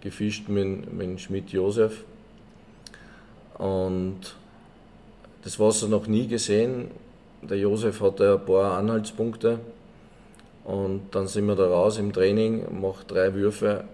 gefischt 0.00 0.48
mit, 0.48 0.92
mit 0.92 1.20
Schmidt 1.20 1.50
Josef. 1.50 2.02
Und 3.58 4.34
das 5.44 5.60
Wasser 5.60 5.86
noch 5.86 6.08
nie 6.08 6.26
gesehen. 6.26 6.90
Der 7.42 7.58
Josef 7.58 8.00
hatte 8.00 8.34
ein 8.34 8.44
paar 8.44 8.76
Anhaltspunkte 8.76 9.60
und 10.64 11.02
dann 11.12 11.28
sind 11.28 11.46
wir 11.46 11.54
da 11.54 11.66
raus 11.66 11.96
im 11.98 12.12
Training, 12.12 12.80
mache 12.80 13.04
drei 13.06 13.34
Würfe, 13.34 13.84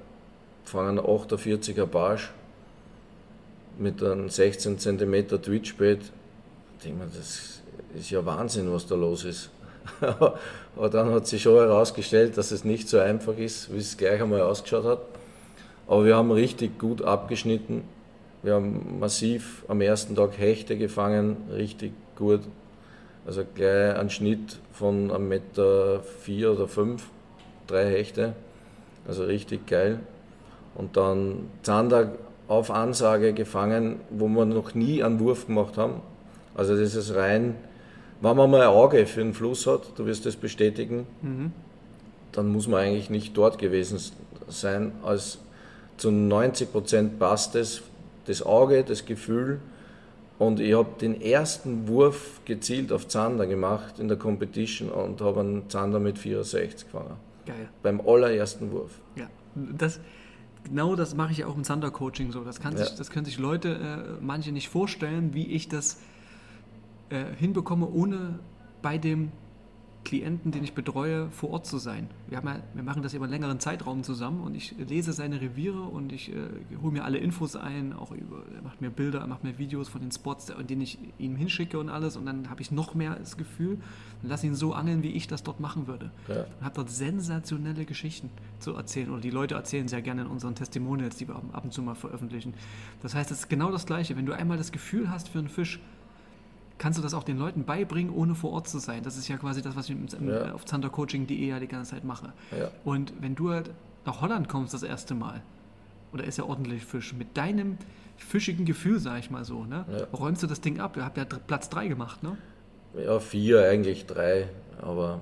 fangen 0.64 0.98
48er 0.98 1.84
Barsch 1.84 2.30
mit 3.78 4.02
einem 4.02 4.30
16 4.30 4.78
cm 4.78 5.28
Twitchbait. 5.42 6.00
Ich 6.00 6.84
denke 6.84 7.04
mir, 7.04 7.10
das 7.14 7.61
ist 7.94 8.10
ja 8.10 8.24
Wahnsinn, 8.24 8.72
was 8.72 8.86
da 8.86 8.94
los 8.94 9.24
ist. 9.24 9.50
Aber 10.00 10.88
dann 10.90 11.12
hat 11.12 11.26
sich 11.26 11.42
schon 11.42 11.56
herausgestellt, 11.56 12.36
dass 12.36 12.50
es 12.50 12.64
nicht 12.64 12.88
so 12.88 12.98
einfach 12.98 13.36
ist, 13.36 13.72
wie 13.72 13.78
es 13.78 13.96
gleich 13.96 14.20
einmal 14.22 14.42
ausgeschaut 14.42 14.84
hat. 14.84 15.00
Aber 15.86 16.04
wir 16.04 16.16
haben 16.16 16.30
richtig 16.30 16.78
gut 16.78 17.02
abgeschnitten. 17.02 17.82
Wir 18.42 18.54
haben 18.54 18.98
massiv 18.98 19.64
am 19.68 19.80
ersten 19.80 20.16
Tag 20.16 20.38
Hechte 20.38 20.76
gefangen, 20.76 21.36
richtig 21.54 21.92
gut. 22.16 22.40
Also 23.26 23.44
gleich 23.54 23.96
ein 23.96 24.10
Schnitt 24.10 24.58
von 24.72 25.10
einem 25.10 25.28
Meter 25.28 26.00
vier 26.22 26.52
oder 26.52 26.66
fünf, 26.66 27.04
drei 27.66 27.90
Hechte. 27.90 28.34
Also 29.06 29.24
richtig 29.24 29.66
geil. 29.66 30.00
Und 30.74 30.96
dann 30.96 31.50
Zander 31.62 32.12
auf 32.48 32.70
Ansage 32.70 33.32
gefangen, 33.32 34.00
wo 34.10 34.28
wir 34.28 34.44
noch 34.44 34.74
nie 34.74 35.02
einen 35.02 35.20
Wurf 35.20 35.46
gemacht 35.46 35.76
haben. 35.76 36.00
Also 36.54 36.76
das 36.76 36.94
ist 36.94 37.14
rein, 37.14 37.54
wenn 38.22 38.36
man 38.36 38.50
mal 38.50 38.62
ein 38.62 38.68
Auge 38.68 39.04
für 39.06 39.20
den 39.20 39.34
Fluss 39.34 39.66
hat, 39.66 39.98
du 39.98 40.06
wirst 40.06 40.24
das 40.26 40.36
bestätigen, 40.36 41.06
mhm. 41.22 41.52
dann 42.30 42.48
muss 42.48 42.68
man 42.68 42.80
eigentlich 42.80 43.10
nicht 43.10 43.36
dort 43.36 43.58
gewesen 43.58 43.98
sein. 44.48 44.92
Als 45.02 45.38
zu 45.96 46.10
90 46.10 46.70
Prozent 46.70 47.18
passt 47.18 47.54
es, 47.56 47.82
das 48.26 48.42
Auge, 48.42 48.84
das 48.84 49.04
Gefühl, 49.04 49.60
und 50.38 50.58
ich 50.58 50.74
habe 50.74 50.88
den 51.00 51.20
ersten 51.20 51.86
Wurf 51.86 52.40
gezielt 52.44 52.90
auf 52.90 53.06
Zander 53.06 53.46
gemacht 53.46 54.00
in 54.00 54.08
der 54.08 54.16
Competition 54.16 54.88
und 54.88 55.20
habe 55.20 55.40
einen 55.40 55.68
Zander 55.70 56.00
mit 56.00 56.18
64 56.18 56.86
gefangen. 56.86 57.16
Geil. 57.46 57.68
Beim 57.82 58.00
allerersten 58.00 58.72
Wurf. 58.72 58.90
Ja, 59.14 59.28
das, 59.54 60.00
genau 60.64 60.96
das 60.96 61.14
mache 61.14 61.32
ich 61.32 61.44
auch 61.44 61.56
im 61.56 61.62
Zander-Coaching 61.62 62.32
so. 62.32 62.42
Das, 62.42 62.60
kann 62.60 62.76
ja. 62.76 62.84
sich, 62.84 62.96
das 62.96 63.10
können 63.10 63.24
sich 63.24 63.38
Leute, 63.38 63.68
äh, 63.68 64.20
manche 64.20 64.50
nicht 64.50 64.68
vorstellen, 64.68 65.32
wie 65.32 65.46
ich 65.46 65.68
das 65.68 65.98
äh, 67.12 67.34
hinbekomme, 67.36 67.88
ohne 67.88 68.38
bei 68.80 68.98
dem 68.98 69.30
Klienten, 70.04 70.50
den 70.50 70.64
ich 70.64 70.74
betreue, 70.74 71.30
vor 71.30 71.50
Ort 71.50 71.66
zu 71.66 71.78
sein. 71.78 72.08
Wir, 72.28 72.42
ja, 72.42 72.60
wir 72.74 72.82
machen 72.82 73.02
das 73.02 73.14
über 73.14 73.24
einen 73.24 73.32
längeren 73.32 73.60
Zeitraum 73.60 74.02
zusammen 74.02 74.42
und 74.42 74.54
ich 74.54 74.74
lese 74.76 75.12
seine 75.12 75.40
Reviere 75.40 75.80
und 75.80 76.12
ich 76.12 76.32
äh, 76.32 76.36
hole 76.82 76.92
mir 76.92 77.04
alle 77.04 77.18
Infos 77.18 77.56
ein, 77.56 77.92
auch 77.92 78.10
über, 78.10 78.42
er 78.54 78.62
macht 78.62 78.80
mir 78.80 78.90
Bilder, 78.90 79.20
er 79.20 79.26
macht 79.26 79.44
mir 79.44 79.58
Videos 79.58 79.88
von 79.88 80.00
den 80.00 80.10
Spots, 80.10 80.50
in 80.50 80.66
denen 80.66 80.80
ich 80.80 80.98
ihm 81.18 81.36
hinschicke 81.36 81.78
und 81.78 81.88
alles 81.88 82.16
und 82.16 82.26
dann 82.26 82.50
habe 82.50 82.62
ich 82.62 82.72
noch 82.72 82.94
mehr 82.94 83.14
das 83.14 83.36
Gefühl 83.36 83.78
und 84.22 84.28
lasse 84.28 84.46
ihn 84.46 84.54
so 84.54 84.74
angeln, 84.74 85.02
wie 85.02 85.12
ich 85.12 85.28
das 85.28 85.42
dort 85.42 85.60
machen 85.60 85.86
würde. 85.86 86.10
Ja. 86.28 86.46
Und 86.58 86.64
habe 86.64 86.74
dort 86.74 86.90
sensationelle 86.90 87.84
Geschichten 87.84 88.30
zu 88.58 88.74
erzählen 88.74 89.10
oder 89.10 89.20
die 89.20 89.30
Leute 89.30 89.54
erzählen 89.54 89.86
sehr 89.88 90.02
gerne 90.02 90.22
in 90.22 90.28
unseren 90.28 90.54
Testimonials, 90.54 91.16
die 91.16 91.28
wir 91.28 91.36
ab 91.36 91.64
und 91.64 91.72
zu 91.72 91.82
mal 91.82 91.94
veröffentlichen. 91.94 92.54
Das 93.02 93.14
heißt, 93.14 93.30
es 93.30 93.40
ist 93.40 93.48
genau 93.48 93.70
das 93.70 93.86
Gleiche. 93.86 94.16
Wenn 94.16 94.26
du 94.26 94.32
einmal 94.32 94.58
das 94.58 94.72
Gefühl 94.72 95.10
hast 95.10 95.28
für 95.28 95.38
einen 95.38 95.48
Fisch, 95.48 95.80
kannst 96.78 96.98
du 96.98 97.02
das 97.02 97.14
auch 97.14 97.22
den 97.24 97.38
Leuten 97.38 97.64
beibringen, 97.64 98.12
ohne 98.12 98.34
vor 98.34 98.52
Ort 98.52 98.68
zu 98.68 98.78
sein. 98.78 99.02
Das 99.02 99.16
ist 99.16 99.28
ja 99.28 99.36
quasi 99.36 99.62
das, 99.62 99.76
was 99.76 99.88
ich 99.88 99.96
Ja. 100.26 100.52
auf 100.52 100.64
zandercoaching.de 100.64 101.46
ja 101.46 101.60
die 101.60 101.68
ganze 101.68 101.92
Zeit 101.92 102.04
mache. 102.04 102.32
Ja. 102.56 102.68
Und 102.84 103.12
wenn 103.20 103.34
du 103.34 103.50
halt 103.50 103.70
nach 104.04 104.20
Holland 104.20 104.48
kommst 104.48 104.74
das 104.74 104.82
erste 104.82 105.14
Mal, 105.14 105.42
oder 106.12 106.24
ist 106.24 106.38
ja 106.38 106.44
ordentlich 106.44 106.84
Fisch, 106.84 107.12
mit 107.14 107.36
deinem 107.36 107.78
fischigen 108.16 108.64
Gefühl, 108.66 108.98
sag 108.98 109.18
ich 109.18 109.30
mal 109.30 109.44
so, 109.44 109.64
ne, 109.64 109.84
Ja. 109.90 110.04
räumst 110.12 110.42
du 110.42 110.46
das 110.46 110.60
Ding 110.60 110.80
ab. 110.80 110.96
Ihr 110.96 111.04
habt 111.04 111.16
ja 111.16 111.24
Platz 111.24 111.68
3 111.70 111.88
gemacht, 111.88 112.22
ne? 112.22 112.36
Ja, 113.02 113.18
vier, 113.20 113.66
eigentlich 113.68 114.04
drei, 114.06 114.48
aber 114.80 115.20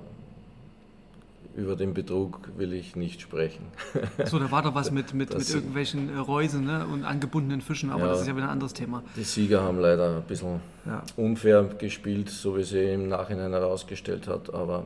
über 1.55 1.75
den 1.75 1.93
Betrug 1.93 2.49
will 2.57 2.73
ich 2.73 2.95
nicht 2.95 3.21
sprechen. 3.21 3.65
So, 4.25 4.39
da 4.39 4.49
war 4.51 4.61
doch 4.61 4.73
was 4.75 4.91
mit, 4.91 5.13
mit, 5.13 5.33
Das 5.33 5.47
mit 5.47 5.55
irgendwelchen 5.55 6.09
äh, 6.13 6.17
Reusen 6.17 6.65
ne? 6.65 6.85
und 6.85 7.03
angebundenen 7.03 7.61
Fischen, 7.61 7.89
aber 7.89 8.03
Ja. 8.03 8.07
das 8.09 8.21
ist 8.21 8.27
ja 8.27 8.35
wieder 8.35 8.45
ein 8.45 8.51
anderes 8.51 8.73
Thema. 8.73 9.03
Die 9.15 9.23
Sieger 9.23 9.61
haben 9.61 9.79
leider 9.79 10.17
ein 10.17 10.23
bisschen 10.23 10.59
Ja. 10.85 11.03
unfair 11.17 11.63
gespielt, 11.77 12.29
so 12.29 12.55
wie 12.57 12.63
sie 12.63 12.83
im 12.93 13.09
Nachhinein 13.09 13.51
herausgestellt 13.51 14.27
hat, 14.27 14.53
aber 14.53 14.85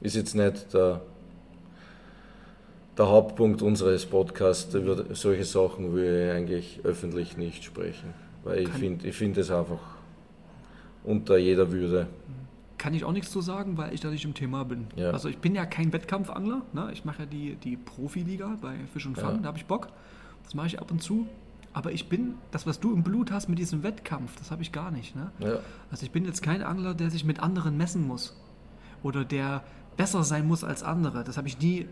ist 0.00 0.16
jetzt 0.16 0.34
nicht 0.34 0.72
der, 0.72 1.00
der 2.96 3.08
Hauptpunkt 3.08 3.62
unseres 3.62 4.06
Podcasts. 4.06 4.74
Über 4.74 5.14
solche 5.14 5.44
Sachen 5.44 5.94
will 5.94 6.26
ich 6.28 6.32
eigentlich 6.36 6.80
öffentlich 6.84 7.36
nicht 7.36 7.64
sprechen, 7.64 8.14
weil 8.44 8.60
ich 8.60 8.68
finde 8.70 9.06
ich 9.08 9.14
find 9.16 9.36
es 9.38 9.50
einfach 9.50 9.78
unter 11.04 11.36
jeder 11.36 11.70
Würde. 11.70 12.06
Kann 12.80 12.94
ich 12.94 13.04
auch 13.04 13.12
nichts 13.12 13.30
zu 13.30 13.42
sagen, 13.42 13.76
weil 13.76 13.92
ich 13.92 14.00
da 14.00 14.08
nicht 14.08 14.24
im 14.24 14.32
Thema 14.32 14.64
bin. 14.64 14.86
Ja. 14.96 15.10
Also 15.10 15.28
ich 15.28 15.36
bin 15.36 15.54
ja 15.54 15.66
kein 15.66 15.92
Wettkampfangler. 15.92 16.62
Ne? 16.72 16.88
Ich 16.94 17.04
mache 17.04 17.20
ja 17.20 17.26
die, 17.26 17.56
die 17.56 17.76
Profiliga 17.76 18.56
bei 18.58 18.74
Fisch 18.94 19.04
und 19.04 19.18
Fang, 19.18 19.34
Ja. 19.34 19.40
da 19.42 19.48
habe 19.48 19.58
ich 19.58 19.66
Bock. 19.66 19.88
Das 20.44 20.54
mache 20.54 20.66
ich 20.68 20.80
ab 20.80 20.90
und 20.90 21.02
zu. 21.02 21.26
Aber 21.74 21.92
ich 21.92 22.08
bin, 22.08 22.36
das, 22.52 22.66
was 22.66 22.80
du 22.80 22.94
im 22.94 23.02
Blut 23.02 23.30
hast 23.32 23.50
mit 23.50 23.58
diesem 23.58 23.82
Wettkampf, 23.82 24.34
das 24.36 24.50
habe 24.50 24.62
ich 24.62 24.72
gar 24.72 24.90
nicht. 24.90 25.14
Ne? 25.14 25.30
Ja, 25.40 25.58
Also 25.90 26.06
ich 26.06 26.10
bin 26.10 26.24
jetzt 26.24 26.40
kein 26.42 26.62
Angler, 26.62 26.94
der 26.94 27.10
sich 27.10 27.22
mit 27.22 27.40
anderen 27.40 27.76
messen 27.76 28.08
muss. 28.08 28.34
Oder 29.02 29.26
der 29.26 29.62
besser 29.98 30.24
sein 30.24 30.48
muss 30.48 30.64
als 30.64 30.82
andere. 30.82 31.22
Das 31.22 31.36
habe 31.36 31.48
ich 31.48 31.60
nie 31.60 31.86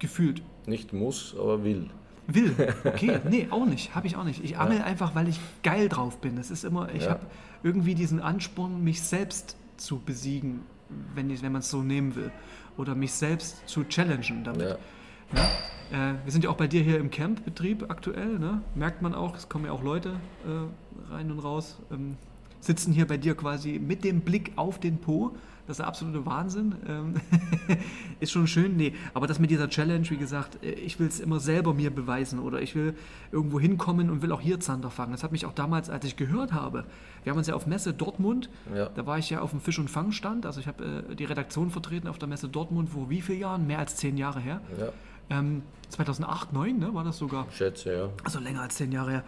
gefühlt. 0.00 0.42
nicht 0.66 0.92
muss, 0.92 1.36
aber 1.38 1.62
will. 1.62 1.88
Will. 2.26 2.52
Okay, 2.84 3.20
nee, 3.30 3.46
auch 3.50 3.64
nicht. 3.64 3.94
Habe 3.94 4.08
ich 4.08 4.16
auch 4.16 4.24
nicht. 4.24 4.42
Ich 4.42 4.58
angel 4.58 4.82
einfach, 4.82 5.14
weil 5.14 5.28
ich 5.28 5.38
geil 5.62 5.88
drauf 5.88 6.20
bin. 6.20 6.36
Es 6.36 6.50
ist 6.50 6.64
immer, 6.64 6.92
ich 6.92 7.08
habe 7.08 7.20
irgendwie 7.62 7.94
diesen 7.94 8.18
Ansporn, 8.20 8.82
mich 8.82 9.00
selbst 9.02 9.56
zu 9.76 9.98
besiegen, 10.00 10.60
wenn, 11.14 11.30
ich- 11.30 11.42
wenn 11.42 11.52
man 11.52 11.60
es 11.60 11.70
so 11.70 11.82
nehmen 11.82 12.14
will. 12.14 12.30
Oder 12.76 12.94
mich 12.94 13.12
selbst 13.12 13.66
zu 13.68 13.84
challengen 13.84 14.44
damit. 14.44 14.62
Ja, 14.70 14.76
Äh, 15.92 16.14
wir 16.24 16.32
sind 16.32 16.42
ja 16.44 16.50
auch 16.50 16.56
bei 16.56 16.66
dir 16.66 16.82
hier 16.82 16.98
im 16.98 17.10
Campbetrieb 17.10 17.90
aktuell, 17.90 18.38
ne? 18.40 18.60
merkt 18.74 19.02
man 19.02 19.14
auch, 19.14 19.36
es 19.36 19.48
kommen 19.48 19.66
ja 19.66 19.72
auch 19.72 19.82
Leute 19.84 20.14
äh, 20.44 21.12
rein 21.12 21.30
und 21.30 21.38
raus, 21.40 21.78
ähm, 21.92 22.16
sitzen 22.66 22.92
hier 22.92 23.06
bei 23.06 23.16
dir 23.16 23.34
quasi 23.36 23.78
mit 23.78 24.04
dem 24.04 24.20
Blick 24.20 24.52
auf 24.56 24.78
den 24.80 24.98
Po. 24.98 25.34
Das 25.66 25.74
ist 25.74 25.78
der 25.78 25.88
absolute 25.88 26.24
Wahnsinn. 26.26 26.76
Ähm, 26.86 27.14
ist 28.20 28.30
schon 28.30 28.46
schön, 28.46 28.76
nee. 28.76 28.94
Aber 29.14 29.26
das 29.26 29.40
mit 29.40 29.50
dieser 29.50 29.68
Challenge, 29.68 30.08
wie 30.10 30.16
gesagt, 30.16 30.62
äh, 30.62 30.70
ich 30.70 30.98
will 31.00 31.08
es 31.08 31.18
immer 31.18 31.40
selber 31.40 31.74
mir 31.74 31.90
beweisen 31.90 32.38
oder 32.38 32.62
ich 32.62 32.74
will 32.76 32.94
irgendwo 33.32 33.58
hinkommen 33.58 34.08
und 34.10 34.22
will 34.22 34.30
auch 34.30 34.40
hier 34.40 34.60
Zander 34.60 34.90
fangen. 34.90 35.10
Das 35.12 35.24
hat 35.24 35.32
mich 35.32 35.44
auch 35.44 35.52
damals, 35.52 35.90
als 35.90 36.04
ich 36.04 36.16
gehört 36.16 36.52
habe, 36.52 36.84
wir 37.24 37.30
haben 37.32 37.38
uns 37.38 37.48
ja 37.48 37.54
auf 37.56 37.66
Messe 37.66 37.92
Dortmund, 37.92 38.48
Ja. 38.74 38.90
da 38.94 39.06
war 39.06 39.18
ich 39.18 39.28
ja 39.30 39.40
auf 39.40 39.50
dem 39.50 39.60
Fisch- 39.60 39.80
und 39.80 39.90
Fangstand, 39.90 40.46
also 40.46 40.60
ich 40.60 40.68
habe 40.68 41.04
äh, 41.10 41.14
die 41.16 41.24
Redaktion 41.24 41.70
vertreten 41.70 42.06
auf 42.06 42.18
der 42.18 42.28
Messe 42.28 42.48
Dortmund, 42.48 42.90
vor 42.90 43.10
wie 43.10 43.20
vielen 43.20 43.40
Jahren? 43.40 43.66
Mehr 43.66 43.80
als 43.80 43.96
zehn 43.96 44.16
Jahre 44.16 44.38
her. 44.40 44.60
ja, 44.78 44.88
Ähm, 45.30 45.62
2008, 45.88 46.50
2009 46.50 46.78
ne, 46.78 46.94
war 46.94 47.02
das 47.02 47.18
sogar. 47.18 47.46
schätze, 47.50 47.92
ja. 47.92 48.08
Also 48.22 48.38
länger 48.38 48.62
als 48.62 48.76
zehn 48.76 48.92
Jahre 48.92 49.10
her. 49.10 49.24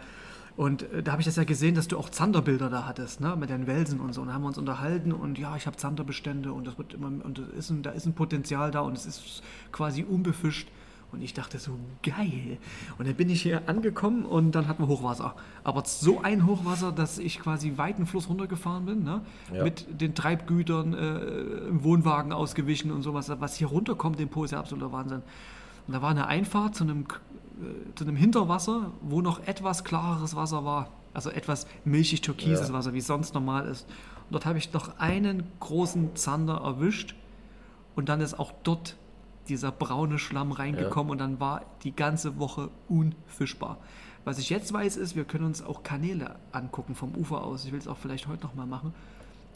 Und 0.59 0.91
äh, 0.91 1.01
da 1.01 1.13
habe 1.13 1.21
ich 1.21 1.25
das 1.25 1.37
ja 1.37 1.45
gesehen, 1.45 1.75
dass 1.75 1.87
du 1.87 1.97
auch 1.97 2.09
Zanderbilder 2.09 2.69
da 2.69 2.85
hattest, 2.85 3.21
ne, 3.21 3.37
mit 3.37 3.49
den 3.49 3.65
Welsen 3.65 4.01
und 4.01 4.13
so. 4.13 4.19
Und 4.19 4.27
da 4.27 4.33
haben 4.33 4.41
wir 4.41 4.49
uns 4.49 4.57
unterhalten 4.57 5.13
und 5.13 5.39
ja, 5.39 5.55
ich 5.55 5.65
habe 5.65 5.77
Zanderbestände 5.77 6.51
und 6.51 6.67
das 6.67 6.77
wird 6.77 6.93
immer 6.93 7.07
und 7.07 7.37
das 7.37 7.47
ist 7.57 7.69
ein, 7.69 7.81
da 7.81 7.91
ist 7.91 8.05
ein 8.05 8.11
Potenzial 8.11 8.69
da 8.69 8.81
und 8.81 8.97
es 8.97 9.05
ist 9.05 9.41
quasi 9.71 10.03
unbefischt. 10.03 10.67
Und 11.13 11.21
ich 11.21 11.33
dachte 11.33 11.59
so, 11.59 11.71
geil. 12.03 12.57
Und 12.97 13.07
dann 13.07 13.15
bin 13.15 13.29
ich 13.29 13.41
hier 13.41 13.69
angekommen 13.69 14.25
und 14.25 14.51
dann 14.51 14.67
hatten 14.67 14.83
wir 14.83 14.89
Hochwasser. 14.89 15.33
Aber 15.63 15.83
so 15.85 16.21
ein 16.21 16.45
Hochwasser, 16.45 16.91
dass 16.91 17.19
ich 17.19 17.39
quasi 17.39 17.77
weiten 17.77 18.05
Fluss 18.05 18.27
runtergefahren 18.27 18.85
bin, 18.85 19.03
ne? 19.03 19.21
Ja. 19.53 19.63
mit 19.63 20.01
den 20.01 20.13
Treibgütern 20.13 20.93
äh, 20.93 21.69
im 21.69 21.85
Wohnwagen 21.85 22.33
ausgewichen 22.33 22.91
und 22.91 23.01
sowas. 23.01 23.31
Was 23.39 23.55
hier 23.55 23.67
runterkommt, 23.67 24.19
den 24.19 24.27
Po 24.27 24.43
ist 24.43 24.51
ja 24.51 24.59
absoluter 24.59 24.91
Wahnsinn. 24.91 25.21
Und 25.89 25.93
da 25.93 26.03
war 26.03 26.11
eine 26.11 26.27
Einfahrt 26.27 26.75
zu 26.75 26.83
einem, 26.83 27.05
zu 27.95 28.03
einem 28.03 28.15
Hinterwasser, 28.15 28.91
wo 29.01 29.21
noch 29.21 29.45
etwas 29.47 29.83
klareres 29.83 30.35
Wasser 30.35 30.65
war. 30.65 30.89
Also 31.13 31.29
etwas 31.31 31.67
milchig-türkises 31.85 32.69
Ja. 32.69 32.73
Wasser, 32.73 32.93
wie 32.93 32.99
es 32.99 33.07
sonst 33.07 33.33
normal 33.33 33.67
ist. 33.67 33.87
Und 34.27 34.33
dort 34.33 34.45
habe 34.45 34.57
ich 34.57 34.71
noch 34.73 34.99
einen 34.99 35.43
großen 35.59 36.15
Zander 36.15 36.57
erwischt. 36.57 37.15
Und 37.95 38.09
dann 38.09 38.21
ist 38.21 38.39
auch 38.39 38.53
dort 38.63 38.95
dieser 39.49 39.71
braune 39.71 40.19
Schlamm 40.19 40.51
reingekommen 40.51 41.11
und 41.11 41.17
dann 41.17 41.39
war 41.39 41.63
die 41.83 41.95
ganze 41.95 42.37
Woche 42.37 42.69
unfischbar. 42.87 43.77
Was 44.23 44.37
ich 44.37 44.49
jetzt 44.49 44.71
weiß, 44.71 44.95
ist, 44.97 45.15
wir 45.15 45.25
können 45.25 45.45
uns 45.45 45.63
auch 45.63 45.81
Kanäle 45.81 46.35
angucken 46.51 46.93
vom 46.93 47.15
Ufer 47.15 47.43
aus. 47.43 47.65
Ich 47.65 47.71
will 47.71 47.79
es 47.79 47.87
auch 47.87 47.97
vielleicht 47.97 48.27
heute 48.27 48.43
nochmal 48.43 48.67
machen. 48.67 48.93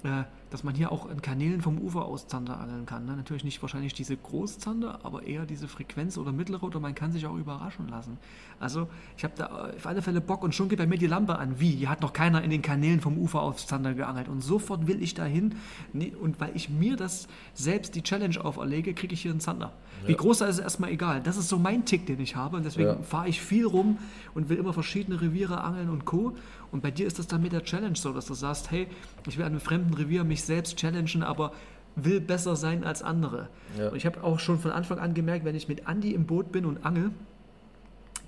Äh, 0.03 0.23
dass 0.53 0.63
man 0.63 0.75
hier 0.75 0.91
auch 0.91 1.09
in 1.09 1.19
Kanälen 1.19 1.61
vom 1.61 1.79
Ufer 1.79 2.05
aus 2.05 2.27
Zander 2.27 2.59
angeln 2.59 2.85
kann. 2.85 3.05
Ne? 3.05 3.15
Natürlich 3.15 3.43
nicht 3.43 3.59
wahrscheinlich 3.63 3.95
diese 3.95 4.15
Großzander, 4.15 4.99
aber 5.01 5.23
eher 5.23 5.47
diese 5.47 5.67
Frequenz 5.67 6.15
oder 6.15 6.31
mittlere 6.31 6.61
oder 6.61 6.79
man 6.79 6.93
kann 6.93 7.11
sich 7.11 7.25
auch 7.25 7.35
überraschen 7.35 7.87
lassen. 7.89 8.19
Also 8.59 8.87
ich 9.17 9.23
habe 9.23 9.33
da 9.35 9.47
auf 9.75 9.87
alle 9.87 10.03
Fälle 10.03 10.21
Bock 10.21 10.43
und 10.43 10.53
schon 10.53 10.69
geht 10.69 10.77
bei 10.77 10.85
mir 10.85 10.99
die 10.99 11.07
Lampe 11.07 11.39
an. 11.39 11.59
Wie? 11.59 11.71
Hier 11.71 11.89
hat 11.89 12.01
noch 12.01 12.13
keiner 12.13 12.43
in 12.43 12.51
den 12.51 12.61
Kanälen 12.61 13.01
vom 13.01 13.17
Ufer 13.17 13.41
aus 13.41 13.65
Zander 13.65 13.95
geangelt 13.95 14.29
und 14.29 14.41
sofort 14.41 14.85
will 14.85 15.01
ich 15.01 15.15
dahin. 15.15 15.55
Nee, 15.91 16.13
und 16.21 16.39
weil 16.39 16.51
ich 16.55 16.69
mir 16.69 16.97
das 16.97 17.27
selbst 17.55 17.95
die 17.95 18.03
Challenge 18.03 18.39
auferlege, 18.45 18.93
kriege 18.93 19.15
ich 19.15 19.23
hier 19.23 19.31
einen 19.31 19.39
Zander. 19.39 19.73
Wie 20.05 20.13
groß 20.13 20.41
er 20.41 20.49
ist, 20.49 20.57
ist 20.59 20.63
erstmal 20.63 20.91
egal. 20.91 21.21
Das 21.21 21.37
ist 21.37 21.49
so 21.49 21.57
mein 21.57 21.85
Tick, 21.85 22.05
den 22.05 22.19
ich 22.19 22.35
habe 22.35 22.57
und 22.57 22.63
deswegen 22.65 22.89
Ja. 22.89 23.01
fahre 23.01 23.27
ich 23.27 23.41
viel 23.41 23.65
rum 23.65 23.97
und 24.35 24.49
will 24.49 24.57
immer 24.57 24.73
verschiedene 24.73 25.19
Reviere 25.19 25.61
angeln 25.61 25.89
und 25.89 26.05
Co. 26.05 26.35
Und 26.71 26.81
bei 26.81 26.91
dir 26.91 27.07
ist 27.07 27.19
das 27.19 27.27
dann 27.27 27.41
mit 27.41 27.53
der 27.53 27.63
Challenge 27.63 27.95
so, 27.95 28.11
dass 28.13 28.25
du 28.25 28.33
sagst, 28.33 28.69
hey, 28.71 28.87
ich 29.27 29.37
will 29.37 29.45
an 29.45 29.51
einem 29.51 29.61
fremden 29.61 29.93
Revier 29.93 30.23
mich 30.23 30.42
selbst 30.45 30.77
challengen, 30.77 31.23
aber 31.23 31.51
will 31.95 32.19
besser 32.21 32.55
sein 32.55 32.83
als 32.83 33.03
andere. 33.03 33.49
Ja. 33.77 33.89
Und 33.89 33.95
ich 33.97 34.05
habe 34.05 34.23
auch 34.23 34.39
schon 34.39 34.59
von 34.59 34.71
Anfang 34.71 34.99
an 34.99 35.13
gemerkt, 35.13 35.45
wenn 35.45 35.55
ich 35.55 35.67
mit 35.67 35.87
Andi 35.87 36.13
im 36.13 36.25
Boot 36.25 36.51
bin 36.51 36.65
und 36.65 36.85
angel, 36.85 37.11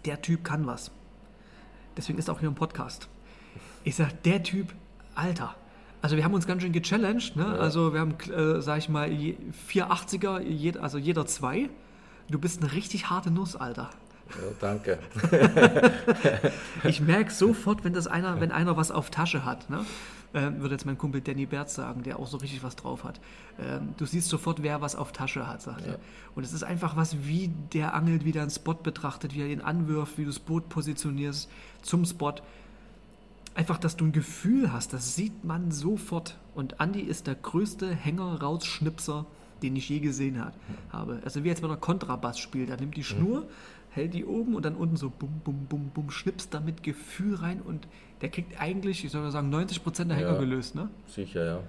der 0.06 0.22
Typ 0.22 0.44
kann 0.44 0.68
was. 0.68 0.92
Deswegen 1.98 2.20
ist 2.20 2.28
er 2.28 2.34
auch 2.36 2.40
hier 2.40 2.50
im 2.50 2.56
Podcast. 2.56 3.08
Ich 3.84 3.96
sag, 3.96 4.22
der 4.24 4.44
Typ, 4.44 4.74
Alter. 5.16 5.56
Also 6.02 6.16
wir 6.18 6.24
haben 6.24 6.34
uns 6.36 6.46
ganz 6.46 6.62
schön 6.62 6.74
gechallenged, 6.74 7.36
ne? 7.36 7.46
Also 7.60 7.94
wir 7.94 8.00
haben, 8.02 8.14
äh, 8.32 8.62
sag 8.62 8.78
ich 8.78 8.90
mal, 8.90 9.12
je- 9.12 9.38
480er, 9.70 10.42
jed, 10.42 10.78
also 10.78 10.98
jeder 11.00 11.26
zwei. 11.26 11.70
Du 12.30 12.38
bist 12.38 12.62
eine 12.62 12.74
richtig 12.74 13.10
harte 13.10 13.32
Nuss, 13.32 13.56
Alter. 13.56 13.90
ja 14.30 14.52
danke. 14.60 15.00
Ich 16.84 17.02
merke 17.02 17.32
sofort, 17.32 17.84
wenn 17.84 17.94
das 17.94 18.06
einer, 18.08 18.40
wenn 18.42 18.52
einer 18.52 18.78
was 18.78 18.92
auf 18.92 19.10
Tasche 19.10 19.46
hat, 19.46 19.70
ne? 19.70 19.86
Ähm, 20.36 20.60
würde 20.60 20.76
jetzt 20.76 20.86
mein 20.86 20.98
Kumpel 20.98 21.22
Danny 21.22 21.46
Bert 21.46 21.70
sagen, 21.70 22.04
der 22.04 22.20
auch 22.20 22.28
so 22.28 22.38
richtig 22.38 22.62
was 22.62 22.76
drauf 22.76 23.06
hat. 23.06 23.22
Ähm, 23.58 23.94
du 23.98 24.06
siehst 24.06 24.28
sofort, 24.28 24.62
wer 24.62 24.82
was 24.82 24.96
auf 24.96 25.14
Tasche 25.14 25.48
hat, 25.48 25.62
sagt 25.62 25.88
er. 25.88 25.98
Und 26.36 26.44
es 26.44 26.52
ist 26.52 26.64
einfach 26.64 26.98
was, 26.98 27.26
wie 27.26 27.48
der 27.74 27.94
angelt, 27.94 28.26
wie 28.26 28.34
der 28.34 28.42
einen 28.42 28.52
Spot 28.52 28.74
betrachtet, 28.74 29.34
wie 29.34 29.42
er 29.42 29.48
ihn 29.48 29.62
anwirft, 29.62 30.18
wie 30.18 30.24
du 30.24 30.30
das 30.30 30.40
Boot 30.40 30.68
positionierst 30.68 31.50
zum 31.82 32.04
Spot. 32.06 32.36
Einfach, 33.56 33.78
dass 33.78 33.96
du 33.96 34.06
ein 34.06 34.12
Gefühl 34.12 34.74
hast, 34.74 34.92
das 34.92 35.16
sieht 35.16 35.46
man 35.46 35.72
sofort. 35.72 36.38
Und 36.54 36.82
Andy 36.82 37.00
ist 37.00 37.28
der 37.28 37.36
größte 37.36 37.96
Hänger-Rausschnipser, 37.96 39.26
den 39.64 39.78
ich 39.78 39.88
je 39.88 40.00
gesehen 40.00 40.44
hat, 40.44 40.54
habe. 40.92 41.22
Also 41.24 41.46
wie 41.46 41.50
als 41.50 41.64
wenn 41.64 41.70
er 41.70 41.78
Kontrabass 41.78 42.38
spielt. 42.38 42.70
Er 42.70 42.78
nimmt 42.78 42.98
die 42.98 43.06
Schnur, 43.06 43.48
hält 43.96 44.14
die 44.14 44.26
oben 44.26 44.56
und 44.56 44.66
dann 44.66 44.76
unten 44.76 44.98
so 44.98 45.10
bum, 45.10 45.42
bum, 45.44 45.66
bum, 45.70 45.90
bum, 45.94 46.12
schnipst 46.12 46.54
damit 46.54 46.84
Gefühl 46.84 47.36
rein 47.36 47.62
und 47.62 47.88
der 48.22 48.30
kriegt 48.30 48.60
eigentlich, 48.62 49.04
ich 49.06 49.12
soll 49.12 49.22
mal 49.22 49.32
sagen, 49.32 49.54
90% 49.54 50.06
der 50.06 50.18
Hänger 50.18 50.34
Ja. 50.34 50.40
gelöst. 50.40 50.76
Ne? 50.76 50.90
Sicher, 51.08 51.46
ja. 51.46 51.60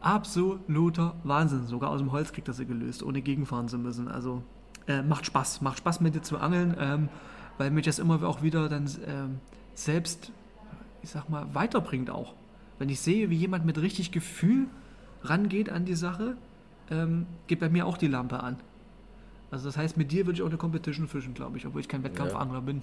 Absoluter 0.00 1.14
Wahnsinn. 1.24 1.66
Sogar 1.66 1.90
aus 1.90 2.00
dem 2.00 2.12
Holz 2.12 2.32
kriegt 2.32 2.48
er 2.48 2.54
sie 2.54 2.64
gelöst, 2.66 3.02
ohne 3.02 3.20
gegenfahren 3.20 3.68
zu 3.68 3.78
müssen. 3.78 4.08
Also 4.08 4.42
äh, 4.86 5.02
macht 5.02 5.26
Spaß. 5.26 5.60
Macht 5.60 5.78
Spaß 5.78 6.00
mit 6.00 6.14
dir 6.14 6.22
zu 6.22 6.38
angeln, 6.38 6.74
ähm, 6.78 7.08
weil 7.58 7.70
mich 7.70 7.84
das 7.84 7.98
immer 7.98 8.22
auch 8.26 8.42
wieder 8.42 8.68
dann 8.68 8.88
ähm, 9.06 9.40
selbst, 9.74 10.32
ich 11.02 11.10
sag 11.10 11.28
mal, 11.28 11.46
weiterbringt 11.54 12.10
auch. 12.10 12.34
Wenn 12.78 12.88
ich 12.88 13.00
sehe, 13.00 13.28
wie 13.28 13.36
jemand 13.36 13.66
mit 13.66 13.78
richtig 13.80 14.10
Gefühl 14.10 14.66
rangeht 15.22 15.68
an 15.68 15.84
die 15.84 15.94
Sache, 15.94 16.36
ähm, 16.90 17.26
geht 17.46 17.60
bei 17.60 17.68
mir 17.68 17.84
auch 17.86 17.98
die 17.98 18.06
Lampe 18.08 18.40
an. 18.42 18.56
Also 19.50 19.68
das 19.68 19.76
heißt, 19.76 19.96
mit 19.96 20.12
dir 20.12 20.26
würde 20.26 20.36
ich 20.36 20.42
auch 20.42 20.48
eine 20.48 20.56
Competition 20.56 21.08
fischen, 21.08 21.34
glaube 21.34 21.58
ich, 21.58 21.66
obwohl 21.66 21.80
ich 21.80 21.88
kein 21.88 22.04
Wettkampfangler 22.04 22.60
bin. 22.60 22.82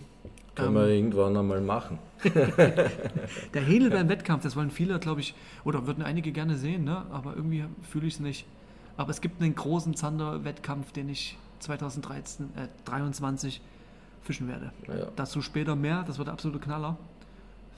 Können 0.54 0.74
wir 0.74 0.88
irgendwann 0.88 1.38
einmal 1.38 1.62
machen. 1.62 2.00
Der 3.54 3.62
Hähnel 3.62 3.90
beim 3.90 4.10
Wettkampf, 4.10 4.44
das 4.44 4.56
wollen 4.56 4.72
viele, 4.72 5.00
glaube 5.00 5.22
ich, 5.22 5.34
oder 5.64 5.88
würden 5.88 6.04
einige 6.04 6.32
gerne 6.32 6.58
sehen, 6.58 6.84
ne? 6.84 7.06
aber 7.12 7.36
irgendwie 7.36 7.64
fühle 7.90 8.08
ich 8.08 8.16
es 8.16 8.20
nicht. 8.20 8.46
Aber 8.98 9.12
es 9.12 9.22
gibt 9.22 9.42
einen 9.42 9.56
großen 9.56 9.96
Zander-Wettkampf, 9.96 10.92
den 10.92 11.10
ich 11.10 11.38
2013, 11.60 12.50
äh, 12.58 12.68
23 12.86 13.62
fischen 14.24 14.48
werde. 14.48 14.72
Ja. 14.88 15.08
Dazu 15.16 15.42
später 15.42 15.76
mehr, 15.76 16.04
das 16.06 16.18
wird 16.18 16.28
der 16.28 16.34
absolute 16.34 16.60
Knaller. 16.60 16.98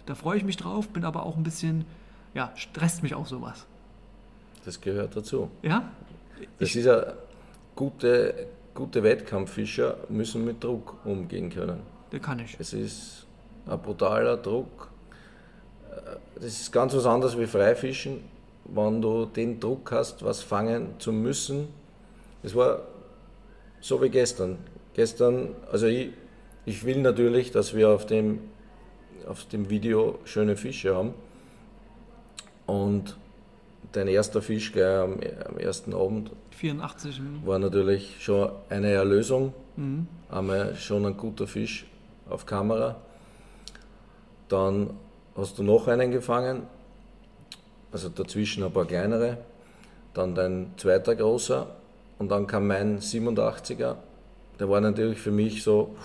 Da 0.06 0.16
freue 0.16 0.38
ich 0.38 0.44
mich 0.44 0.58
drauf, 0.58 0.88
bin 0.90 1.06
aber 1.06 1.24
auch 1.24 1.38
ein 1.38 1.44
bisschen, 1.44 1.86
ja, 2.34 2.52
stresst 2.56 3.04
mich 3.04 3.14
auch 3.14 3.28
sowas. 3.28 3.68
Das 4.66 4.82
gehört 4.82 5.16
dazu. 5.16 5.52
Ja? 5.62 5.92
Das 6.58 6.74
ist 6.74 6.86
ja 6.86 7.14
gute, 7.76 8.48
gute 8.74 9.04
Wettkampffischer 9.04 9.98
müssen 10.10 10.46
mit 10.46 10.64
Druck 10.64 10.96
umgehen 11.06 11.50
können. 11.50 11.82
Der 12.12 12.20
kann 12.20 12.40
ich. 12.40 12.58
Es 12.60 12.74
ist 12.74 13.26
ein 13.68 13.80
brutaler 13.80 14.38
Druck. 14.38 14.90
Äh, 15.92 16.18
Das 16.36 16.46
ist 16.46 16.72
ganz 16.72 16.94
was 16.96 17.06
anderes 17.06 17.38
wie 17.38 17.46
Freifischen, 17.46 18.22
wenn 18.66 19.02
du 19.02 19.26
den 19.26 19.60
Druck 19.60 19.92
hast, 19.92 20.24
was 20.24 20.42
fangen 20.42 20.96
zu 21.00 21.12
müssen. 21.12 21.68
Es 22.44 22.56
war 22.56 22.82
so 23.82 24.02
wie 24.02 24.10
gestern. 24.10 24.58
Gestern, 24.94 25.56
also 25.72 25.88
ich, 25.88 26.10
ich 26.66 26.84
will 26.86 27.02
natürlich, 27.02 27.52
dass 27.52 27.76
wir 27.76 27.90
auf 27.90 28.06
dem, 28.06 28.40
auf 29.28 29.46
dem 29.46 29.70
Video 29.70 30.20
schöne 30.26 30.56
Fische 30.56 30.96
haben. 30.96 31.14
Und 32.66 33.18
dein 33.92 34.08
erster 34.08 34.42
Fisch 34.42 34.72
gleich 34.72 35.00
am, 35.00 35.20
am 35.48 35.58
ersten 35.58 35.94
Abend 35.94 36.32
84. 36.60 37.18
hm. 37.18 37.48
war 37.48 37.58
natürlich 37.58 38.18
schon 38.20 38.52
eine 38.70 38.92
Erlösung. 38.92 39.54
Einmal 40.30 40.76
schon 40.76 41.06
ein 41.06 41.16
guter 41.16 41.48
Fisch 41.48 41.86
auf 42.30 42.46
Kamera. 42.46 42.98
Dann 44.50 44.90
hast 45.38 45.58
du 45.58 45.64
noch 45.64 45.88
einen 45.88 46.12
gefangen, 46.12 46.64
also 47.94 48.10
dazwischen 48.10 48.64
ein 48.64 48.74
paar 48.74 48.86
kleinere. 48.86 49.38
Dann 50.14 50.36
dein 50.36 50.74
zweiter 50.76 51.16
großer 51.16 51.68
und 52.18 52.30
dann 52.30 52.46
kam 52.46 52.68
mein 52.68 53.00
87er. 53.00 53.96
Der 54.60 54.70
war 54.70 54.82
natürlich 54.82 55.20
für 55.20 55.32
mich 55.32 55.64
so, 55.64 55.96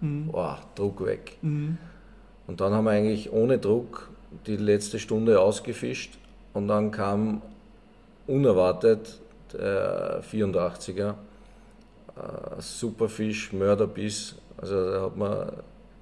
boah, 0.00 0.58
Druck 0.74 1.06
weg. 1.06 1.38
Und 2.48 2.60
dann 2.60 2.72
haben 2.72 2.84
wir 2.84 2.90
eigentlich 2.90 3.32
ohne 3.32 3.58
Druck 3.58 4.10
die 4.46 4.56
letzte 4.56 4.98
Stunde 4.98 5.40
ausgefischt 5.40 6.18
und 6.54 6.66
dann 6.66 6.90
kam 6.90 7.40
unerwartet 8.26 9.20
der 9.54 10.22
84er. 10.22 11.10
Äh, 12.16 12.60
super 12.60 13.08
Fisch, 13.08 13.52
Mörderbiss. 13.52 14.34
Also 14.58 14.90
da 14.92 15.02
hat 15.02 15.16
man 15.16 15.52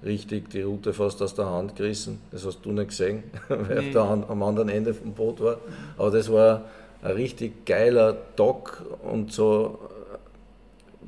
richtig 0.03 0.49
die 0.49 0.61
Route 0.61 0.93
fast 0.93 1.21
aus 1.21 1.33
der 1.35 1.45
Hand 1.49 1.75
gerissen. 1.75 2.19
Das 2.31 2.45
hast 2.45 2.61
du 2.63 2.71
nicht 2.71 2.89
gesehen, 2.89 3.23
weil 3.47 3.79
Nee. 3.81 3.87
ich 3.87 3.93
da 3.93 4.09
an- 4.11 4.25
am 4.27 4.43
anderen 4.43 4.69
Ende 4.69 4.93
vom 4.93 5.13
Boot 5.13 5.39
war. 5.41 5.57
Aber 5.97 6.11
das 6.11 6.31
war 6.31 6.65
ein 7.01 7.11
richtig 7.11 7.65
geiler 7.65 8.15
Dock 8.35 8.83
und 9.03 9.31
so 9.31 9.79
äh, 10.13 10.17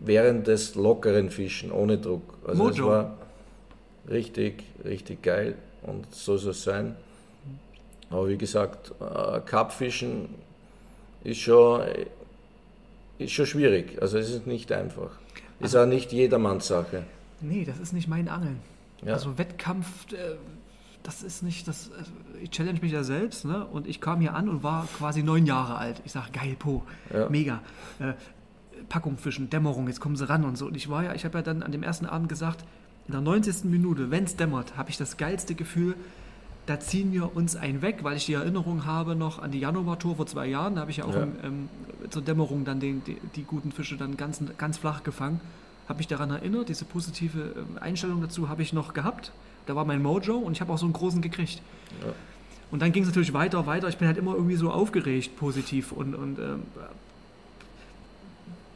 während 0.05 0.47
des 0.47 0.75
lockeren 0.75 1.29
Fischen, 1.29 1.71
ohne 1.71 1.97
Druck. 1.97 2.23
Also 2.47 2.67
das 2.69 2.77
Mojo. 2.77 2.87
war 2.89 3.17
richtig, 4.09 4.63
richtig 4.85 5.21
geil 5.21 5.55
und 5.83 6.13
so 6.13 6.37
soll 6.37 6.51
es 6.51 6.63
sein. 6.63 6.95
Aber 8.09 8.27
wie 8.29 8.37
gesagt, 8.37 8.91
äh, 9.01 9.39
Karpfischen 9.45 10.29
ist 11.23 11.39
schon, 11.39 11.81
ist 13.17 13.31
schon 13.31 13.45
schwierig. 13.45 14.01
Also 14.01 14.17
es 14.17 14.29
ist 14.29 14.47
nicht 14.47 14.71
einfach. 14.71 15.11
Ist 15.59 15.75
auch 15.75 15.85
nicht 15.85 16.11
jedermanns 16.11 16.67
Sache. 16.67 17.03
Nee, 17.41 17.65
das 17.65 17.79
ist 17.79 17.93
nicht 17.93 18.07
mein 18.07 18.27
Angeln. 18.27 18.59
Ja. 19.05 19.13
Also 19.13 19.37
Wettkampf, 19.37 20.11
äh, 20.13 20.35
das 21.03 21.23
ist 21.23 21.43
nicht, 21.43 21.67
das, 21.67 21.87
äh, 21.87 22.43
ich 22.43 22.49
challenge 22.51 22.79
mich 22.81 22.91
ja 22.91 23.03
selbst, 23.03 23.45
ne? 23.45 23.65
Und 23.67 23.87
ich 23.87 23.99
kam 24.01 24.19
hier 24.21 24.33
an 24.33 24.49
und 24.49 24.63
war 24.63 24.87
quasi 24.97 25.23
neun 25.23 25.45
Jahre 25.45 25.75
alt. 25.77 26.01
Ich 26.05 26.11
sage, 26.13 26.31
geil, 26.31 26.55
Po, 26.57 26.83
Ja. 27.13 27.29
mega. 27.29 27.61
Äh, 27.99 28.13
Packung 28.89 29.17
fischen, 29.17 29.49
Dämmerung, 29.49 29.87
jetzt 29.87 29.99
kommen 30.01 30.15
sie 30.15 30.27
ran 30.27 30.43
und 30.43 30.57
so. 30.57 30.65
Und 30.67 30.75
ich 30.75 30.89
war 30.89 31.03
ja, 31.03 31.13
ich 31.13 31.23
habe 31.25 31.37
ja 31.37 31.41
dann 31.41 31.63
an 31.63 31.71
dem 31.71 31.83
ersten 31.83 32.05
Abend 32.05 32.27
gesagt, 32.29 32.65
in 33.07 33.11
der 33.11 33.21
90. 33.21 33.65
Minute, 33.69 34.11
wenn 34.11 34.23
es 34.25 34.35
dämmert, 34.35 34.75
habe 34.77 34.89
ich 34.89 34.97
das 34.97 35.17
geilste 35.17 35.55
Gefühl, 35.55 35.95
da 36.65 36.79
ziehen 36.79 37.11
wir 37.11 37.35
uns 37.35 37.55
einen 37.55 37.81
weg, 37.81 37.99
weil 38.03 38.15
ich 38.15 38.25
die 38.25 38.33
Erinnerung 38.33 38.85
habe 38.85 39.15
noch 39.15 39.39
an 39.39 39.51
die 39.51 39.59
Januar-Tour 39.59 40.15
vor 40.15 40.25
zwei 40.25 40.47
Jahren. 40.47 40.75
Da 40.75 40.81
habe 40.81 40.91
ich 40.91 40.97
ja 40.97 41.05
auch 41.05 41.13
Ja. 41.13 41.23
Im, 41.23 41.35
ähm, 41.43 41.69
zur 42.09 42.21
Dämmerung 42.21 42.63
dann 42.63 42.79
den, 42.79 43.03
die, 43.03 43.17
die 43.35 43.43
guten 43.43 43.71
Fische 43.71 43.97
dann 43.97 44.15
ganz, 44.15 44.41
ganz 44.57 44.77
flach 44.77 45.03
gefangen. 45.03 45.41
Habe 45.89 45.97
mich 45.97 46.07
daran 46.07 46.29
erinnert, 46.29 46.69
diese 46.69 46.85
positive 46.85 47.55
ähm, 47.57 47.77
Einstellung 47.81 48.21
dazu 48.21 48.47
habe 48.47 48.61
ich 48.61 48.71
noch 48.71 48.93
gehabt. 48.93 49.31
Da 49.65 49.75
war 49.75 49.83
mein 49.83 50.01
Mojo 50.01 50.37
und 50.37 50.53
ich 50.53 50.61
habe 50.61 50.71
auch 50.71 50.77
so 50.77 50.85
einen 50.85 50.93
großen 50.93 51.21
gekriegt. 51.21 51.61
Ja. 52.01 52.13
Und 52.71 52.81
dann 52.81 52.91
ging 52.91 53.03
es 53.03 53.09
natürlich 53.09 53.33
weiter, 53.33 53.65
weiter. 53.67 53.89
Ich 53.89 53.97
bin 53.97 54.07
halt 54.07 54.17
immer 54.17 54.33
irgendwie 54.33 54.55
so 54.55 54.71
aufgeregt, 54.71 55.35
positiv. 55.37 55.91
Und, 55.91 56.15
und 56.15 56.39
ähm, 56.39 56.63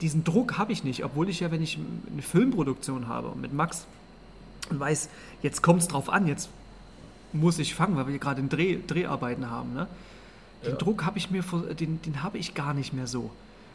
diesen 0.02 0.24
Druck 0.24 0.58
habe 0.58 0.72
ich 0.72 0.84
nicht, 0.84 1.04
obwohl 1.04 1.30
ich 1.30 1.40
ja, 1.40 1.52
wenn 1.52 1.64
ich 1.64 1.80
eine 2.12 2.22
Filmproduktion 2.22 3.08
habe 3.08 3.34
mit 3.36 3.54
Max 3.54 3.88
und 4.70 4.80
weiß, 4.80 5.10
jetzt 5.42 5.64
kommt 5.64 5.82
es 5.82 5.88
drauf 5.88 6.10
an, 6.10 6.28
jetzt 6.28 6.50
muss 7.34 7.60
ich 7.60 7.76
fangen, 7.76 7.96
weil 7.96 8.08
wir 8.08 8.18
gerade 8.20 8.42
in 8.42 8.50
Dreh, 8.50 8.78
Dreharbeiten 8.86 9.50
haben. 9.50 9.74
Ne? 9.74 9.88
Den 10.64 10.72
Ja. 10.72 10.78
Druck 10.78 11.06
habe 11.06 11.18
ich 11.18 11.30
mir, 11.30 11.44
den, 11.80 12.02
den 12.02 12.24
habe 12.24 12.38
ich 12.38 12.54
gar 12.56 12.74
nicht 12.74 12.94
mehr 12.94 13.08
so, 13.08 13.30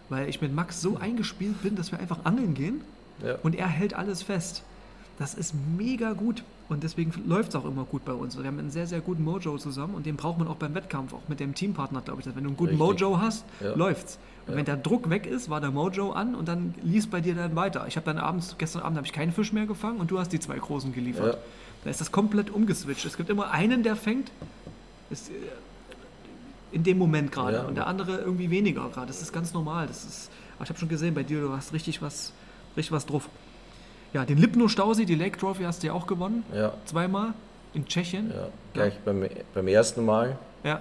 weil 0.09 0.28
ich 0.28 0.40
mit 0.40 0.55
Max 0.55 0.80
so 0.80 0.96
eingespielt 0.96 1.62
bin, 1.62 1.76
dass 1.76 1.92
wir 1.92 1.98
einfach 2.00 2.24
angeln 2.24 2.55
gehen 2.55 2.80
Ja. 3.24 3.36
und 3.42 3.55
er 3.55 3.68
hält 3.68 3.94
alles 3.94 4.22
fest. 4.22 4.62
Das 5.18 5.34
ist 5.34 5.55
mega 5.76 6.14
gut 6.14 6.42
und 6.68 6.82
deswegen 6.82 7.12
läuft 7.28 7.50
es 7.50 7.55
auch 7.55 7.66
immer 7.66 7.84
gut 7.84 8.05
bei 8.05 8.14
uns. 8.14 8.36
Wir 8.36 8.44
haben 8.46 8.59
einen 8.59 8.70
sehr, 8.70 8.86
sehr 8.86 9.00
guten 9.03 9.22
Mojo 9.22 9.59
zusammen 9.59 9.94
und 9.94 10.07
den 10.07 10.16
braucht 10.16 10.38
man 10.38 10.48
auch 10.48 10.57
beim 10.57 10.74
Wettkampf, 10.74 11.12
auch 11.12 11.28
mit 11.28 11.38
dem 11.38 11.55
Teampartner, 11.55 12.00
glaube 12.00 12.20
ich. 12.22 12.26
Wenn 12.26 12.32
du 12.42 12.48
einen 12.48 12.57
guten 12.57 12.80
Richtig. 12.80 13.00
Mojo 13.00 13.20
hast, 13.20 13.44
Ja. 13.61 13.74
läuft's. 13.74 14.18
Und 14.46 14.53
Ja. 14.55 14.59
wenn 14.59 14.64
der 14.64 14.78
Druck 14.78 15.11
weg 15.11 15.26
ist, 15.26 15.50
war 15.50 15.61
der 15.61 15.70
Mojo 15.70 16.12
an 16.12 16.34
und 16.34 16.48
dann 16.48 16.74
lief 16.82 17.09
bei 17.11 17.20
dir 17.20 17.34
dann 17.34 17.55
weiter. 17.55 17.84
Ich 17.86 17.96
habe 17.96 18.07
dann 18.07 18.18
abends, 18.18 18.57
gestern 18.59 18.82
Abend 18.82 18.96
habe 18.96 19.07
ich 19.07 19.12
keinen 19.12 19.32
Fisch 19.32 19.53
mehr 19.53 19.66
gefangen 19.66 20.00
und 20.00 20.11
du 20.11 20.18
hast 20.18 20.32
die 20.32 20.40
zwei 20.40 20.59
großen 20.59 20.92
geliefert. 20.92 21.38
Ja. 21.83 21.85
Da 21.85 21.91
ist 21.91 22.01
das 22.01 22.12
komplett 22.12 22.51
umgeswitcht. 22.51 23.05
Es 23.05 23.16
gibt 23.16 23.28
immer 23.30 23.51
einen, 23.51 23.83
der 23.83 23.97
fängt, 23.97 24.30
ist, 25.11 25.30
äh, 25.30 25.33
in 26.72 26.85
dem 26.85 26.97
Moment 26.99 27.33
gerade 27.33 27.59
Ja. 27.59 27.62
und 27.64 27.74
der 27.74 27.87
andere 27.87 28.18
irgendwie 28.18 28.51
weniger 28.51 28.89
gerade. 28.89 29.09
Das 29.09 29.20
ist 29.20 29.33
ganz 29.33 29.53
normal. 29.53 29.87
Das 29.89 30.05
ist, 30.05 30.30
aber 30.57 30.64
ich 30.64 30.70
habe 30.70 30.78
schon 30.78 30.89
gesehen, 30.89 31.14
bei 31.14 31.22
dir, 31.22 31.41
du 31.41 31.53
hast 31.53 31.72
richtig 31.72 32.01
was, 32.01 32.33
richtig 32.76 32.93
was 32.93 33.05
drauf. 33.07 33.28
Ja, 34.14 34.24
den 34.24 34.39
Lipno 34.39 34.68
Stausee, 34.68 35.05
die 35.07 35.14
Lake 35.14 35.39
Trophy 35.39 35.64
hast 35.64 35.83
du 35.83 35.89
ja 35.89 35.93
auch 35.93 36.07
gewonnen. 36.07 36.45
Ja, 36.55 36.74
Zweimal 36.87 37.33
in 37.74 37.87
Tschechien. 37.87 38.30
ja. 38.30 38.49
Gleich 38.74 38.99
beim, 39.05 39.26
beim 39.55 39.68
ersten 39.68 40.05
Mal 40.05 40.39
Ja. 40.64 40.80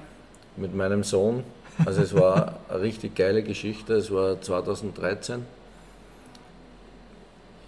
mit 0.58 0.76
meinem 0.76 1.04
Sohn. 1.04 1.44
Also 1.86 2.02
es 2.02 2.14
war 2.14 2.60
eine 2.70 2.82
richtig 2.82 3.16
geile 3.16 3.42
Geschichte. 3.44 3.94
Es 3.96 4.12
war 4.12 4.40
2013. 4.42 5.46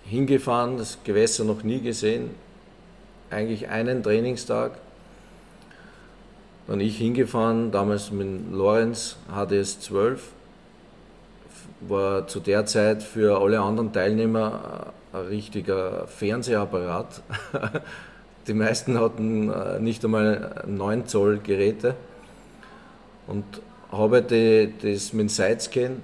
Hingefahren, 0.06 0.78
das 0.78 0.98
Gewässer 1.04 1.46
noch 1.46 1.64
nie 1.64 1.80
gesehen. 1.80 2.32
Eigentlich 3.34 3.70
einen 3.70 4.04
Trainingstag. 4.04 4.72
Dann 6.68 6.80
ich 6.80 6.98
hingefahren, 6.98 7.72
damals 7.72 8.12
mit 8.12 8.52
Lorenz 8.52 9.18
HDS 9.28 9.82
12. 9.82 10.32
War 11.82 12.28
zu 12.28 12.40
der 12.40 12.66
Zeit 12.66 13.04
für 13.04 13.42
alle 13.42 13.60
anderen 13.60 13.92
Teilnehmer 13.92 14.94
äh, 15.14 15.18
ein 15.18 15.26
richtiger 15.26 16.08
Fernsehapparat. 16.08 17.22
Die 18.48 18.54
meisten 18.54 19.00
hatten 19.00 19.52
äh, 19.52 19.80
nicht 19.80 20.04
einmal 20.06 20.64
9 20.66 21.08
Zoll 21.08 21.40
Geräte 21.40 21.96
und 23.28 23.44
habe 23.92 24.22
die, 24.22 24.74
das 24.82 25.14
mit 25.14 25.32
Sidescan 25.32 26.02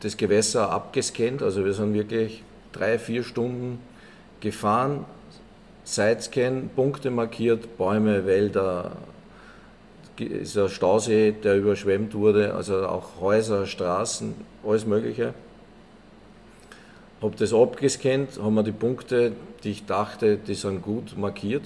das 0.00 0.16
Gewässer 0.16 0.70
abgescannt. 0.70 1.42
Also 1.42 1.64
wir 1.64 1.74
sind 1.74 1.94
wirklich 1.94 2.42
drei, 2.72 2.98
vier 2.98 3.22
Stunden 3.22 3.78
gefahren, 4.40 5.04
Sidescan, 5.84 6.70
Punkte 6.74 7.10
markiert, 7.10 7.76
Bäume, 7.76 8.26
Wälder, 8.26 8.92
ist 10.18 10.58
ein 10.58 10.68
Stausee, 10.68 11.32
der 11.32 11.56
überschwemmt 11.56 12.14
wurde, 12.14 12.54
also 12.54 12.86
auch 12.86 13.20
Häuser, 13.20 13.66
Straßen, 13.66 14.34
alles 14.66 14.84
Mögliche. 14.84 15.32
Habe 17.22 17.36
das 17.36 17.54
abgescannt, 17.54 18.38
haben 18.40 18.54
wir 18.54 18.62
die 18.62 18.72
Punkte, 18.72 19.32
die 19.64 19.70
ich 19.70 19.86
dachte, 19.86 20.36
die 20.36 20.54
sind 20.54 20.82
gut 20.82 21.16
markiert 21.16 21.62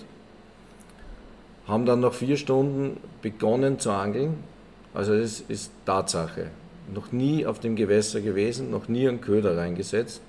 haben 1.67 1.87
dann 1.87 2.01
nach 2.01 2.12
vier 2.12 2.37
Stunden 2.37 2.99
begonnen 3.23 3.79
zu 3.79 3.91
angeln. 3.91 4.37
Also 4.93 5.19
das 5.19 5.41
ist 5.41 5.73
Tatsache. 5.87 6.49
Noch 6.93 7.12
nie 7.12 7.47
auf 7.47 7.59
dem 7.59 7.77
Gewässer 7.77 8.21
gewesen, 8.21 8.71
noch 8.71 8.89
nie 8.89 9.09
einen 9.09 9.21
Köder 9.21 9.57
reingesetzt. 9.57 10.21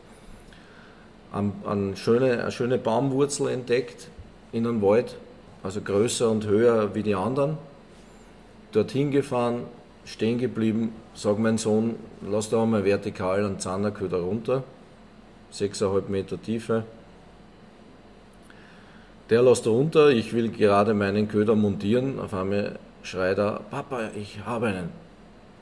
An, 1.35 1.51
an 1.65 1.97
schöne, 1.97 2.41
eine 2.41 2.51
schöne 2.51 2.77
Baumwurzel 2.77 3.49
entdeckt 3.49 4.07
in 4.53 4.65
einem 4.65 4.81
Wald, 4.81 5.17
also 5.63 5.81
größer 5.81 6.31
und 6.31 6.45
höher 6.47 6.95
wie 6.95 7.03
die 7.03 7.13
anderen. 7.13 7.57
Dorthin 8.71 9.11
gefahren, 9.11 9.63
stehen 10.05 10.37
geblieben, 10.37 10.93
sag 11.13 11.37
mein 11.37 11.57
Sohn, 11.57 11.97
lass 12.25 12.49
da 12.49 12.63
einmal 12.63 12.85
vertikal 12.85 13.43
einen 13.43 13.59
Zanderköder 13.59 14.19
runter, 14.19 14.63
6,5 15.51 16.07
Meter 16.07 16.41
Tiefe. 16.41 16.85
Der 19.29 19.43
lässt 19.43 19.65
da 19.65 19.71
runter, 19.71 20.11
ich 20.11 20.31
will 20.31 20.47
gerade 20.47 20.93
meinen 20.93 21.27
Köder 21.27 21.55
montieren, 21.55 22.17
auf 22.17 22.33
einmal 22.33 22.79
schreit 23.03 23.39
er, 23.39 23.59
Papa, 23.71 24.09
ich 24.15 24.39
habe 24.45 24.67
einen. 24.67 24.89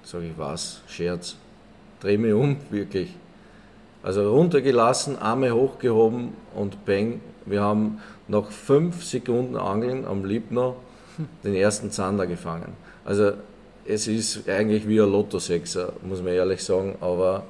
Sag 0.03 0.21
ich, 0.21 0.37
was? 0.37 0.81
Scherz. 0.87 1.35
Dreh 1.99 2.19
mich 2.19 2.33
um, 2.33 2.57
wirklich. 2.69 3.15
Also 4.03 4.29
runtergelassen, 4.31 5.17
Arme 5.17 5.55
hochgehoben 5.55 6.33
und 6.55 6.85
bang, 6.85 7.21
wir 7.45 7.61
haben 7.61 7.99
nach 8.27 8.51
fünf 8.51 9.03
Sekunden 9.03 9.55
Angeln 9.55 10.05
am 10.05 10.25
Liebner 10.25 10.75
den 11.43 11.55
ersten 11.55 11.89
Zander 11.89 12.27
gefangen. 12.27 12.73
Also 13.05 13.31
es 13.85 14.07
ist 14.07 14.47
eigentlich 14.49 14.87
wie 14.87 15.01
ein 15.01 15.11
Lotto-Sechser, 15.11 15.93
muss 16.03 16.21
man 16.21 16.33
ehrlich 16.33 16.63
sagen, 16.63 16.95
aber 17.01 17.43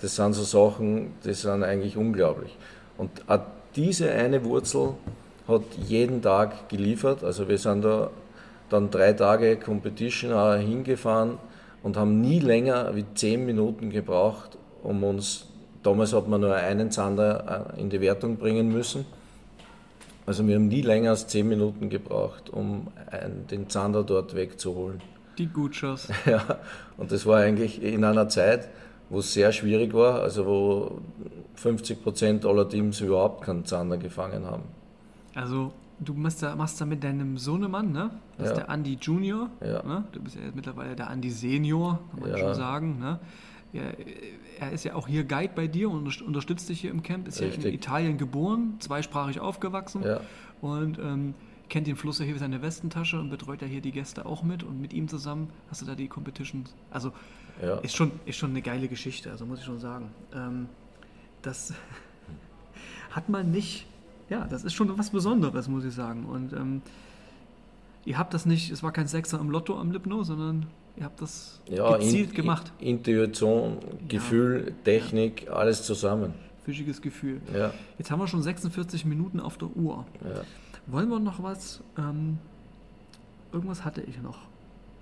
das 0.00 0.16
sind 0.16 0.34
so 0.34 0.42
Sachen, 0.42 1.14
die 1.24 1.32
sind 1.32 1.62
eigentlich 1.62 1.96
unglaublich. 1.96 2.56
Und 2.98 3.10
auch 3.26 3.40
diese 3.74 4.10
eine 4.10 4.44
Wurzel 4.44 4.94
hat 5.48 5.62
jeden 5.86 6.22
Tag 6.22 6.68
geliefert. 6.68 7.24
Also 7.24 7.48
wir 7.48 7.58
sind 7.58 7.84
da 7.84 8.10
dann 8.70 8.90
drei 8.90 9.12
Tage 9.12 9.56
Competition 9.56 10.58
hingefahren 10.58 11.38
und 11.82 11.96
haben 11.96 12.20
nie 12.20 12.40
länger 12.40 12.94
wie 12.94 13.04
zehn 13.14 13.44
Minuten 13.44 13.90
gebraucht, 13.90 14.56
um 14.82 15.04
uns, 15.04 15.46
damals 15.84 16.12
hat 16.12 16.26
man 16.28 16.40
nur 16.40 16.54
einen 16.54 16.90
Zander 16.90 17.74
äh, 17.76 17.80
in 17.80 17.90
die 17.90 18.00
Wertung 18.00 18.36
bringen 18.36 18.72
müssen. 18.72 19.06
Also 20.26 20.46
wir 20.48 20.54
haben 20.56 20.68
nie 20.68 20.80
länger 20.82 21.10
als 21.10 21.26
zehn 21.28 21.46
Minuten 21.48 21.90
gebraucht, 21.90 22.48
um 22.50 22.88
den 23.50 23.68
Zander 23.68 24.02
dort 24.02 24.34
wegzuholen. 24.34 25.00
Die 25.36 25.46
Gutschers. 25.46 26.08
Ja, 26.26 26.42
und 26.96 27.12
das 27.12 27.26
war 27.26 27.40
eigentlich 27.40 27.82
in 27.82 28.04
einer 28.04 28.28
Zeit, 28.30 28.68
wo 29.10 29.18
es 29.18 29.34
sehr 29.34 29.52
schwierig 29.52 29.92
war, 29.92 30.22
also 30.22 30.46
wo 30.46 30.98
50 31.56 32.02
Prozent 32.02 32.46
aller 32.46 32.66
Teams 32.68 33.00
überhaupt 33.02 33.44
keinen 33.44 33.66
Zander 33.66 33.98
gefangen 33.98 34.46
haben. 34.46 34.62
Also 35.34 35.72
du 36.00 36.14
machst 36.14 36.42
da, 36.42 36.56
machst 36.56 36.80
da 36.80 36.86
mit 36.86 37.04
deinem 37.04 37.36
Sohnemann, 37.36 37.92
ne? 37.92 38.08
Das 38.38 38.46
Ja. 38.46 38.52
ist 38.52 38.56
der 38.60 38.70
Andi 38.70 38.96
Junior. 38.98 39.50
Ja. 39.60 39.82
Ne? 39.82 40.04
Du 40.12 40.22
bist 40.22 40.36
ja 40.36 40.42
mittlerweile 40.54 40.96
der 40.96 41.10
Andi 41.10 41.28
Senior, 41.30 41.98
kann 42.12 42.20
man 42.20 42.30
Ja. 42.30 42.38
schon 42.38 42.54
sagen. 42.54 42.98
Ne? 42.98 43.18
Er, 43.74 43.94
er 44.60 44.72
ist 44.72 44.84
ja 44.84 44.94
auch 44.94 45.08
hier 45.08 45.24
Guide 45.24 45.52
bei 45.54 45.66
dir 45.66 45.90
und 45.90 46.06
unterst- 46.08 46.22
unterstützt 46.22 46.68
dich 46.68 46.80
hier 46.80 46.90
im 46.90 47.02
Camp. 47.02 47.26
Ist 47.28 47.40
ja 47.40 47.46
in 47.46 47.52
Richtig. 47.52 47.74
Italien 47.74 48.18
geboren, 48.18 48.74
zweisprachig 48.78 49.40
aufgewachsen 49.40 50.02
Ja. 50.04 50.20
und 50.60 50.98
ähm, 50.98 51.34
kennt 51.68 51.86
den 51.86 51.96
Fluss 51.96 52.18
ja 52.18 52.24
hier 52.24 52.34
wie 52.34 52.38
seine 52.38 52.62
Westentasche 52.62 53.18
und 53.18 53.30
betreut 53.30 53.62
ja 53.62 53.66
hier 53.68 53.80
die 53.80 53.90
Gäste 53.92 54.26
auch 54.26 54.42
mit. 54.42 54.62
Und 54.62 54.80
mit 54.80 54.92
ihm 54.92 55.08
zusammen 55.08 55.48
hast 55.70 55.82
du 55.82 55.86
da 55.86 55.94
die 55.94 56.08
Competitions. 56.08 56.74
Also 56.90 57.12
Ja. 57.62 57.78
ist 57.78 57.96
schon, 57.96 58.12
ist 58.26 58.36
schon 58.36 58.50
eine 58.50 58.62
geile 58.62 58.86
Geschichte, 58.88 59.30
also 59.30 59.44
muss 59.46 59.58
ich 59.60 59.64
schon 59.64 59.80
sagen. 59.80 60.10
Ähm, 60.34 60.68
das 61.42 61.72
hat 63.10 63.28
man 63.28 63.50
nicht, 63.50 63.86
ja, 64.28 64.46
das 64.46 64.64
ist 64.64 64.74
schon 64.74 64.96
was 64.98 65.10
Besonderes, 65.10 65.68
muss 65.68 65.84
ich 65.84 65.94
sagen. 65.94 66.24
Und 66.26 66.52
ähm, 66.52 66.82
ihr 68.04 68.18
habt 68.18 68.34
das 68.34 68.46
nicht, 68.46 68.70
es 68.70 68.82
war 68.82 68.92
kein 68.92 69.06
Sechser 69.06 69.40
im 69.40 69.50
Lotto 69.50 69.78
am 69.78 69.90
Lipno, 69.90 70.22
sondern 70.22 70.66
ihr 70.96 71.04
habt 71.04 71.20
das 71.20 71.60
Ja, 71.68 71.96
gezielt 71.96 72.30
in- 72.30 72.34
gemacht. 72.36 72.72
Intuition, 72.78 73.78
Gefühl, 74.08 74.74
Technik, 74.84 75.50
alles 75.50 75.82
zusammen. 75.84 76.34
Fischiges 76.64 77.02
Gefühl. 77.02 77.40
Ja, 77.54 77.72
Jetzt 77.98 78.10
haben 78.10 78.20
wir 78.20 78.26
schon 78.28 78.42
46 78.42 79.04
Minuten 79.04 79.38
auf 79.40 79.58
der 79.58 79.68
Uhr. 79.76 80.04
ja. 80.24 80.42
Wollen 80.86 81.08
wir 81.08 81.18
noch 81.18 81.42
was? 81.42 81.82
Ähm, 81.96 82.38
irgendwas 83.52 83.84
hatte 83.86 84.02
ich 84.02 84.20
noch 84.20 84.38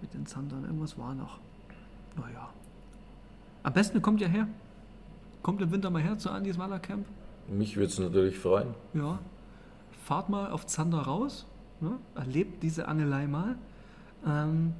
mit 0.01 0.15
den 0.15 0.27
Zandern. 0.27 0.65
Irgendwas 0.65 0.97
war 0.97 1.13
noch. 1.15 1.39
Naja. 2.17 2.51
Am 3.65 3.73
besten 3.73 3.97
ihr 3.97 4.01
kommt 4.01 4.21
ja 4.21 4.29
her. 4.29 4.47
Kommt 5.43 5.61
im 5.61 5.73
Winter 5.73 5.91
mal 5.91 6.01
her 6.03 6.19
zu 6.19 6.31
Andys 6.31 6.57
Wallercamp. 6.59 7.05
Mich 7.49 7.77
würde 7.77 7.89
es 7.89 7.99
natürlich 7.99 8.39
freuen. 8.39 8.75
Ja. 8.95 9.19
Fahrt 10.05 10.29
mal 10.29 10.51
auf 10.53 10.67
Zander 10.67 11.01
raus. 11.01 11.47
Ne? 11.81 11.93
Erlebt 12.15 12.63
diese 12.63 12.87
Angelei 12.87 13.27
mal. 13.27 13.57
Ähm, 14.25 14.75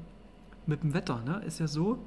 mit 0.67 0.83
dem 0.83 0.95
Wetter, 0.95 1.21
ne? 1.25 1.43
Ist 1.45 1.59
ja 1.61 1.67
so. 1.69 1.99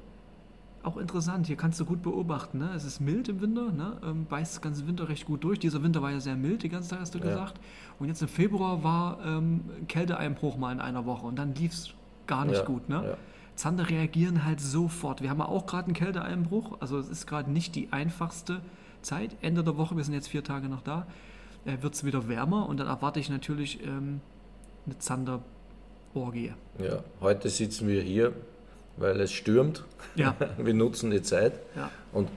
Auch 0.82 0.98
interessant, 0.98 1.48
hier 1.48 1.56
kannst 1.56 1.80
du 1.80 1.84
gut 1.84 2.00
beobachten. 2.02 2.58
Ne? 2.58 2.70
Es 2.76 2.84
ist 2.84 3.00
mild 3.00 3.28
im 3.28 3.40
Winter, 3.40 3.72
ne? 3.72 3.96
ähm, 4.04 4.24
beißt 4.26 4.54
das 4.54 4.62
ganze 4.62 4.86
Winter 4.86 5.08
recht 5.08 5.26
gut 5.26 5.42
durch. 5.42 5.58
Dieser 5.58 5.82
Winter 5.82 6.00
war 6.00 6.12
ja 6.12 6.20
sehr 6.20 6.36
mild, 6.36 6.62
die 6.62 6.68
ganze 6.68 6.90
Zeit 6.90 7.00
hast 7.00 7.12
du 7.12 7.18
Ja. 7.18 7.24
gesagt. 7.24 7.58
Und 7.98 8.06
jetzt 8.06 8.22
im 8.22 8.28
Februar 8.28 8.84
war 8.84 9.18
ähm, 9.26 9.62
Kälteeinbruch 9.88 10.56
mal 10.58 10.70
in 10.70 10.78
einer 10.80 11.04
Woche 11.04 11.26
und 11.26 11.36
dann 11.40 11.56
lief 11.56 11.72
es 11.72 11.90
gar 12.28 12.44
nicht 12.44 12.58
Ja, 12.58 12.64
gut. 12.64 12.88
Ne? 12.88 13.02
ja. 13.04 13.16
Zander 13.56 13.90
reagieren 13.90 14.44
halt 14.44 14.60
sofort. 14.60 15.22
Wir 15.22 15.30
haben 15.30 15.40
ja 15.40 15.46
auch 15.46 15.66
gerade 15.66 15.86
einen 15.86 15.94
Kälteeinbruch, 15.94 16.80
also 16.80 16.98
es 16.98 17.08
ist 17.08 17.26
gerade 17.26 17.50
nicht 17.50 17.74
die 17.74 17.92
einfachste 17.92 18.60
Zeit. 19.02 19.36
Ende 19.40 19.64
der 19.64 19.76
Woche, 19.76 19.96
wir 19.96 20.04
sind 20.04 20.14
jetzt 20.14 20.28
vier 20.28 20.44
Tage 20.44 20.68
noch 20.68 20.82
da, 20.82 21.08
äh, 21.64 21.78
wird 21.82 21.94
es 21.94 22.04
wieder 22.04 22.28
wärmer 22.28 22.68
und 22.68 22.78
dann 22.78 22.86
erwarte 22.86 23.18
ich 23.18 23.28
natürlich 23.28 23.82
ähm, 23.84 24.20
eine 24.86 24.96
Zander-Orgie. 26.16 26.52
Ja, 26.78 27.02
heute 27.20 27.50
sitzen 27.50 27.88
wir 27.88 28.00
hier, 28.00 28.32
weil 28.96 29.20
es 29.20 29.32
stürmt. 29.32 29.84
Ja, 30.14 30.34
Wir 30.58 30.74
nutzen 30.74 31.10
die 31.10 31.22
Zeit. 31.22 31.52
ja, 31.74 31.90
Und 32.12 32.28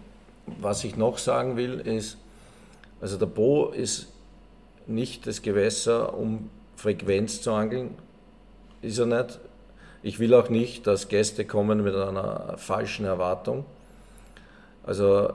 was 0.59 0.83
ich 0.83 0.97
noch 0.97 1.17
sagen 1.17 1.55
will, 1.55 1.79
ist, 1.79 2.17
also 3.01 3.17
der 3.17 3.27
Po 3.27 3.67
ist 3.67 4.07
nicht 4.87 5.27
das 5.27 5.41
Gewässer, 5.41 6.17
um 6.17 6.49
Frequenz 6.75 7.41
zu 7.41 7.51
angeln. 7.51 7.95
Ist 8.81 8.97
er 8.99 9.05
nicht. 9.05 9.39
Ich 10.01 10.19
will 10.19 10.33
auch 10.33 10.49
nicht, 10.49 10.87
dass 10.87 11.09
Gäste 11.09 11.45
kommen 11.45 11.83
mit 11.83 11.93
einer 11.93 12.55
falschen 12.57 13.05
Erwartung. 13.05 13.65
Also 14.83 15.33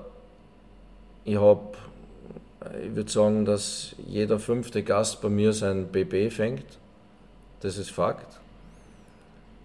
ich 1.25 1.37
habe, 1.37 1.77
ich 2.83 2.97
würde 2.97 3.11
sagen, 3.11 3.45
dass 3.45 3.95
jeder 4.07 4.39
fünfte 4.39 4.83
Gast 4.83 5.21
bei 5.21 5.29
mir 5.29 5.53
sein 5.53 5.89
BB 5.89 6.33
fängt. 6.33 6.65
Das 7.65 7.79
ist 7.79 7.91
Fakt. 7.91 8.27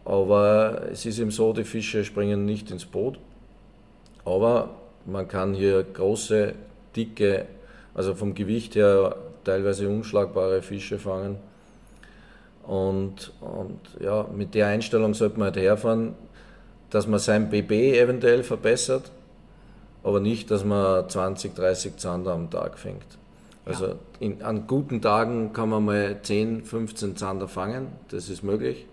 Aber 0.06 0.84
es 0.90 1.06
ist 1.06 1.20
eben 1.20 1.32
so, 1.32 1.52
die 1.52 1.66
Fische 1.66 2.06
springen 2.06 2.46
nicht 2.46 2.72
ins 2.72 2.86
Boot. 2.86 3.20
Aber 4.24 4.70
man 5.06 5.28
kann 5.28 5.54
hier 5.54 5.84
große, 5.84 6.54
dicke, 6.96 7.48
also 7.94 8.16
vom 8.16 8.34
Gewicht 8.36 8.76
her 8.76 9.18
teilweise 9.44 9.90
unschlagbare 9.90 10.62
Fische 10.62 10.98
fangen. 10.98 11.40
Und, 12.66 13.34
und 13.42 13.82
ja, 14.00 14.26
mit 14.34 14.56
der 14.56 14.68
Einstellung 14.68 15.14
sollte 15.14 15.38
man 15.38 15.48
halt 15.48 15.58
herfahren, 15.58 16.16
dass 16.92 17.06
man 17.06 17.20
sein 17.20 17.50
BB 17.50 18.00
eventuell 18.00 18.44
verbessert, 18.44 19.12
aber 20.04 20.22
nicht, 20.22 20.50
dass 20.52 20.64
man 20.64 21.10
20, 21.10 21.54
30 21.54 21.98
Zander 21.98 22.32
am 22.32 22.50
Tag 22.50 22.80
fängt. 22.80 23.18
Also 23.66 23.96
in, 24.20 24.42
an 24.42 24.66
guten 24.68 25.02
Tagen 25.02 25.54
kann 25.54 25.70
man 25.70 25.86
mal 25.86 26.20
10, 26.22 26.64
15 26.64 27.16
Zander 27.16 27.48
fangen, 27.48 27.88
das 28.10 28.30
ist 28.30 28.44
möglich. 28.44 28.86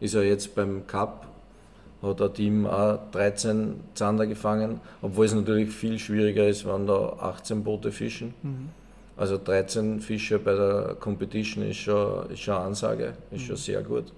Ist 0.00 0.14
ja 0.14 0.22
jetzt 0.22 0.54
beim 0.54 0.86
Cup, 0.86 1.26
hat 2.02 2.22
ein 2.22 2.34
Team 2.34 2.66
auch 2.66 2.98
13 3.12 3.80
Zander 3.94 4.26
gefangen, 4.26 4.80
obwohl 5.02 5.26
es 5.26 5.34
natürlich 5.34 5.70
viel 5.70 5.98
schwieriger 5.98 6.48
ist, 6.48 6.66
wenn 6.66 6.86
da 6.86 7.16
18 7.20 7.64
Boote 7.64 7.90
fischen. 7.92 8.34
Also 9.16 9.36
13 9.36 10.00
Fische 10.00 10.38
bei 10.38 10.54
der 10.54 10.96
Competition 11.00 11.64
ist 11.64 11.78
schon, 11.78 12.30
ist 12.30 12.40
schon 12.40 12.54
eine 12.54 12.64
Ansage, 12.66 13.14
ist 13.32 13.42
schon 13.42 13.56
sehr 13.56 13.82
gut. 13.82 14.12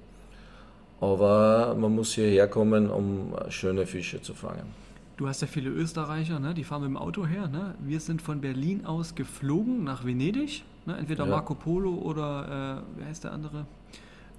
Aber 1.00 1.74
man 1.78 1.94
muss 1.94 2.12
hierher 2.12 2.48
kommen, 2.48 2.90
um 2.90 3.34
schöne 3.48 3.86
Fische 3.86 4.20
zu 4.20 4.34
fangen. 4.34 4.74
Du 5.20 5.28
hast 5.28 5.42
ja 5.42 5.46
viele 5.46 5.68
Österreicher, 5.68 6.40
ne? 6.40 6.54
die 6.54 6.64
fahren 6.64 6.80
mit 6.80 6.88
dem 6.88 6.96
Auto 6.96 7.26
her. 7.26 7.46
Ne? 7.46 7.74
Wir 7.78 8.00
sind 8.00 8.22
von 8.22 8.40
Berlin 8.40 8.86
aus 8.86 9.14
geflogen 9.14 9.84
nach 9.84 10.06
Venedig. 10.06 10.64
Ne? 10.86 10.96
Entweder 10.96 11.24
Ja. 11.26 11.30
Marco 11.30 11.54
Polo 11.54 11.92
oder, 11.92 12.84
äh, 12.96 12.98
wie 12.98 13.04
heißt 13.04 13.24
der 13.24 13.32
andere? 13.32 13.66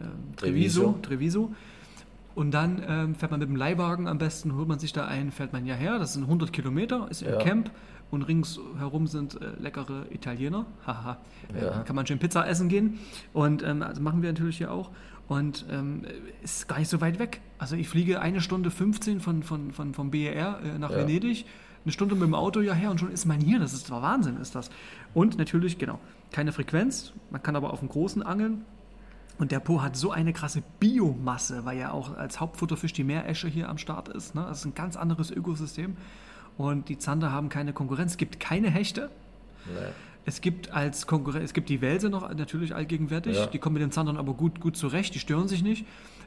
Ähm, 0.01 0.07
Treviso. 0.37 0.97
Treviso. 1.03 1.51
Und 2.33 2.49
dann 2.49 2.81
ähm, 2.87 3.13
fährt 3.13 3.29
man 3.29 3.41
mit 3.41 3.47
dem 3.49 3.55
Leihwagen 3.57 4.07
am 4.07 4.17
besten, 4.17 4.55
holt 4.55 4.67
man 4.67 4.79
sich 4.79 4.91
da 4.91 5.05
ein, 5.05 5.31
fährt 5.31 5.53
man 5.53 5.67
ja 5.67 5.75
her. 5.75 5.99
Das 5.99 6.13
sind 6.13 6.23
100 6.23 6.51
Kilometer, 6.51 7.05
ist 7.11 7.21
im 7.21 7.29
Ja. 7.33 7.37
Camp. 7.37 7.69
Und 8.09 8.23
ringsherum 8.23 9.05
sind 9.05 9.39
äh, 9.39 9.51
leckere 9.59 10.05
Italiener. 10.11 10.65
Haha. 10.87 11.17
Äh, 11.53 11.63
Ja. 11.63 11.83
Kann 11.83 11.95
man 11.95 12.07
schön 12.07 12.17
Pizza 12.17 12.47
essen 12.47 12.69
gehen. 12.69 12.97
Und 13.33 13.61
ähm, 13.61 13.83
also 13.83 14.01
machen 14.01 14.23
wir 14.23 14.29
natürlich 14.33 14.57
hier 14.57 14.71
auch. 14.71 14.89
Und 15.31 15.65
ähm, 15.71 16.03
ist 16.43 16.67
gar 16.67 16.77
nicht 16.77 16.89
so 16.89 16.99
weit 16.99 17.17
weg. 17.17 17.39
Also 17.57 17.77
ich 17.77 17.87
fliege 17.87 18.19
eine 18.19 18.41
Stunde 18.41 18.69
15 18.69 19.21
von, 19.21 19.43
von, 19.43 19.71
von, 19.71 19.93
vom 19.93 20.11
BER 20.11 20.59
äh, 20.61 20.77
nach 20.77 20.91
Ja. 20.91 20.97
Venedig. 20.97 21.45
Eine 21.85 21.93
Stunde 21.93 22.15
mit 22.15 22.25
dem 22.25 22.35
Auto 22.35 22.59
hierher 22.59 22.91
und 22.91 22.99
schon 22.99 23.13
ist 23.13 23.23
man 23.25 23.39
hier. 23.39 23.57
Das 23.57 23.71
ist 23.71 23.87
zwar 23.87 24.01
Wahnsinn, 24.01 24.35
ist 24.41 24.55
das. 24.55 24.69
Und 25.13 25.37
natürlich, 25.37 25.77
genau, 25.77 25.99
keine 26.33 26.51
Frequenz. 26.51 27.13
Man 27.29 27.41
kann 27.41 27.55
aber 27.55 27.71
auf 27.71 27.79
dem 27.79 27.87
Großen 27.87 28.21
angeln. 28.21 28.65
Und 29.37 29.53
der 29.53 29.61
Po 29.61 29.81
hat 29.81 29.95
so 29.95 30.11
eine 30.11 30.33
krasse 30.33 30.63
Biomasse, 30.81 31.63
weil 31.63 31.77
ja 31.77 31.93
auch 31.93 32.17
als 32.17 32.41
Hauptfutterfisch 32.41 32.91
die 32.91 33.05
Meeresche 33.05 33.47
hier 33.47 33.69
am 33.69 33.77
Start 33.77 34.09
ist. 34.09 34.35
Ne? 34.35 34.45
Das 34.49 34.59
ist 34.59 34.65
ein 34.65 34.75
ganz 34.75 34.97
anderes 34.97 35.31
Ökosystem. 35.31 35.95
Und 36.57 36.89
die 36.89 36.97
Zander 36.97 37.31
haben 37.31 37.47
keine 37.47 37.71
Konkurrenz. 37.71 38.11
Es 38.11 38.17
gibt 38.17 38.41
keine 38.41 38.69
Hechte. 38.69 39.09
Nee. 39.65 39.91
Es 40.25 40.41
gibt 40.41 40.71
als 40.71 41.07
Konkurrenz, 41.07 41.45
es 41.45 41.53
gibt 41.53 41.69
die 41.69 41.81
Welse 41.81 42.09
noch 42.09 42.31
natürlich 42.33 42.75
allgegenwärtig. 42.75 43.37
Ja. 43.37 43.45
Die 43.47 43.59
kommen 43.59 43.73
mit 43.73 43.81
den 43.81 43.91
Zandern 43.91 44.17
aber 44.17 44.33
gut, 44.33 44.59
gut 44.59 44.77
zurecht, 44.77 45.15
die 45.15 45.19
stören 45.19 45.47
sich 45.47 45.63
nicht. 45.63 45.85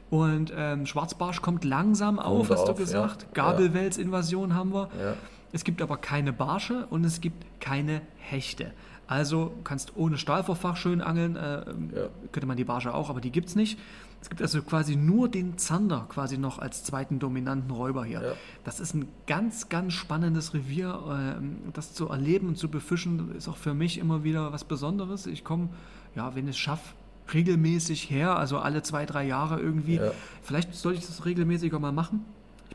Und 0.09 0.53
ähm, 0.55 0.85
Schwarzbarsch 0.85 1.41
kommt 1.41 1.63
langsam 1.63 2.19
auf, 2.19 2.49
hast 2.49 2.67
du 2.67 2.71
auf, 2.71 2.77
gesagt. 2.77 3.23
ja. 3.23 3.27
Gabelwels-Invasion 3.33 4.53
haben 4.53 4.73
wir. 4.73 4.89
Ja. 4.99 5.13
Es 5.51 5.63
gibt 5.63 5.81
aber 5.81 5.97
keine 5.97 6.33
Barsche 6.33 6.85
und 6.89 7.05
es 7.05 7.21
gibt 7.21 7.45
keine 7.59 8.01
Hechte. 8.17 8.71
Also 9.07 9.53
kannst 9.63 9.95
ohne 9.95 10.17
Stahlverfach 10.17 10.77
schön 10.77 11.01
angeln, 11.01 11.35
äh, 11.35 11.63
könnte 12.31 12.47
man 12.47 12.57
die 12.57 12.63
Barsche 12.63 12.93
auch, 12.93 13.09
aber 13.09 13.21
die 13.21 13.31
gibt 13.31 13.49
es 13.49 13.55
nicht. 13.55 13.79
Es 14.25 14.29
gibt 14.29 14.41
also 14.41 14.63
quasi 14.63 14.95
nur 14.95 15.29
den 15.29 15.59
Zander 15.59 16.07
quasi 16.09 16.39
noch 16.39 16.57
als 16.57 16.83
zweiten 16.83 17.19
dominanten 17.19 17.69
Räuber 17.69 18.05
hier. 18.05 18.23
Ja. 18.23 18.33
Das 18.63 18.79
ist 18.79 18.95
ein 18.95 19.07
ganz, 19.27 19.69
ganz 19.69 19.93
spannendes 19.93 20.55
Revier. 20.55 20.99
ähm, 21.37 21.57
Das 21.73 21.93
zu 21.93 22.09
erleben 22.09 22.47
und 22.47 22.57
zu 22.57 22.67
befischen 22.67 23.35
ist 23.35 23.47
auch 23.47 23.55
für 23.57 23.75
mich 23.75 23.99
immer 23.99 24.23
wieder 24.23 24.51
was 24.51 24.63
Besonderes. 24.63 25.27
Ich 25.27 25.43
komme, 25.43 25.69
ja, 26.15 26.33
wenn 26.33 26.45
ich 26.45 26.55
es 26.55 26.57
schaffe, 26.57 26.95
regelmäßig 27.35 28.09
her, 28.09 28.35
also 28.35 28.57
alle 28.57 28.81
zwei, 28.81 29.05
drei 29.05 29.27
Jahre 29.27 29.59
irgendwie. 29.59 29.97
Ja. 29.97 30.09
Vielleicht 30.41 30.73
sollte 30.73 30.97
ich 31.01 31.05
das 31.05 31.23
regelmäßiger 31.25 31.77
mal 31.77 31.91
machen. 31.91 32.25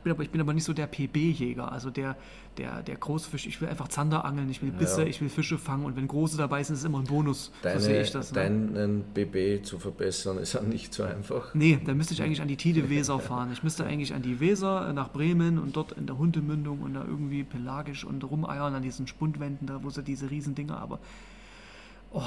Ich 0.00 0.04
bin 0.04 0.12
aber, 0.12 0.22
ich 0.22 0.30
bin 0.30 0.40
aber 0.40 0.54
nicht 0.54 0.64
so 0.64 0.72
der 0.72 0.86
PB-Jäger, 0.86 1.70
also 1.70 1.90
der, 1.90 2.16
der, 2.56 2.82
der 2.82 2.96
Großfisch. 2.96 3.46
Ich 3.46 3.60
will 3.60 3.68
einfach 3.68 3.88
Zander 3.88 4.24
angeln, 4.24 4.48
ich 4.48 4.62
will 4.62 4.70
Bisse, 4.72 5.02
Ja. 5.02 5.06
ich 5.06 5.20
will 5.20 5.28
Fische 5.28 5.58
fangen 5.58 5.84
und 5.84 5.94
wenn 5.94 6.08
große 6.08 6.38
dabei 6.38 6.62
sind, 6.62 6.72
ist 6.72 6.80
es 6.80 6.86
immer 6.86 7.00
ein 7.00 7.04
Bonus. 7.04 7.52
Deine, 7.60 7.80
so 7.80 7.84
sehe 7.86 8.00
ich 8.00 8.10
das. 8.10 8.32
Ne? 8.32 8.40
Deinen 8.40 9.02
BB 9.12 9.62
zu 9.62 9.78
verbessern 9.78 10.38
ist 10.38 10.56
auch 10.56 10.62
nicht 10.62 10.94
so 10.94 11.02
einfach. 11.02 11.54
Nee, 11.54 11.78
dann 11.84 11.98
müsste 11.98 12.14
ich 12.14 12.22
eigentlich 12.22 12.40
an 12.40 12.48
die 12.48 12.56
Tide 12.56 12.88
Weser 12.88 13.18
fahren. 13.18 13.50
Ich 13.52 13.62
müsste 13.62 13.84
eigentlich 13.84 14.14
an 14.14 14.22
die 14.22 14.40
Weser 14.40 14.88
äh, 14.88 14.92
nach 14.94 15.10
Bremen 15.12 15.58
und 15.58 15.76
dort 15.76 15.92
in 15.92 16.06
der 16.06 16.16
Hundemündung 16.16 16.80
und 16.80 16.94
da 16.94 17.04
irgendwie 17.04 17.44
pelagisch 17.44 18.02
und 18.06 18.24
rumeiern 18.24 18.74
an 18.74 18.82
diesen 18.82 19.06
Spundwänden, 19.06 19.66
da 19.66 19.82
wo 19.84 19.90
sie 19.90 20.02
diese 20.02 20.30
Riesendinger, 20.30 20.78
aber 20.78 20.98
oh, 22.12 22.22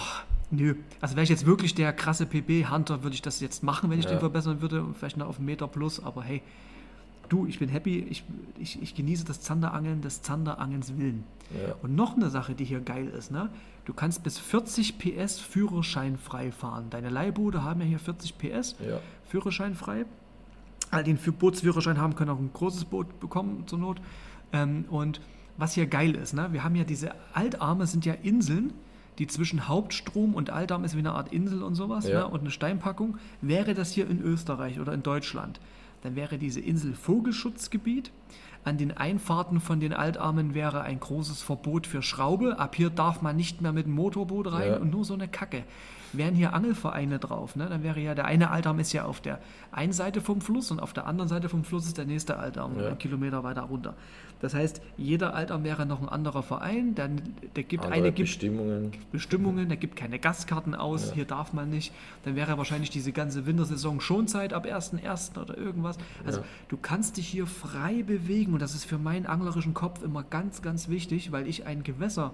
nö. 0.51 0.75
Also 1.01 1.15
wäre 1.15 1.23
ich 1.23 1.29
jetzt 1.29 1.45
wirklich 1.47 1.75
der 1.75 1.91
krasse 1.91 2.25
PB-Hunter, 2.25 3.03
würde 3.03 3.15
ich 3.15 3.21
das 3.21 3.39
jetzt 3.39 3.63
machen, 3.63 3.89
wenn 3.89 3.97
ich 3.99 4.05
Ja. 4.05 4.11
den 4.11 4.19
verbessern 4.19 4.61
würde, 4.61 4.83
und 4.83 4.95
vielleicht 4.95 5.17
noch 5.17 5.27
auf 5.27 5.37
einen 5.37 5.45
Meter 5.47 5.67
plus, 5.67 6.01
aber 6.01 6.21
hey, 6.23 6.41
du, 7.33 7.45
ich 7.45 7.59
bin 7.59 7.69
happy, 7.69 7.99
ich, 7.99 8.23
ich, 8.59 8.81
ich 8.81 8.95
genieße 8.95 9.25
das 9.25 9.41
Zanderangeln 9.41 10.01
des 10.01 10.21
Zanderangelns 10.21 10.97
willen. 10.97 11.23
Ja. 11.51 11.75
Und 11.81 11.95
noch 11.95 12.15
eine 12.15 12.29
Sache, 12.29 12.53
die 12.55 12.65
hier 12.65 12.79
geil 12.79 13.07
ist, 13.07 13.31
ne? 13.31 13.49
Du 13.85 13.93
kannst 13.93 14.23
bis 14.23 14.39
40 14.39 14.97
PS 14.97 15.39
Führerschein 15.39 16.17
frei 16.17 16.51
fahren. 16.51 16.85
Deine 16.89 17.09
Leihboote 17.09 17.63
haben 17.63 17.81
ja 17.81 17.85
hier 17.87 17.99
40 17.99 18.37
PS. 18.37 18.75
Ja. 18.79 18.99
Führerschein 19.27 19.75
frei. 19.75 20.05
All 20.91 21.03
Für- 21.17 21.31
Bootsführerschein 21.31 21.97
haben, 21.97 22.15
können 22.15 22.29
auch 22.29 22.39
ein 22.39 22.51
großes 22.53 22.85
Boot 22.85 23.19
bekommen 23.19 23.63
zur 23.67 23.79
Not. 23.79 23.99
Ähm, 24.53 24.85
und 24.89 25.19
was 25.57 25.73
hier 25.73 25.85
geil 25.87 26.15
ist, 26.15 26.33
ne? 26.33 26.49
wir 26.51 26.63
haben 26.63 26.75
ja 26.75 26.83
diese 26.83 27.11
Altarme, 27.33 27.87
sind 27.87 28.05
ja 28.05 28.13
Inseln, 28.13 28.73
die 29.19 29.27
zwischen 29.27 29.67
Hauptstrom 29.67 30.33
und 30.33 30.49
Altarm 30.49 30.83
ist 30.83 30.95
wie 30.95 30.99
eine 30.99 31.11
Art 31.13 31.31
Insel 31.33 31.61
und 31.63 31.75
sowas 31.75 32.07
Ja. 32.07 32.19
ne? 32.21 32.27
und 32.27 32.41
eine 32.41 32.51
Steinpackung. 32.51 33.17
Wäre 33.41 33.73
das 33.73 33.91
hier 33.91 34.09
in 34.09 34.21
Österreich 34.21 34.79
oder 34.79 34.93
in 34.93 35.03
Deutschland, 35.03 35.59
dann 36.03 36.15
wäre 36.15 36.37
diese 36.37 36.59
Insel 36.59 36.93
Vogelschutzgebiet. 36.93 38.11
An 38.65 38.77
den 38.77 38.91
Einfahrten 38.95 39.59
von 39.59 39.79
den 39.79 39.93
Altarmen 39.93 40.53
wäre 40.53 40.81
ein 40.81 40.99
großes 40.99 41.41
Verbot 41.41 41.87
für 41.87 42.01
Schraube. 42.01 42.59
Ab 42.59 42.75
hier 42.75 42.89
darf 42.89 43.21
man 43.21 43.35
nicht 43.35 43.61
mehr 43.61 43.73
mit 43.73 43.85
dem 43.87 43.93
Motorboot 43.93 44.51
rein 44.51 44.71
Ja. 44.71 44.77
und 44.77 44.91
nur 44.91 45.03
so 45.03 45.13
eine 45.13 45.27
Kacke. 45.27 45.63
Wären 46.13 46.35
hier 46.35 46.53
Angelvereine 46.53 47.17
drauf, 47.19 47.55
ne? 47.55 47.67
dann 47.67 47.81
wäre 47.83 47.99
ja 47.99 48.13
der 48.15 48.25
eine 48.25 48.51
Altarm 48.51 48.79
ist 48.79 48.93
ja 48.93 49.05
auf 49.05 49.19
der 49.21 49.39
einen 49.71 49.93
Seite 49.93 50.21
vom 50.21 50.41
Fluss 50.41 50.69
und 50.71 50.79
auf 50.79 50.93
der 50.93 51.07
anderen 51.07 51.27
Seite 51.27 51.49
vom 51.49 51.63
Fluss 51.63 51.85
ist 51.87 51.97
der 51.97 52.05
nächste 52.05 52.37
Altarm, 52.37 52.79
Ja. 52.79 52.87
einen 52.87 52.97
Kilometer 52.97 53.43
weiter 53.43 53.61
runter. 53.63 53.95
Das 54.39 54.53
heißt, 54.53 54.81
jeder 54.97 55.33
Altarm 55.33 55.63
wäre 55.63 55.85
noch 55.85 56.01
ein 56.01 56.09
anderer 56.09 56.43
Verein, 56.43 56.95
dann, 56.95 57.21
der 57.55 57.63
gibt 57.63 57.83
Andere 57.85 57.97
eine 57.97 58.11
gibt 58.11 58.27
Bestimmungen. 58.27 58.91
Bestimmungen, 59.11 59.69
der 59.69 59.77
gibt 59.77 59.95
keine 59.95 60.19
Gastkarten 60.19 60.75
aus, 60.75 61.09
Ja. 61.09 61.13
hier 61.15 61.25
darf 61.25 61.53
man 61.53 61.69
nicht. 61.69 61.93
Dann 62.25 62.35
wäre 62.35 62.57
wahrscheinlich 62.57 62.89
diese 62.89 63.11
ganze 63.13 63.45
Wintersaison 63.45 64.01
Schonzeit 64.01 64.53
ab 64.53 64.65
1.1. 64.65 65.39
oder 65.41 65.57
irgendwas. 65.57 65.97
Also 66.25 66.39
Ja. 66.41 66.45
du 66.67 66.77
kannst 66.77 67.17
dich 67.17 67.27
hier 67.27 67.47
frei 67.47 68.03
bewegen 68.03 68.53
und 68.53 68.61
das 68.61 68.75
ist 68.75 68.83
für 68.85 68.97
meinen 68.97 69.25
anglerischen 69.25 69.73
Kopf 69.73 70.03
immer 70.03 70.23
ganz, 70.23 70.61
ganz 70.61 70.89
wichtig, 70.89 71.31
weil 71.31 71.47
ich 71.47 71.65
ein 71.65 71.83
Gewässer 71.83 72.33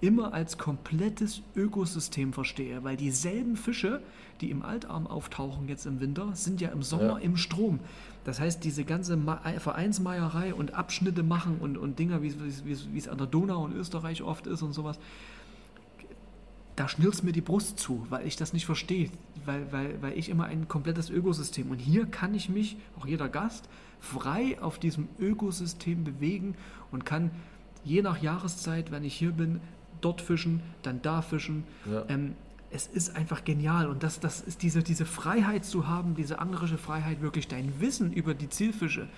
immer 0.00 0.32
als 0.32 0.56
komplettes 0.56 1.42
Ökosystem 1.54 2.32
verstehe, 2.32 2.82
weil 2.84 2.96
dieselben 2.96 3.56
Fische, 3.56 4.00
die 4.40 4.50
im 4.50 4.62
Altarm 4.62 5.06
auftauchen 5.06 5.68
jetzt 5.68 5.84
im 5.84 6.00
Winter, 6.00 6.34
sind 6.34 6.60
ja 6.60 6.70
im 6.70 6.82
Sommer 6.82 7.18
Ja. 7.18 7.18
im 7.18 7.36
Strom. 7.36 7.80
Das 8.24 8.40
heißt, 8.40 8.64
diese 8.64 8.84
ganze 8.84 9.16
Ma- 9.16 9.40
Vereinsmeierei 9.58 10.54
und 10.54 10.74
Abschnitte 10.74 11.22
machen 11.22 11.58
und, 11.60 11.76
und 11.76 11.98
Dinger, 11.98 12.22
wie 12.22 12.28
es 12.96 13.08
an 13.08 13.18
der 13.18 13.26
Donau 13.26 13.66
in 13.66 13.74
Österreich 13.74 14.22
oft 14.22 14.46
ist 14.46 14.62
und 14.62 14.72
sowas, 14.72 14.98
da 16.76 16.88
schnürzt 16.88 17.24
mir 17.24 17.32
die 17.32 17.42
Brust 17.42 17.78
zu, 17.78 18.06
weil 18.08 18.26
ich 18.26 18.36
das 18.36 18.54
nicht 18.54 18.64
verstehe, 18.64 19.10
weil, 19.44 19.70
weil, 19.70 20.00
weil 20.00 20.18
ich 20.18 20.30
immer 20.30 20.44
ein 20.44 20.66
komplettes 20.66 21.10
Ökosystem 21.10 21.70
und 21.70 21.78
hier 21.78 22.06
kann 22.06 22.34
ich 22.34 22.48
mich, 22.48 22.78
auch 22.98 23.06
jeder 23.06 23.28
Gast, 23.28 23.68
frei 24.00 24.56
auf 24.62 24.78
diesem 24.78 25.08
Ökosystem 25.18 26.04
bewegen 26.04 26.54
und 26.90 27.04
kann 27.04 27.30
je 27.84 28.00
nach 28.00 28.22
Jahreszeit, 28.22 28.90
wenn 28.90 29.04
ich 29.04 29.14
hier 29.14 29.32
bin, 29.32 29.60
dort 30.00 30.20
fischen, 30.20 30.62
dann 30.82 31.00
da 31.02 31.22
fischen. 31.22 31.64
Ja. 31.90 32.04
Ähm, 32.08 32.34
es 32.72 32.86
ist 32.86 33.16
einfach 33.16 33.44
genial 33.44 33.88
und 33.88 34.02
das, 34.04 34.20
das 34.20 34.40
ist 34.40 34.62
diese, 34.62 34.82
diese 34.82 35.04
Freiheit 35.04 35.64
zu 35.64 35.88
haben, 35.88 36.14
diese 36.14 36.38
anglerische 36.38 36.78
Freiheit, 36.78 37.20
wirklich 37.20 37.48
dein 37.48 37.72
Wissen 37.80 38.12
über 38.12 38.32
die 38.34 38.48
Zielfische 38.48 39.08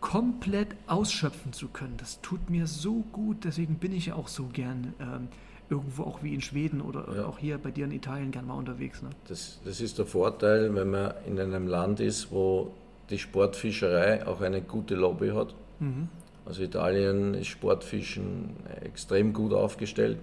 komplett 0.00 0.68
ausschöpfen 0.86 1.52
zu 1.52 1.68
können. 1.68 1.94
Das 1.96 2.20
tut 2.20 2.50
mir 2.50 2.66
so 2.66 3.04
gut, 3.12 3.44
deswegen 3.44 3.76
bin 3.76 3.92
ich 3.92 4.06
ja 4.06 4.14
auch 4.14 4.28
so 4.28 4.46
gern 4.52 4.94
ähm, 5.00 5.28
irgendwo 5.70 6.04
auch 6.04 6.22
wie 6.22 6.34
in 6.34 6.40
Schweden 6.40 6.80
oder 6.80 7.14
Ja. 7.14 7.26
auch 7.26 7.38
hier 7.38 7.58
bei 7.58 7.70
dir 7.70 7.84
in 7.84 7.90
Italien 7.92 8.30
gern 8.30 8.46
mal 8.46 8.54
unterwegs. 8.54 9.02
Ne? 9.02 9.10
Das, 9.28 9.60
das 9.64 9.80
ist 9.80 9.98
der 9.98 10.06
Vorteil, 10.06 10.74
wenn 10.74 10.90
man 10.90 11.12
in 11.26 11.38
einem 11.38 11.66
Land 11.66 12.00
ist, 12.00 12.30
wo 12.30 12.70
die 13.10 13.18
Sportfischerei 13.18 14.26
auch 14.26 14.40
eine 14.40 14.62
gute 14.62 14.94
Lobby 14.94 15.30
hat. 15.30 15.54
Mhm. 15.80 16.08
Also 16.48 16.62
Italien 16.62 17.34
ist 17.34 17.48
Sportfischen 17.48 18.56
extrem 18.82 19.34
gut 19.34 19.52
aufgestellt. 19.52 20.18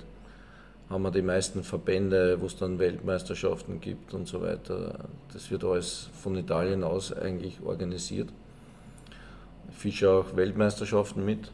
Haben 0.89 1.03
wir 1.03 1.11
die 1.11 1.21
meisten 1.21 1.63
Verbände, 1.63 2.41
wo 2.41 2.47
es 2.47 2.57
dann 2.57 2.79
Weltmeisterschaften 2.79 3.79
gibt 3.79 4.13
und 4.13 4.27
so 4.27 4.41
weiter. 4.41 5.05
Das 5.31 5.51
wird 5.51 5.63
alles 5.63 6.09
von 6.21 6.35
Italien 6.35 6.83
aus 6.83 7.13
eigentlich 7.13 7.61
organisiert. 7.63 8.29
Ich 9.69 9.75
fische 9.77 10.09
auch 10.09 10.35
Weltmeisterschaften 10.35 11.23
mit. 11.23 11.51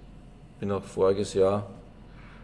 Bin 0.61 0.71
auch 0.71 0.83
voriges 0.83 1.33
Jahr 1.33 1.69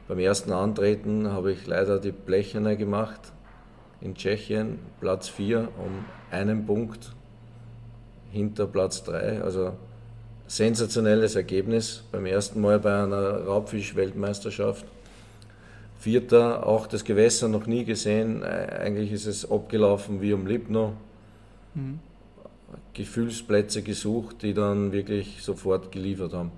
beim 0.08 0.20
ersten 0.20 0.54
Antreten 0.54 1.30
habe 1.34 1.52
ich 1.52 1.68
leider 1.68 2.00
die 2.00 2.14
Blecherne 2.14 2.78
gemacht 2.78 3.34
in 4.00 4.16
Tschechien, 4.16 4.80
Platz 5.02 5.28
4 5.28 5.68
um 5.78 6.06
einen 6.32 6.66
Punkt 6.66 7.12
hinter 8.32 8.68
Platz 8.68 9.04
3. 9.04 9.42
Also 9.42 9.74
sensationelles 10.48 11.36
Ergebnis 11.36 12.04
beim 12.12 12.26
ersten 12.26 12.62
Mal 12.62 12.80
bei 12.80 13.04
einer 13.04 13.44
Raubfisch-Weltmeisterschaft. 13.46 14.86
Vierter, 16.00 16.66
auch 16.66 16.88
das 16.88 17.04
Gewässer 17.04 17.48
noch 17.50 17.66
nie 17.66 17.84
gesehen. 17.84 18.44
Eigentlich 18.44 19.12
ist 19.12 19.26
es 19.26 19.50
abgelaufen 19.50 20.22
wie 20.22 20.34
um 20.34 20.46
Lipno. 20.48 20.94
Mhm. 21.74 22.00
Gefühlsplätze 22.94 23.82
gesucht, 23.84 24.42
die 24.42 24.54
dann 24.54 24.92
wirklich 24.92 25.44
sofort 25.44 25.92
geliefert 25.92 26.34
haben. 26.34 26.52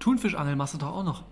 Thunfischangeln 0.00 0.56
machst 0.58 0.74
du 0.74 0.78
doch 0.78 0.92
auch 0.92 1.04
noch. 1.04 1.24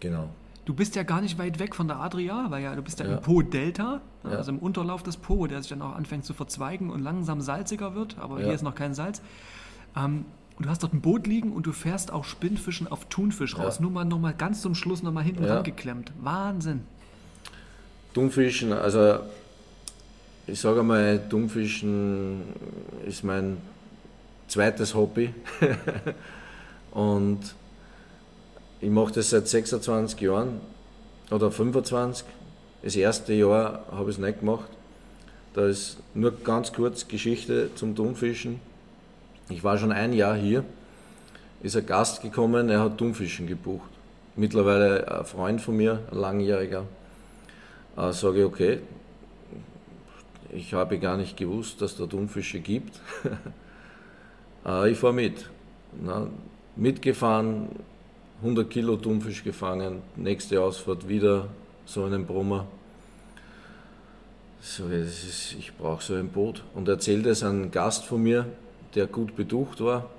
Genau. 0.00 0.28
Du 0.64 0.74
bist 0.74 0.94
ja 0.96 1.02
gar 1.02 1.20
nicht 1.20 1.38
weit 1.38 1.58
weg 1.58 1.74
von 1.74 1.88
der 1.88 1.98
Adria, 1.98 2.46
weil 2.50 2.62
ja 2.62 2.74
du 2.74 2.82
bist 2.82 3.00
ja, 3.00 3.06
Ja. 3.06 3.16
im 3.16 3.20
Po-Delta, 3.22 4.00
Ja. 4.24 4.30
also 4.30 4.52
im 4.52 4.58
Unterlauf 4.58 5.02
des 5.02 5.16
Po, 5.16 5.46
der 5.46 5.62
sich 5.62 5.70
dann 5.70 5.82
auch 5.82 5.94
anfängt 5.94 6.24
zu 6.24 6.34
verzweigen 6.34 6.90
und 6.90 7.00
langsam 7.02 7.40
salziger 7.40 7.94
wird, 7.94 8.18
aber 8.18 8.38
Ja. 8.38 8.46
hier 8.46 8.54
ist 8.54 8.62
noch 8.62 8.74
kein 8.74 8.94
Salz. 8.94 9.20
Ähm, 9.96 10.24
und 10.60 10.66
du 10.66 10.70
hast 10.70 10.82
dort 10.82 10.92
ein 10.92 11.00
Boot 11.00 11.26
liegen 11.26 11.52
und 11.52 11.64
du 11.66 11.72
fährst 11.72 12.12
auch 12.12 12.24
Spinnfischen 12.24 12.86
auf 12.86 13.06
Thunfisch 13.06 13.56
raus. 13.58 13.76
Ja. 13.76 13.82
Nur 13.82 13.92
mal, 13.92 14.04
noch 14.04 14.18
mal 14.18 14.34
ganz 14.34 14.60
zum 14.60 14.74
Schluss 14.74 15.02
noch 15.02 15.10
mal 15.10 15.24
hinten 15.24 15.42
Ja. 15.42 15.54
rangeklemmt. 15.54 16.12
Wahnsinn. 16.20 16.82
Dummfischen, 18.12 18.74
also 18.74 19.20
ich 20.46 20.60
sage 20.60 20.82
mal, 20.82 21.18
Dummfischen 21.18 22.42
ist 23.06 23.24
mein 23.24 23.56
zweites 24.48 24.94
Hobby. 24.94 25.32
Und 26.90 27.38
ich 28.82 28.90
mache 28.90 29.14
das 29.14 29.30
seit 29.30 29.48
26 29.48 30.20
Jahren 30.20 30.60
oder 31.30 31.50
25. 31.50 32.26
Das 32.82 32.96
erste 32.96 33.32
Jahr 33.32 33.86
habe 33.90 34.10
ich 34.10 34.18
es 34.18 34.22
nicht 34.22 34.40
gemacht. 34.40 34.68
Da 35.54 35.66
ist 35.66 35.96
nur 36.12 36.32
ganz 36.32 36.70
kurz 36.70 37.08
Geschichte 37.08 37.70
zum 37.76 37.94
Dummfischen. 37.94 38.60
Ich 39.50 39.64
war 39.64 39.76
schon 39.78 39.90
ein 39.90 40.12
Jahr 40.12 40.36
hier, 40.36 40.64
ist 41.60 41.76
ein 41.76 41.84
Gast 41.84 42.22
gekommen, 42.22 42.70
er 42.70 42.80
hat 42.80 43.00
Dummfischen 43.00 43.48
gebucht. 43.48 43.90
Mittlerweile 44.36 45.18
ein 45.18 45.24
Freund 45.24 45.60
von 45.60 45.76
mir, 45.76 46.04
ein 46.10 46.18
langjähriger. 46.18 46.84
Äh, 47.96 48.12
sage 48.12 48.38
ich, 48.38 48.44
okay, 48.44 48.78
ich 50.52 50.72
habe 50.72 50.98
gar 50.98 51.16
nicht 51.16 51.36
gewusst, 51.36 51.82
dass 51.82 51.96
da 51.96 52.06
Thunfische 52.06 52.60
gibt. 52.60 53.00
äh, 54.66 54.90
ich 54.90 54.98
fahre 54.98 55.14
mit. 55.14 55.50
Na, 56.00 56.28
mitgefahren, 56.76 57.68
100 58.42 58.70
Kilo 58.70 58.96
Thunfisch 58.96 59.42
gefangen, 59.42 60.02
nächste 60.14 60.62
Ausfahrt 60.62 61.08
wieder 61.08 61.48
so 61.84 62.04
einen 62.04 62.24
Brummer. 62.24 62.66
So, 64.60 64.86
ist, 64.88 65.56
ich 65.58 65.76
brauche 65.76 66.02
so 66.02 66.14
ein 66.14 66.28
Boot. 66.28 66.62
Und 66.74 66.88
erzählt 66.88 67.26
es 67.26 67.42
einem 67.42 67.72
Gast 67.72 68.04
von 68.04 68.22
mir, 68.22 68.46
der 68.94 69.06
gut 69.06 69.36
beducht 69.36 69.80
war. 69.80 70.10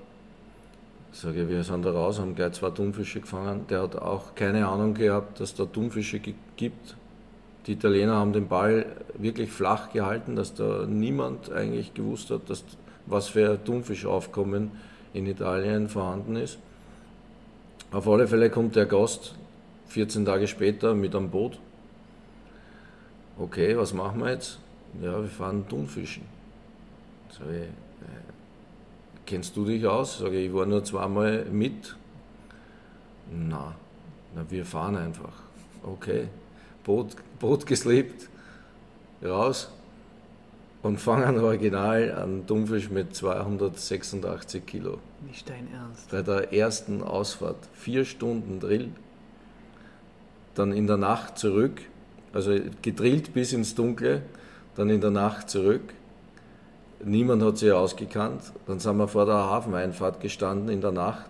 Sage, 1.13 1.49
wir 1.49 1.63
sind 1.63 1.83
da 1.83 1.91
raus, 1.91 2.19
haben 2.19 2.35
gleich 2.35 2.53
zwei 2.53 2.69
Thunfische 2.69 3.19
gefangen. 3.19 3.65
Der 3.69 3.81
hat 3.81 3.97
auch 3.97 4.33
keine 4.33 4.67
Ahnung 4.67 4.93
gehabt, 4.93 5.39
dass 5.41 5.53
da 5.53 5.65
Thunfische 5.65 6.19
gibt. 6.19 6.95
Die 7.67 7.73
Italiener 7.73 8.15
haben 8.15 8.33
den 8.33 8.47
Ball 8.47 8.85
wirklich 9.17 9.51
flach 9.51 9.91
gehalten, 9.91 10.35
dass 10.35 10.53
da 10.53 10.85
niemand 10.87 11.51
eigentlich 11.51 11.93
gewusst 11.93 12.31
hat, 12.31 12.49
dass, 12.49 12.63
was 13.05 13.27
für 13.27 13.61
Thunfischaufkommen 13.63 14.71
in 15.13 15.27
Italien 15.27 15.89
vorhanden 15.89 16.37
ist. 16.37 16.57
Auf 17.91 18.07
alle 18.07 18.27
Fälle 18.27 18.49
kommt 18.49 18.77
der 18.77 18.85
Gast 18.85 19.35
14 19.87 20.25
Tage 20.25 20.47
später 20.47 20.95
mit 20.95 21.13
einem 21.13 21.29
Boot. 21.29 21.59
Okay, 23.37 23.77
was 23.77 23.93
machen 23.93 24.21
wir 24.21 24.31
jetzt? 24.31 24.59
Ja, 25.01 25.21
wir 25.21 25.29
fahren 25.29 25.65
Thunfischen. 25.67 26.23
Sag 27.29 27.47
ich, 27.49 27.67
kennst 29.25 29.55
du 29.55 29.65
dich 29.65 29.85
aus? 29.85 30.19
Sage 30.19 30.39
ich, 30.39 30.47
ich 30.47 30.53
war 30.53 30.65
nur 30.65 30.83
zweimal 30.83 31.45
mit. 31.45 31.95
Na, 33.31 33.75
na, 34.35 34.45
wir 34.49 34.65
fahren 34.65 34.97
einfach. 34.97 35.33
Okay, 35.83 36.27
Boot, 36.83 37.15
Boot 37.39 37.65
geslebt, 37.65 38.29
raus 39.23 39.69
und 40.81 40.99
fangen 40.99 41.39
original 41.39 42.11
an 42.13 42.45
Thunfisch 42.47 42.89
mit 42.89 43.15
286 43.15 44.65
Kilo. 44.65 44.99
Nicht 45.25 45.49
dein 45.49 45.71
Ernst. 45.71 46.09
Bei 46.09 46.21
der 46.21 46.53
ersten 46.53 47.03
Ausfahrt. 47.03 47.57
Vier 47.73 48.05
Stunden 48.05 48.59
Drill, 48.59 48.89
dann 50.55 50.73
in 50.73 50.87
der 50.87 50.97
Nacht 50.97 51.37
zurück, 51.37 51.81
also 52.33 52.57
gedrillt 52.81 53.33
bis 53.33 53.53
ins 53.53 53.75
Dunkle, 53.75 54.23
dann 54.75 54.89
in 54.89 55.01
der 55.01 55.11
Nacht 55.11 55.49
zurück. 55.49 55.93
Niemand 57.03 57.41
hat 57.43 57.57
sich 57.57 57.71
ausgekannt. 57.71 58.41
Dann 58.67 58.79
sind 58.79 58.97
wir 58.97 59.07
vor 59.07 59.25
der 59.25 59.35
Hafeneinfahrt 59.35 60.19
gestanden 60.19 60.69
in 60.69 60.81
der 60.81 60.91
Nacht. 60.91 61.29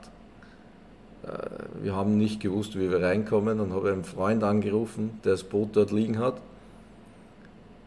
Äh, 1.24 1.84
wir 1.84 1.96
haben 1.96 2.18
nicht 2.18 2.40
gewusst, 2.40 2.78
wie 2.78 2.90
wir 2.90 3.02
reinkommen 3.02 3.60
und 3.60 3.74
habe 3.74 3.92
einen 3.92 4.04
Freund 4.04 4.44
angerufen, 4.44 5.20
der 5.24 5.34
das 5.34 5.44
Boot 5.44 5.70
dort 5.74 5.92
liegen 5.92 6.20
hat. 6.20 6.36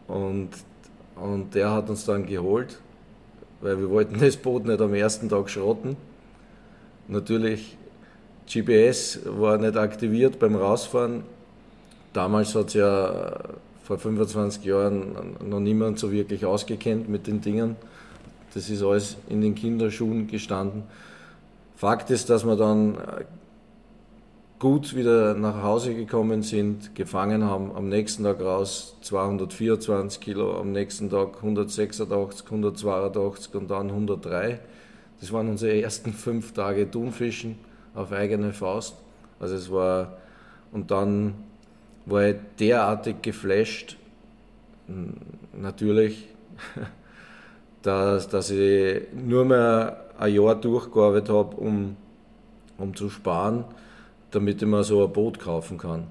Und, 0.07 0.49
und 1.15 1.55
der 1.55 1.71
hat 1.71 1.89
uns 1.89 2.05
dann 2.05 2.25
geholt, 2.25 2.79
weil 3.61 3.79
wir 3.79 3.89
wollten 3.89 4.19
das 4.19 4.37
Boot 4.37 4.65
nicht 4.65 4.81
am 4.81 4.93
ersten 4.93 5.29
Tag 5.29 5.49
schrotten. 5.49 5.97
Natürlich, 7.07 7.77
GPS 8.51 9.19
war 9.25 9.57
nicht 9.57 9.75
aktiviert 9.75 10.37
beim 10.39 10.55
Rausfahren. 10.55 11.23
Damals 12.13 12.53
hat 12.55 12.67
es 12.67 12.73
ja 12.75 13.39
vor 13.85 13.99
25 13.99 14.65
Jahren 14.65 15.15
noch 15.47 15.59
niemand 15.59 15.99
so 15.99 16.11
wirklich 16.11 16.43
ausgekennt 16.43 17.07
mit 17.07 17.27
den 17.27 17.41
Dingen. 17.41 17.75
Das 18.55 18.67
ist 18.69 18.81
alles 18.81 19.17
in 19.29 19.41
den 19.41 19.53
Kinderschuhen 19.53 20.25
gestanden. 20.25 20.83
Fakt 21.75 22.09
ist, 22.09 22.31
dass 22.31 22.45
wir 22.45 22.55
dann 22.55 22.95
äh, 22.95 23.25
gut 24.57 24.95
wieder 24.95 25.35
nach 25.35 25.61
Hause 25.61 25.93
gekommen 25.93 26.41
sind, 26.41 26.95
gefangen 26.95 27.43
haben, 27.43 27.75
am 27.75 27.87
nächsten 27.87 28.23
Tag 28.23 28.41
raus 28.41 28.97
224 29.01 30.19
Kilo, 30.19 30.59
am 30.59 30.71
nächsten 30.71 31.11
Tag 31.11 31.35
186, 31.35 32.45
182 32.45 33.53
und 33.53 33.69
dann 33.69 33.89
103. 33.91 34.59
Das 35.19 35.31
waren 35.31 35.47
unsere 35.47 35.79
ersten 35.79 36.11
fünf 36.13 36.53
Tage 36.53 36.89
Thunfischen 36.89 37.59
auf 37.93 38.11
eigene 38.11 38.51
Faust. 38.51 38.95
Also 39.39 39.53
es 39.53 39.71
war, 39.71 40.17
und 40.71 40.89
dann 40.89 41.35
war 42.05 42.27
ich 42.27 42.35
derartig 42.59 43.21
geflasht, 43.21 43.97
natürlich, 45.53 46.27
dass, 47.81 48.27
dass 48.29 48.49
ich 48.49 49.01
nur 49.13 49.45
mehr 49.45 50.05
ein 50.17 50.33
Jahr 50.33 50.55
durchgearbeitet 50.55 51.29
habe, 51.29 51.55
um, 51.57 51.97
um 52.77 52.95
zu 52.95 53.09
sparen, 53.09 53.65
damit 54.31 54.61
ich 54.61 54.67
mir 54.67 54.83
so 54.83 55.05
ein 55.05 55.11
Boot 55.11 55.39
kaufen 55.39 55.77
kann. 55.77 56.07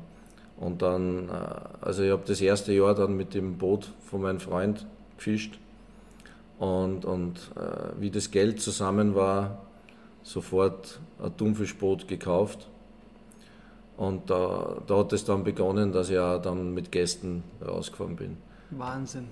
Und 0.56 0.82
dann, 0.82 1.28
äh, 1.28 1.32
also 1.80 2.02
ich 2.02 2.10
habe 2.10 2.22
das 2.26 2.40
erste 2.40 2.72
Jahr 2.72 2.94
dann 2.94 3.16
mit 3.16 3.34
dem 3.34 3.58
Boot 3.58 3.90
von 4.08 4.22
meinem 4.22 4.40
Freund 4.40 4.86
gefischt. 5.16 5.58
Und, 6.58 7.04
und 7.04 7.50
äh, 7.56 8.00
wie 8.00 8.10
das 8.10 8.30
Geld 8.30 8.60
zusammen 8.60 9.14
war, 9.14 9.64
sofort 10.22 11.00
ein 11.22 11.36
Thunfischboot 11.36 12.08
gekauft. 12.08 12.68
Und 13.96 14.28
da, 14.28 14.82
da 14.86 14.98
hat 14.98 15.12
es 15.12 15.24
dann 15.24 15.44
begonnen, 15.44 15.92
dass 15.92 16.10
ich 16.10 16.18
auch 16.18 16.40
dann 16.40 16.74
mit 16.74 16.90
Gästen 16.90 17.44
rausgefahren 17.64 18.16
bin. 18.16 18.36
Wahnsinn. 18.70 19.28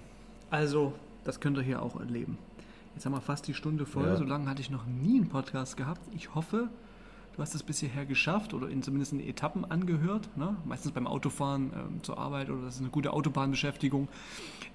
Also, 0.50 0.92
das 1.24 1.40
könnt 1.40 1.56
ihr 1.56 1.62
hier 1.62 1.82
auch 1.82 1.98
erleben. 1.98 2.38
Jetzt 2.94 3.06
haben 3.06 3.12
wir 3.12 3.20
fast 3.20 3.46
die 3.48 3.54
Stunde 3.54 3.86
voll. 3.86 4.06
Ja. 4.06 4.16
So 4.16 4.24
lange 4.24 4.48
hatte 4.48 4.60
ich 4.60 4.70
noch 4.70 4.86
nie 4.86 5.18
einen 5.18 5.28
Podcast 5.28 5.76
gehabt. 5.76 6.00
Ich 6.14 6.34
hoffe, 6.34 6.68
du 7.34 7.42
hast 7.42 7.54
es 7.54 7.62
bis 7.62 7.80
hierher 7.80 8.06
geschafft 8.06 8.54
oder 8.54 8.68
in 8.68 8.82
zumindest 8.82 9.12
in 9.12 9.20
Etappen 9.20 9.64
angehört. 9.64 10.28
Ne? 10.36 10.56
Meistens 10.64 10.92
beim 10.92 11.06
Autofahren 11.06 11.72
ähm, 11.74 12.02
zur 12.02 12.18
Arbeit 12.18 12.50
oder 12.50 12.62
das 12.62 12.76
ist 12.76 12.80
eine 12.80 12.90
gute 12.90 13.12
Autobahnbeschäftigung. 13.12 14.08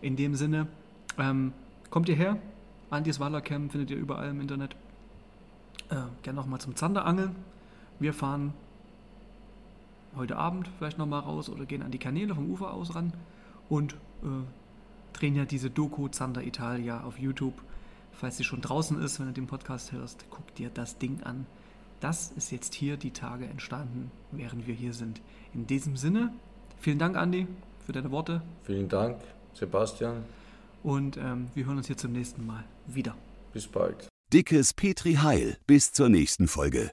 In 0.01 0.15
dem 0.15 0.35
Sinne, 0.35 0.67
ähm, 1.17 1.53
kommt 1.89 2.09
ihr 2.09 2.15
her. 2.15 2.37
Andis 2.89 3.19
Wallercamp 3.19 3.71
findet 3.71 3.91
ihr 3.91 3.97
überall 3.97 4.29
im 4.29 4.41
Internet. 4.41 4.75
Äh, 5.89 5.95
gerne 6.23 6.39
nochmal 6.39 6.59
zum 6.59 6.75
Zanderangeln. 6.75 7.35
Wir 7.99 8.13
fahren 8.13 8.53
heute 10.17 10.37
Abend 10.37 10.69
vielleicht 10.77 10.97
nochmal 10.97 11.21
raus 11.21 11.49
oder 11.49 11.65
gehen 11.65 11.81
an 11.81 11.91
die 11.91 11.99
Kanäle 11.99 12.35
vom 12.35 12.49
Ufer 12.49 12.73
aus 12.73 12.95
ran 12.95 13.13
und 13.69 13.93
äh, 14.23 14.27
drehen 15.13 15.35
ja 15.35 15.45
diese 15.45 15.69
Doku 15.69 16.07
Zander 16.07 16.43
Italia 16.43 17.03
auf 17.03 17.19
YouTube 17.19 17.61
falls 18.17 18.37
sie 18.37 18.43
schon 18.43 18.61
draußen 18.61 18.99
ist, 19.01 19.19
wenn 19.19 19.27
du 19.27 19.33
den 19.33 19.47
Podcast 19.47 19.91
hörst, 19.91 20.25
guck 20.29 20.53
dir 20.55 20.69
das 20.73 20.97
Ding 20.97 21.21
an. 21.23 21.45
Das 21.99 22.31
ist 22.31 22.51
jetzt 22.51 22.73
hier 22.73 22.97
die 22.97 23.11
Tage 23.11 23.45
entstanden, 23.45 24.11
während 24.31 24.67
wir 24.67 24.75
hier 24.75 24.93
sind. 24.93 25.21
In 25.53 25.65
diesem 25.65 25.95
Sinne, 25.97 26.33
vielen 26.79 26.99
Dank, 26.99 27.15
Andi, 27.15 27.47
für 27.85 27.91
deine 27.93 28.11
Worte. 28.11 28.41
Vielen 28.63 28.89
Dank, 28.89 29.17
Sebastian. 29.53 30.23
Und 30.83 31.17
ähm, 31.17 31.47
wir 31.55 31.65
hören 31.65 31.77
uns 31.77 31.87
hier 31.87 31.97
zum 31.97 32.11
nächsten 32.11 32.45
Mal 32.45 32.63
wieder. 32.85 33.15
Bis 33.53 33.67
bald. 33.67 34.07
Dickes 34.31 34.73
Petri 34.73 35.15
Heil. 35.15 35.57
Bis 35.65 35.91
zur 35.91 36.09
nächsten 36.09 36.47
Folge. 36.47 36.91